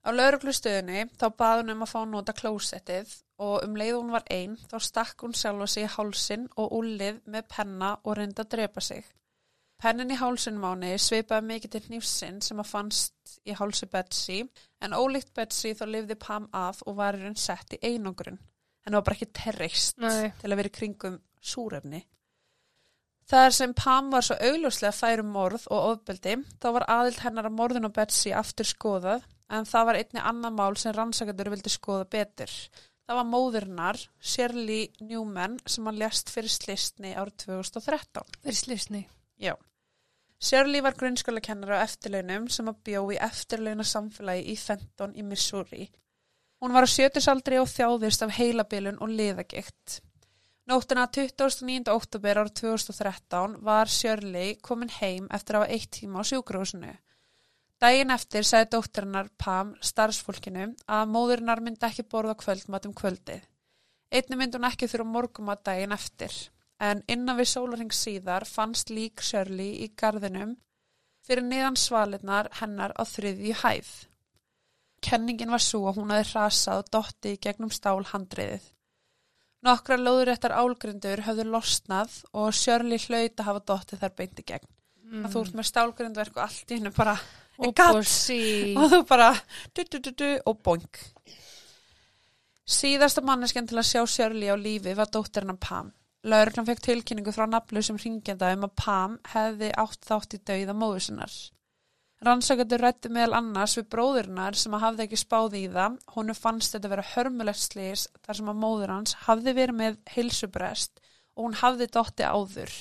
Á 0.00 0.08
lauruglustöðinni 0.16 1.06
þá 1.20 1.26
bað 1.36 1.58
hún 1.60 1.74
um 1.74 1.84
að 1.84 1.90
fá 1.92 1.98
að 2.00 2.12
nota 2.14 2.34
klósettið 2.36 3.14
og 3.44 3.64
um 3.66 3.74
leið 3.76 3.96
hún 3.98 4.12
var 4.14 4.24
einn 4.32 4.56
þá 4.70 4.76
stakk 4.84 5.24
hún 5.24 5.36
sjálfa 5.36 5.66
sig 5.68 5.84
í 5.84 5.94
hálsin 5.94 6.46
og 6.56 6.76
úlið 6.78 7.20
með 7.28 7.48
penna 7.52 7.90
og 8.04 8.16
reyndi 8.16 8.40
að 8.40 8.52
drepa 8.56 8.84
sig. 8.84 9.04
Pennin 9.80 10.12
í 10.12 10.18
henni 10.20 10.92
sveipaði 11.00 11.46
mikið 11.48 11.72
til 11.72 11.82
hnífsinn 11.86 12.40
sem 12.44 12.58
að 12.60 12.68
fannst 12.68 13.36
í 13.48 13.56
hálsi 13.56 13.88
Betsy 13.88 14.40
en 14.84 14.96
ólíkt 14.96 15.32
Betsy 15.36 15.72
þá 15.76 15.86
lifði 15.88 16.16
Pam 16.20 16.48
af 16.52 16.82
og 16.86 16.96
var 16.98 17.16
raun 17.16 17.36
sett 17.36 17.76
í 17.76 17.80
einangrun. 17.88 18.40
Henni 18.84 18.96
var 18.96 19.04
bara 19.04 19.16
ekki 19.16 19.32
terrist 19.36 20.00
Nei. 20.00 20.32
til 20.40 20.50
að 20.50 20.60
vera 20.60 20.72
kringum 20.76 21.20
súrefni. 21.40 22.02
Þar 23.30 23.52
sem 23.54 23.72
Pam 23.76 24.10
var 24.12 24.26
svo 24.26 24.36
augljóslega 24.36 24.92
færum 24.96 25.28
morð 25.32 25.68
og 25.70 25.92
ofbeldi, 25.92 26.36
þá 26.60 26.68
var 26.76 26.88
aðild 26.90 27.20
hennar 27.22 27.48
að 27.48 27.56
morðun 27.60 27.88
á 27.88 27.96
Betsy 28.00 28.32
aftur 28.34 28.66
skoðað, 28.66 29.22
en 29.50 29.66
það 29.68 29.88
var 29.88 29.98
einni 30.00 30.22
annar 30.32 30.54
mál 30.54 30.78
sem 30.78 30.94
rannsakandur 30.94 31.50
vildi 31.52 31.72
skoða 31.72 32.06
betur. 32.10 32.52
Það 33.10 33.18
var 33.18 33.26
móðurnar, 33.26 33.98
Shirley 34.22 34.84
Newman, 35.02 35.56
sem 35.66 35.86
hann 35.88 35.98
lést 35.98 36.30
fyrir 36.30 36.52
slistni 36.54 37.10
árið 37.18 37.40
2013. 37.46 38.36
Fyrir 38.44 38.58
slisni. 38.60 39.00
Já. 39.42 39.56
Shirley 40.40 40.80
var 40.80 40.94
grunnskólakennara 40.96 41.80
á 41.82 41.84
eftirlaunum 41.84 42.46
sem 42.48 42.70
að 42.70 42.78
bjó 42.86 43.02
í 43.10 43.18
eftirlauna 43.20 43.84
samfélagi 43.84 44.46
í 44.52 44.54
Fenton 44.56 45.16
í 45.18 45.24
Missouri. 45.26 45.88
Hún 46.62 46.72
var 46.76 46.86
á 46.86 46.92
sjötusaldri 46.92 47.58
og 47.58 47.68
þjáðist 47.72 48.22
af 48.24 48.36
heilabilun 48.38 49.02
og 49.02 49.10
liðagikt. 49.10 49.98
Nóttina 50.70 51.08
29. 51.10 51.90
oktober 51.90 52.44
árið 52.44 52.56
2013 52.62 53.58
var 53.66 53.90
Shirley 53.90 54.54
komin 54.62 54.92
heim 55.00 55.26
eftir 55.34 55.58
að 55.58 55.64
hafa 55.64 55.76
eitt 55.76 55.90
tíma 55.98 56.22
á 56.22 56.28
sjúkrúsinu. 56.30 56.92
Dægin 57.80 58.12
eftir 58.12 58.44
sagði 58.44 58.68
dóttirinnar 58.74 59.30
Pam 59.40 59.70
starfsfólkinu 59.80 60.66
að 60.84 61.12
móðurinnar 61.14 61.62
myndi 61.64 61.86
ekki 61.88 62.04
borða 62.12 62.34
kvöldmat 62.42 62.88
um 62.88 62.92
kvöldið. 62.96 63.46
Einni 64.12 64.36
myndi 64.36 64.58
hún 64.58 64.68
ekki 64.68 64.88
þurfa 64.90 65.06
morgumat 65.08 65.62
dægin 65.64 65.94
eftir, 65.96 66.34
en 66.76 67.00
innan 67.08 67.38
við 67.38 67.48
sólarheng 67.54 67.94
síðar 67.94 68.44
fannst 68.44 68.92
lík 68.92 69.24
Shirley 69.24 69.78
í 69.86 69.88
gardinum 69.96 70.56
fyrir 71.24 71.46
niðan 71.46 71.78
svalinnar 71.80 72.50
hennar 72.60 72.92
á 73.00 73.02
þriðju 73.06 73.56
hæð. 73.62 73.90
Kenningin 75.00 75.54
var 75.54 75.64
svo 75.64 75.86
að 75.88 76.02
hún 76.02 76.12
hafi 76.12 76.28
hrasað 76.34 76.82
og 76.82 76.92
dotti 76.92 77.34
í 77.36 77.40
gegnum 77.40 77.72
stál 77.72 78.02
handriðið. 78.12 78.66
Nokkra 79.64 79.96
lóðuréttar 80.00 80.52
álgrundur 80.56 81.22
höfðu 81.24 81.46
losnað 81.48 82.22
og 82.36 82.52
Shirley 82.56 83.00
hlaut 83.06 83.40
að 83.40 83.46
hafa 83.48 83.68
dottið 83.72 84.04
þar 84.04 84.16
beinti 84.18 84.44
gegn. 84.52 84.68
Mm. 85.10 85.28
Þú 85.32 85.44
ert 85.44 85.56
með 85.56 85.68
stálgrundverk 85.68 86.36
og 86.36 86.44
allt 86.44 86.72
í 86.72 86.78
hennu 86.78 86.92
bara 86.96 87.16
Og 87.68 87.74
gat. 87.76 87.94
bossi. 87.96 88.74
og 88.78 88.90
þú 88.92 89.00
bara 89.08 89.30
du, 89.76 89.84
du, 89.84 90.10
du, 90.10 90.28
og 90.46 90.60
boing. 90.64 91.00
Síðasta 92.70 93.22
manneskjan 93.26 93.66
til 93.66 93.80
að 93.80 93.88
sjá 93.88 94.02
Shirley 94.06 94.52
á 94.52 94.56
lífi 94.56 94.94
var 94.96 95.10
dóttirinn 95.10 95.56
af 95.56 95.60
Pam. 95.64 95.88
Lauruglan 96.30 96.68
fekk 96.68 96.82
tilkynningu 96.84 97.32
frá 97.32 97.46
naflu 97.48 97.80
sem 97.82 97.96
ringjanda 97.98 98.52
um 98.54 98.66
að 98.68 98.76
Pam 98.78 99.16
hefði 99.32 99.72
átt 99.80 100.04
þátt 100.06 100.36
í 100.36 100.42
dauða 100.50 100.76
móður 100.76 101.06
sinnar. 101.06 101.34
Rannsakandur 102.20 102.82
rættu 102.84 103.08
meðal 103.08 103.38
annars 103.38 103.78
við 103.78 103.86
bróðurinnar 103.94 104.56
sem 104.60 104.74
að 104.76 104.82
hafði 104.84 105.04
ekki 105.06 105.18
spáð 105.22 105.56
í 105.56 105.62
það. 105.72 105.96
Honu 106.14 106.36
fannst 106.36 106.74
þetta 106.76 106.90
vera 106.92 107.06
hörmulegt 107.14 107.62
slís 107.62 108.02
þar 108.26 108.38
sem 108.38 108.50
að 108.52 108.60
móður 108.60 108.92
hans 108.92 109.16
hafði 109.24 109.54
verið 109.56 109.78
með 109.78 109.96
heilsubrest 110.12 111.00
og 111.32 111.46
hún 111.46 111.56
hafði 111.62 111.88
dotti 111.96 112.28
áður. 112.28 112.76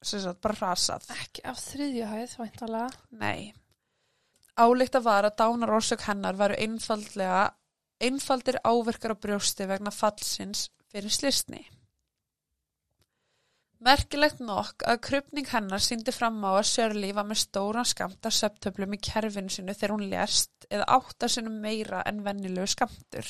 Sem 0.00 0.22
sagt, 0.24 0.40
bara 0.40 0.56
rasað. 0.56 1.04
Ekki 1.12 1.44
á 1.44 1.52
þriðju 1.60 2.08
hæð, 2.08 2.34
væntalega. 2.40 3.04
Nei. 3.20 3.52
Álíkt 4.56 4.96
að 4.96 5.04
var 5.04 5.28
að 5.28 5.38
dánar 5.42 5.74
orsök 5.76 6.06
hennar 6.08 6.36
varu 6.38 6.56
einfaldlega 6.56 7.46
einfaldir 8.00 8.58
áverkar 8.64 9.12
á 9.12 9.22
brjósti 9.22 9.66
vegna 9.68 9.92
fallsins 9.92 10.68
fyrir 10.92 11.12
slisni. 11.12 11.62
Merkilegt 13.86 14.40
nokk 14.40 14.86
að 14.88 15.02
krupning 15.04 15.48
hennar 15.50 15.82
síndi 15.84 16.12
fram 16.14 16.38
á 16.48 16.56
að 16.56 16.68
Shirley 16.70 17.12
var 17.16 17.26
með 17.28 17.42
stóran 17.42 17.88
skamt 17.88 18.24
af 18.24 18.32
septöflum 18.32 18.96
í 18.96 19.00
kerfinu 19.04 19.52
sinu 19.52 19.74
þegar 19.76 19.92
hún 19.92 20.06
lést 20.08 20.66
eða 20.70 20.88
átta 20.96 21.28
sinum 21.28 21.58
meira 21.60 22.00
en 22.08 22.22
vennilegu 22.24 22.72
skamtur. 22.72 23.28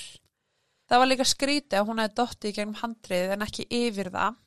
Það 0.86 1.02
var 1.02 1.10
líka 1.10 1.26
skrítið 1.26 1.80
að 1.80 1.88
hún 1.88 2.02
hefði 2.02 2.18
dotti 2.20 2.52
í 2.52 2.54
gegnum 2.54 2.78
handrið 2.78 3.34
en 3.34 3.42
ekki 3.48 3.66
yfir 3.74 4.12
það 4.14 4.38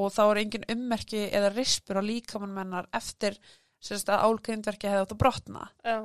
og 0.00 0.12
þá 0.16 0.22
er 0.24 0.40
engin 0.40 0.66
ummerki 0.72 1.22
eða 1.28 1.52
rispur 1.52 2.00
á 2.00 2.02
líkamann 2.08 2.56
mennar 2.56 2.88
eftir 2.96 3.36
sérst 3.82 4.10
að 4.10 4.24
álgrindverki 4.26 4.90
hefði 4.90 5.04
átt 5.04 5.14
að 5.14 5.22
brotna. 5.22 5.68
Já. 5.84 5.98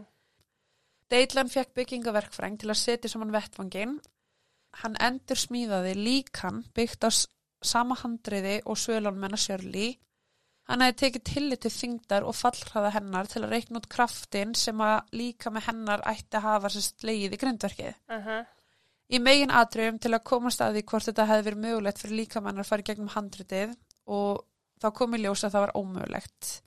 Deitlan 1.11 1.51
fekk 1.51 1.73
byggingaverkfræng 1.75 2.59
til 2.61 2.69
að 2.71 2.79
setja 2.79 3.11
saman 3.11 3.33
vettvangin. 3.35 3.97
Hann 4.81 4.95
endur 5.03 5.39
smíðaði 5.39 5.97
líkan 5.97 6.63
byggt 6.75 7.03
á 7.03 7.11
sama 7.61 7.97
handriði 7.99 8.61
og 8.65 8.79
svölunmennar 8.79 9.41
Shirley. 9.41 9.97
Hann 10.69 10.85
hefði 10.85 10.99
tekið 11.01 11.23
tillit 11.27 11.61
til 11.65 11.73
þingdar 11.73 12.25
og 12.27 12.37
fallhraða 12.37 12.93
hennar 12.95 13.27
til 13.27 13.41
að 13.43 13.57
reikna 13.57 13.81
út 13.81 13.89
kraftin 13.91 14.53
sem 14.55 14.79
að 14.85 15.11
líka 15.19 15.51
með 15.51 15.67
hennar 15.67 16.03
ætti 16.07 16.39
að 16.39 16.47
hafa 16.47 16.71
sérst 16.71 17.03
leið 17.07 17.35
í 17.35 17.41
grindverkið. 17.41 17.95
Uh 18.07 18.27
-huh. 18.27 18.45
Í 19.11 19.19
megin 19.19 19.51
atriðum 19.51 19.99
til 19.99 20.13
að 20.15 20.23
komast 20.23 20.61
að 20.61 20.77
því 20.77 20.83
hvort 20.87 21.07
þetta 21.09 21.25
hefði 21.27 21.47
verið 21.49 21.63
mögulegt 21.65 21.99
fyrir 21.99 22.15
líkamannar 22.15 22.63
að 22.63 22.69
fara 22.69 22.81
gegnum 22.87 23.11
handritið 23.11 23.75
og 24.05 24.45
þá 24.81 24.91
kom 24.95 25.15
í 25.15 25.17
ljós 25.17 25.43
að 25.43 25.51
það 25.51 25.65
var 25.65 25.75
ómögulegt. 25.75 26.61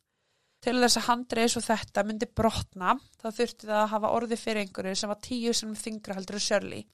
Til 0.64 0.78
þess 0.80 0.96
að 0.96 1.06
handrið 1.10 1.48
svo 1.52 1.60
þetta 1.66 2.04
myndi 2.08 2.26
brotna 2.40 2.94
þá 3.20 3.26
þurfti 3.36 3.66
það 3.68 3.80
að 3.82 3.90
hafa 3.92 4.12
orði 4.16 4.38
fyrir 4.40 4.62
einhverju 4.64 4.94
sem 4.96 5.10
var 5.12 5.18
tíu 5.26 5.52
sem 5.56 5.74
þingra 5.76 6.16
heldur 6.16 6.38
að 6.38 6.44
Shirley. 6.46 6.86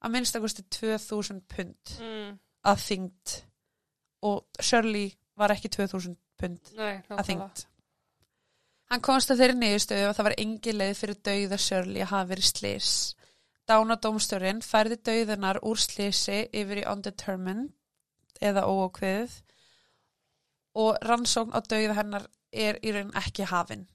Að 0.00 0.12
minnstakosti 0.14 0.62
2000 0.76 1.40
pund 1.50 1.96
Mm. 2.00 2.38
að 2.70 2.84
þyngd 2.86 3.34
og 4.30 4.62
Shirley 4.62 5.10
var 5.36 5.50
ekki 5.56 5.68
2000 5.74 6.16
pund 6.38 6.70
Nei, 6.76 7.02
að 7.10 7.24
þyngd. 7.32 7.64
Hann 8.90 9.02
komst 9.06 9.30
að 9.30 9.42
þeirri 9.42 9.58
niðurstöðu 9.58 10.06
að 10.08 10.16
það 10.18 10.26
var 10.28 10.38
engi 10.44 10.72
leið 10.74 10.96
fyrir 10.98 11.18
dauða 11.28 11.58
Shirley 11.66 12.02
að 12.02 12.10
hafa 12.14 12.30
verið 12.30 12.48
slís. 12.50 12.92
Dánadómstjórin 13.70 14.62
færði 14.66 14.96
dauðunar 15.06 15.60
úr 15.62 15.78
slísi 15.78 16.40
yfir 16.52 16.80
í 16.82 16.86
undetermined 16.90 17.70
eða 18.40 18.64
óákveðið 18.66 19.36
og 20.80 20.98
rannsókn 21.06 21.54
á 21.54 21.60
dauða 21.62 21.96
hennar 22.00 22.26
er 22.52 22.78
í 22.82 22.92
raun 22.94 23.10
ekki 23.18 23.46
hafin. 23.50 23.86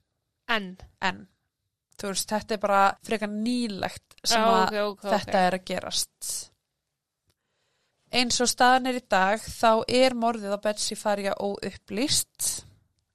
En. 0.48 0.76
En, 1.02 1.24
þú 1.98 2.12
veist, 2.12 2.28
þetta 2.30 2.54
er 2.56 2.60
bara 2.62 2.82
frekar 3.06 3.30
nýlegt 3.32 4.14
sem 4.24 4.42
að 4.42 4.62
ok, 4.66 4.76
ok, 4.92 5.08
þetta 5.14 5.42
er 5.48 5.56
að 5.58 5.64
gerast. 5.72 6.30
Eins 8.16 8.38
og 8.40 8.48
staðan 8.48 8.86
er 8.92 9.00
í 9.00 9.04
dag, 9.10 9.42
þá 9.42 9.82
er 9.90 10.14
morðið 10.16 10.54
á 10.54 10.58
Betsy 10.62 10.96
Faria 10.96 11.34
óupplýst 11.42 12.62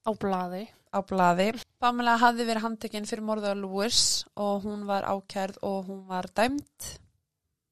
Á 0.04 0.10
blaði. 0.18 0.66
á 0.92 0.98
blaði. 1.00 1.48
Pamela 1.80 2.18
hafði 2.20 2.44
verið 2.50 2.66
handtekinn 2.66 3.08
fyrir 3.08 3.24
morðið 3.24 3.54
á 3.56 3.60
Lewis 3.62 4.00
og 4.36 4.66
hún 4.66 4.84
var 4.86 5.06
ákærð 5.08 5.58
og 5.64 5.86
hún 5.88 6.02
var 6.10 6.28
dæmd. 6.36 6.88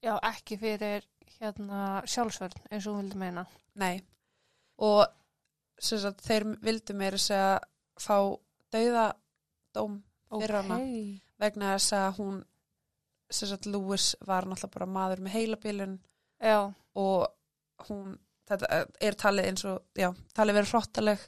Já, 0.01 0.15
ekki 0.25 0.57
fyrir 0.57 1.05
hérna 1.41 2.01
sjálfsvörn, 2.09 2.57
eins 2.71 2.87
og 2.89 2.97
hún 2.97 3.05
vildi 3.11 3.21
meina. 3.21 3.45
Nei. 3.77 4.01
Og 4.81 5.05
sagt, 5.81 6.21
þeir 6.27 6.45
vildu 6.63 6.95
meira 6.95 7.19
segja 7.19 7.59
fá 8.01 8.17
dauðadóm 8.75 9.99
fyrir 10.31 10.57
hana 10.61 10.79
Ókei. 10.81 11.21
vegna 11.41 11.75
þess 11.77 11.93
að 11.97 12.17
hún 12.21 12.41
sagt 13.31 13.67
Lewis 13.71 14.11
var 14.27 14.47
náttúrulega 14.49 14.75
bara 14.75 14.87
maður 14.91 15.23
með 15.25 15.37
heilabilun 15.39 15.99
Já. 16.43 16.73
og 16.95 17.29
hún 17.89 18.19
þetta 18.51 18.67
er 19.01 19.15
talið 19.15 19.47
eins 19.47 19.65
og, 19.71 19.83
já, 19.95 20.09
talið 20.35 20.57
verið 20.59 20.73
hrottaleg 20.75 21.21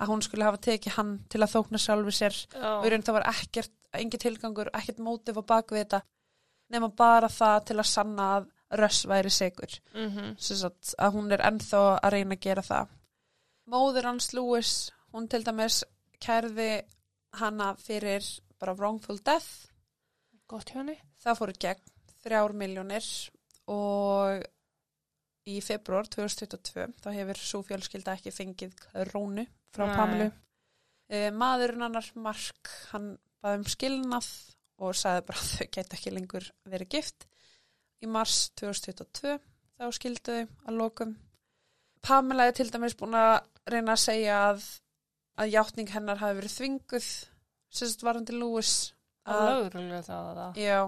að 0.00 0.08
hún 0.08 0.22
skulle 0.24 0.46
hafa 0.46 0.60
tekið 0.64 0.94
hann 0.96 1.10
til 1.28 1.42
að 1.44 1.52
þókna 1.52 1.78
sjálfi 1.82 2.14
sér 2.16 2.38
og 2.56 2.86
í 2.86 2.88
Já. 2.88 2.90
raun 2.94 3.02
það 3.04 3.16
var 3.18 3.26
ekkert, 3.34 3.72
engin 3.92 4.22
tilgangur, 4.22 4.70
ekkert 4.72 4.98
mótif 5.04 5.36
á 5.36 5.42
baku 5.44 5.74
við 5.76 5.84
þetta 5.84 6.00
nema 6.72 6.88
bara 6.96 7.28
það 7.28 7.64
til 7.68 7.76
að 7.82 7.90
sanna 7.92 8.28
að 8.38 8.50
Röss 8.80 9.02
væri 9.04 9.28
Mhm. 9.94 10.36
sem 10.40 10.56
sagt 10.56 10.94
að 10.98 11.12
hún 11.12 11.30
er 11.32 11.42
ennþá 11.44 12.00
að 12.00 12.10
reyna 12.14 12.34
að 12.34 12.40
gera 12.40 12.62
það 12.62 12.88
móður 13.70 14.10
hans 14.10 14.32
Lewis 14.36 14.90
hún 15.12 15.28
til 15.30 15.42
dæmis 15.46 15.82
kærði 16.22 16.82
hana 17.38 17.72
fyrir 17.80 18.24
bara 18.60 18.74
wrongful 18.78 19.18
death 19.24 19.68
Gott 20.48 20.70
hjá 20.70 20.82
henni. 20.82 20.98
það 21.22 21.38
fór 21.38 21.52
í 21.52 21.60
gegn 21.64 21.92
þrjár 22.22 22.54
miljónir 22.58 23.08
og 23.72 24.42
í 25.48 25.58
februar 25.64 26.06
2022 26.10 26.86
þá 27.02 27.10
hefur 27.16 27.40
svo 27.40 27.62
fjölskylda 27.66 28.16
ekki 28.18 28.34
fengið 28.34 28.76
rónu 29.10 29.46
frá 29.74 29.86
Nei. 29.88 29.96
Pamilu 29.96 30.28
e, 31.08 31.30
maðurinn 31.34 31.86
annar 31.88 32.08
Mark 32.14 32.70
hann 32.92 33.14
baði 33.42 33.62
um 33.62 33.68
skilnað 33.70 34.28
og 34.82 34.94
sagði 34.98 35.26
bara 35.28 35.42
að 35.42 35.50
þau 35.56 35.72
geta 35.76 35.98
ekki 35.98 36.14
lengur 36.14 36.48
verið 36.68 36.92
gift 36.96 37.26
í 38.02 38.10
mars 38.10 38.50
2022 38.60 39.36
þá 39.78 39.86
skildu 39.96 40.38
þau 40.38 40.70
að 40.70 40.78
lokum 40.78 41.16
Pamela 42.02 42.48
er 42.50 42.56
til 42.58 42.66
dæmis 42.70 42.96
búin 42.98 43.14
að 43.14 43.36
reyna 43.70 43.92
að 43.96 44.02
segja 44.02 44.38
að 44.50 44.64
að 45.42 45.52
játning 45.54 45.88
hennar 45.88 46.18
hafi 46.20 46.36
verið 46.40 46.56
þvinguð 46.58 47.06
sérst 47.72 48.02
varandi 48.04 48.34
Lewis 48.36 48.92
Það 49.24 49.44
lögurlega 49.48 50.02
það 50.02 50.24
að 50.28 50.38
það. 50.40 50.56
Já, 50.58 50.78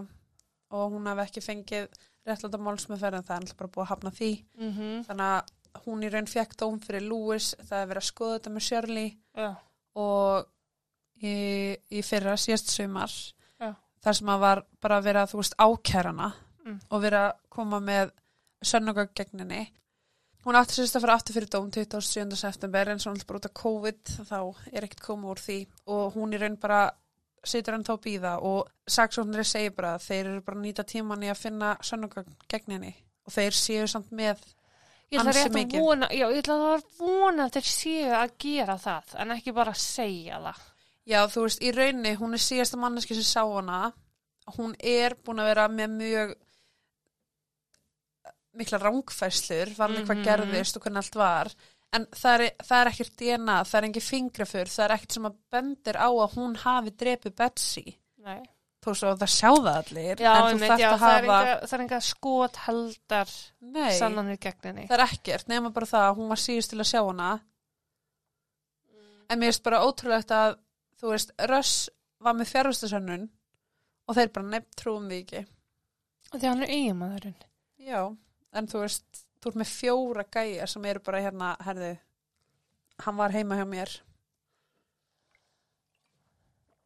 og 0.75 0.91
hún 0.93 1.07
hafi 1.07 1.23
ekki 1.23 1.41
fengið 1.45 1.85
réttlanda 2.27 2.59
málsmeðferð 2.59 3.19
en 3.21 3.23
það 3.29 3.35
er 3.37 3.41
alltaf 3.45 3.57
bara 3.61 3.71
búið 3.77 3.85
að 3.85 3.91
hafna 3.93 4.11
því. 4.11 4.31
Mhm. 4.59 5.05
Þannig 5.07 5.29
að 5.29 5.85
hún 5.85 6.03
í 6.03 6.11
raun 6.11 6.27
fekk 6.27 6.57
dóm 6.57 6.81
fyrir 6.83 7.05
Lewis, 7.09 7.55
það 7.63 7.79
er 7.83 7.87
verið 7.93 8.03
að 8.03 8.09
skoða 8.11 8.39
þetta 8.39 8.53
með 8.57 8.67
Shirley 8.69 9.17
Já. 9.39 9.49
og 9.95 10.47
í, 11.23 11.35
í 11.95 12.03
fyrra 12.03 12.35
síðast 12.41 12.69
sumar, 12.75 13.15
Já. 13.61 13.71
þar 14.03 14.19
sem 14.19 14.27
að 14.35 14.41
var 14.41 14.65
bara 14.83 14.99
að 14.99 15.05
vera, 15.05 15.27
þú 15.31 15.41
veist, 15.43 15.55
ákærana 15.59 16.33
Mm. 16.65 16.79
og 16.91 17.01
vera 17.03 17.19
að 17.29 17.35
koma 17.51 17.79
með 17.81 18.11
sönnugag 18.65 19.11
gegninni. 19.15 19.67
Hún 20.45 20.59
átti 20.61 20.77
sérst 20.77 20.99
að 20.99 21.05
fara 21.07 21.15
aftur 21.17 21.35
fyrir 21.39 21.49
dóm 21.55 21.71
27. 21.73 22.37
september 22.37 22.91
en 22.93 22.99
svo 23.01 23.15
náttúrulega 23.15 23.31
bara 23.31 23.41
út 23.41 23.47
af 23.49 23.55
COVID 23.63 24.13
þá 24.29 24.41
er 24.77 24.85
ekkert 24.85 25.05
koma 25.07 25.31
úr 25.33 25.41
því 25.41 25.57
og 25.95 26.19
hún 26.19 26.35
í 26.37 26.41
raun 26.43 26.59
bara 26.61 26.83
situr 27.45 27.77
hann 27.77 27.87
þá 27.87 27.95
býða 28.05 28.35
og 28.45 28.69
saksóknari 28.89 29.45
segir 29.49 29.73
bara 29.77 29.95
að 29.97 30.05
þeir 30.09 30.29
eru 30.35 30.43
bara 30.45 30.61
nýta 30.61 30.85
tíman 30.89 31.25
í 31.25 31.31
að 31.33 31.41
finna 31.47 31.73
sönnugag 31.85 32.29
gegninni 32.49 32.93
og 33.25 33.33
þeir 33.33 33.57
séu 33.57 33.89
samt 33.89 34.13
með 34.13 34.45
Ég 35.13 35.21
ætla 35.21 35.31
Ansi 35.31 35.41
rétt 35.45 35.51
að 35.51 35.59
mikið. 35.59 35.83
vona, 35.85 36.07
já, 36.11 36.25
ég 36.33 36.39
ætla 36.41 36.55
að 36.75 36.85
vona 36.99 37.45
að 37.45 37.53
þeir 37.57 37.67
séu 37.71 38.15
að 38.19 38.31
gera 38.41 38.77
það, 38.81 39.11
en 39.21 39.35
ekki 39.35 39.53
bara 39.55 39.75
segja 39.79 40.39
það. 40.43 40.63
Já, 41.05 41.19
þú 41.31 41.43
veist, 41.45 41.61
í 41.61 41.73
raunni, 41.77 42.15
hún 42.19 42.35
er 42.35 42.43
síðasta 42.43 42.81
manneski 42.81 43.19
sem 43.19 43.27
sá 43.29 43.43
hana. 43.45 43.81
Hún 44.57 44.73
er 44.81 45.15
búin 45.21 45.43
að 45.45 45.51
vera 45.53 45.67
með 45.71 45.95
mjög 46.01 46.33
mikla 48.55 48.79
rángfæslur, 48.83 49.73
varðið 49.79 50.05
hvað 50.07 50.19
Mhm. 50.21 50.25
gerðist 50.29 50.77
og 50.77 50.83
hvernig 50.85 51.03
allt 51.03 51.15
var. 51.19 51.53
En 51.95 52.07
það 52.07 52.41
er, 52.41 52.51
það 52.65 52.81
er 52.81 52.91
ekkert 52.91 53.17
DNA, 53.21 53.57
það 53.65 53.75
er 53.79 53.85
engin 53.89 54.03
fingrafur, 54.09 54.67
það 54.71 54.85
er 54.85 54.95
ekkert 54.97 55.13
sem 55.13 55.27
að 55.29 55.37
bendir 55.51 55.95
á 55.99 56.09
að 56.11 56.35
hún 56.35 56.57
hafi 56.57 56.91
drepið 56.91 57.37
Betsy. 57.37 57.99
Þú 58.85 58.91
og 58.93 59.19
það 59.19 59.31
sjá 59.33 59.51
það 59.57 59.77
allir, 59.79 60.17
Já, 60.21 60.33
en 60.51 60.59
þú 60.59 60.67
já, 60.81 60.89
að 60.93 60.99
hafa... 61.01 61.37
það 61.65 61.73
er 61.73 61.81
enga 61.85 62.01
skot 62.05 62.57
heldar 62.67 63.31
sannanir 63.97 64.37
gegn 64.39 64.61
henni. 64.69 64.87
það 64.91 64.99
er 64.99 65.05
ekkert, 65.07 65.49
nema 65.49 65.71
bara 65.73 65.87
það 65.87 66.09
að 66.11 66.17
hún 66.19 66.29
var 66.29 66.37
síðust 66.43 66.71
til 66.75 66.79
að 66.83 66.91
sjá 66.91 67.01
hana. 67.07 67.31
En 69.31 69.39
mér 69.41 69.49
finnst 69.53 69.63
bara 69.65 69.81
ótrúlegt 69.87 70.31
að, 70.37 70.59
þú 71.01 71.13
veist, 71.15 71.33
Röss 71.49 71.89
var 72.21 72.35
með 72.35 72.51
fjárhustasönnun 72.53 73.25
og 74.09 74.19
þeir 74.19 74.33
bara 74.37 74.51
nefnt 74.53 74.77
trúum 74.77 75.09
því 75.09 75.21
ekki. 75.25 75.43
Því 76.35 76.45
hann 76.51 76.63
er 76.67 76.73
eiginmaðurinn. 76.75 77.37
Já, 77.79 78.03
en 78.55 78.69
þú 78.71 78.83
veist, 78.85 79.23
þú 79.43 79.51
ert 79.51 79.61
með 79.61 79.71
fjóra 79.75 80.25
gæja 80.37 80.67
sem 80.71 80.89
eru 80.89 81.03
bara 81.05 81.23
hérna, 81.25 81.53
herði, 81.67 81.93
hann 83.05 83.19
var 83.19 83.35
heima 83.35 83.59
hjá 83.59 83.67
mér. 83.69 83.93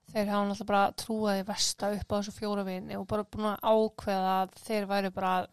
Þeir 0.09 0.31
hafa 0.33 0.49
náttúrulega 0.49 0.71
bara 0.71 0.97
trúaði 0.97 1.47
versta 1.51 1.93
upp 1.93 2.13
á 2.13 2.17
þessu 2.17 2.33
fjóra 2.39 2.65
vini 2.65 2.97
og 2.97 3.07
bara 3.11 3.27
búin 3.29 3.51
að 3.51 3.65
ákveða 3.69 4.35
að 4.41 4.55
þeir 4.65 4.87
væri 4.89 5.11
bara 5.13 5.33
að 5.43 5.49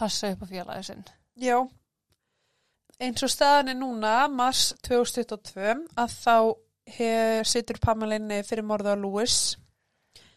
passa 0.00 0.30
upp 0.32 0.44
á 0.44 0.46
félagi 0.48 0.86
sinn. 0.88 1.04
Já, 1.36 1.58
eins 3.02 3.24
og 3.26 3.32
staðan 3.32 3.74
er 3.74 3.78
núna, 3.78 4.14
mars 4.32 4.70
2022, 4.86 5.84
að 6.00 6.16
þá 6.16 6.36
hef, 6.96 7.48
situr 7.48 7.80
Pamela 7.82 8.18
inni 8.18 8.40
fyrir 8.46 8.66
morða 8.66 8.94
á 8.94 8.96
Lewis. 8.98 9.56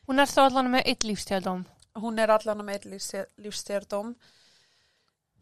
Hún 0.08 0.20
er 0.20 0.30
þá 0.32 0.42
allan 0.48 0.72
með 0.72 0.92
eitt 0.92 1.08
lífstjaldóm. 1.08 1.66
Hún 1.98 2.20
er 2.22 2.32
allan 2.32 2.64
með 2.66 2.90
eitt 2.92 3.32
lífstjardóm. 3.44 4.14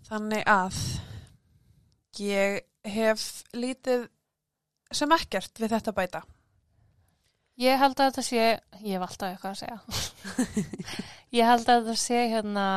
Þannig 0.05 0.43
að 0.45 0.75
ég 2.21 2.59
hef 2.85 3.21
lítið 3.57 4.05
sem 4.93 5.11
ekkert 5.15 5.61
við 5.61 5.73
þetta 5.73 5.93
bæta. 5.97 6.21
Ég 7.57 7.79
held 7.79 7.95
að 7.95 8.11
þetta 8.11 8.23
sé, 8.27 8.43
ég 8.83 8.97
hef 8.99 9.05
alltaf 9.05 9.31
eitthvað 9.31 9.53
að 9.53 9.61
segja. 9.63 9.79
ég 11.39 11.49
held 11.49 11.71
að 11.71 11.87
þetta 11.87 11.95
sé 12.03 12.21
hérna, 12.35 12.67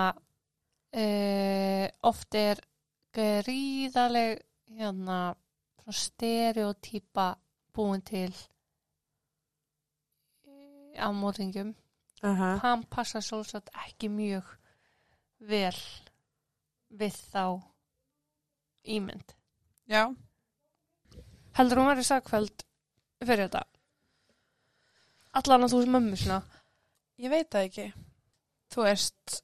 uh, 1.03 1.85
oft 2.09 2.39
er 2.39 2.63
gríðaleg 3.19 4.41
hérna 4.79 5.19
stereotýpa 5.89 7.33
búin 7.75 8.05
til 8.07 8.33
á 10.97 11.09
mótingum. 11.13 11.75
Uh 12.23 12.41
-huh. 12.41 12.59
Hann 12.63 12.85
passa 12.91 13.21
svolítið 13.21 13.69
ekki 13.87 14.09
mjög 14.09 14.45
vel 15.39 15.77
við 16.91 17.17
þá 17.33 17.45
ímynd. 18.89 19.35
Já, 19.89 20.09
Heldur 21.59 21.81
hún 21.81 21.89
verið 21.91 22.07
sagkvæld 22.07 22.63
fyrir 23.27 23.49
þetta? 23.49 23.65
Allan 25.39 25.67
að 25.67 25.73
þú 25.75 25.81
sem 25.83 25.95
mömmu 25.97 26.19
svona. 26.21 26.43
ég 27.19 27.33
veit 27.33 27.49
það 27.51 27.67
ekki. 27.67 27.87
Þú 28.71 28.85
veist, 28.87 29.39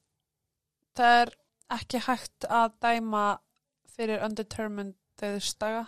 það 0.95 1.16
er 1.24 1.32
ekki 1.74 2.03
hægt 2.07 2.47
að 2.47 2.76
dæma 2.84 3.24
fyrir 3.97 4.22
undetermined 4.26 4.95
döðstaga. 5.18 5.86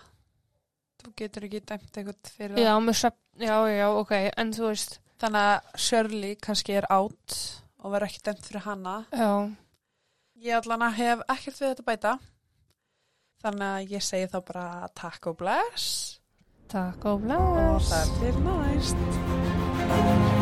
Þú 1.03 1.13
getur 1.21 1.47
ekki 1.47 1.61
dæmt 1.63 1.93
eitthvað 2.01 2.33
fyrir 2.35 2.59
Já, 2.59 2.75
svepp, 2.93 3.19
já, 3.39 3.57
já, 3.71 3.87
ok, 3.93 4.15
en 4.37 4.53
þú 4.57 4.71
veist, 4.73 4.99
Þannig 5.17 5.47
að 5.49 5.79
Shirley 5.81 6.35
kannski 6.45 6.75
er 6.77 6.85
átt 6.93 7.37
og 7.81 7.93
verður 7.95 8.11
ekki 8.11 8.25
dæmt 8.27 8.43
fyrir 8.45 8.67
hana. 8.67 8.97
já, 9.13 9.31
Ég 10.45 10.59
allan 10.59 10.85
að 10.85 10.99
hef 11.01 11.25
ekkert 11.33 11.61
við 11.61 11.71
þetta 11.73 11.87
bæta. 11.87 12.19
Þannig 13.45 13.67
að 13.73 13.97
ég 13.97 14.05
segi 14.05 14.29
þá 14.33 14.39
bara 14.45 14.69
takk 14.97 15.33
og 15.33 15.41
bless 15.41 16.17
takk 16.69 17.05
og 17.05 17.13
og 17.13 17.21
bless. 17.23 17.91
það 17.91 18.03
er 18.03 18.11
til 18.21 18.37
næst. 18.45 20.36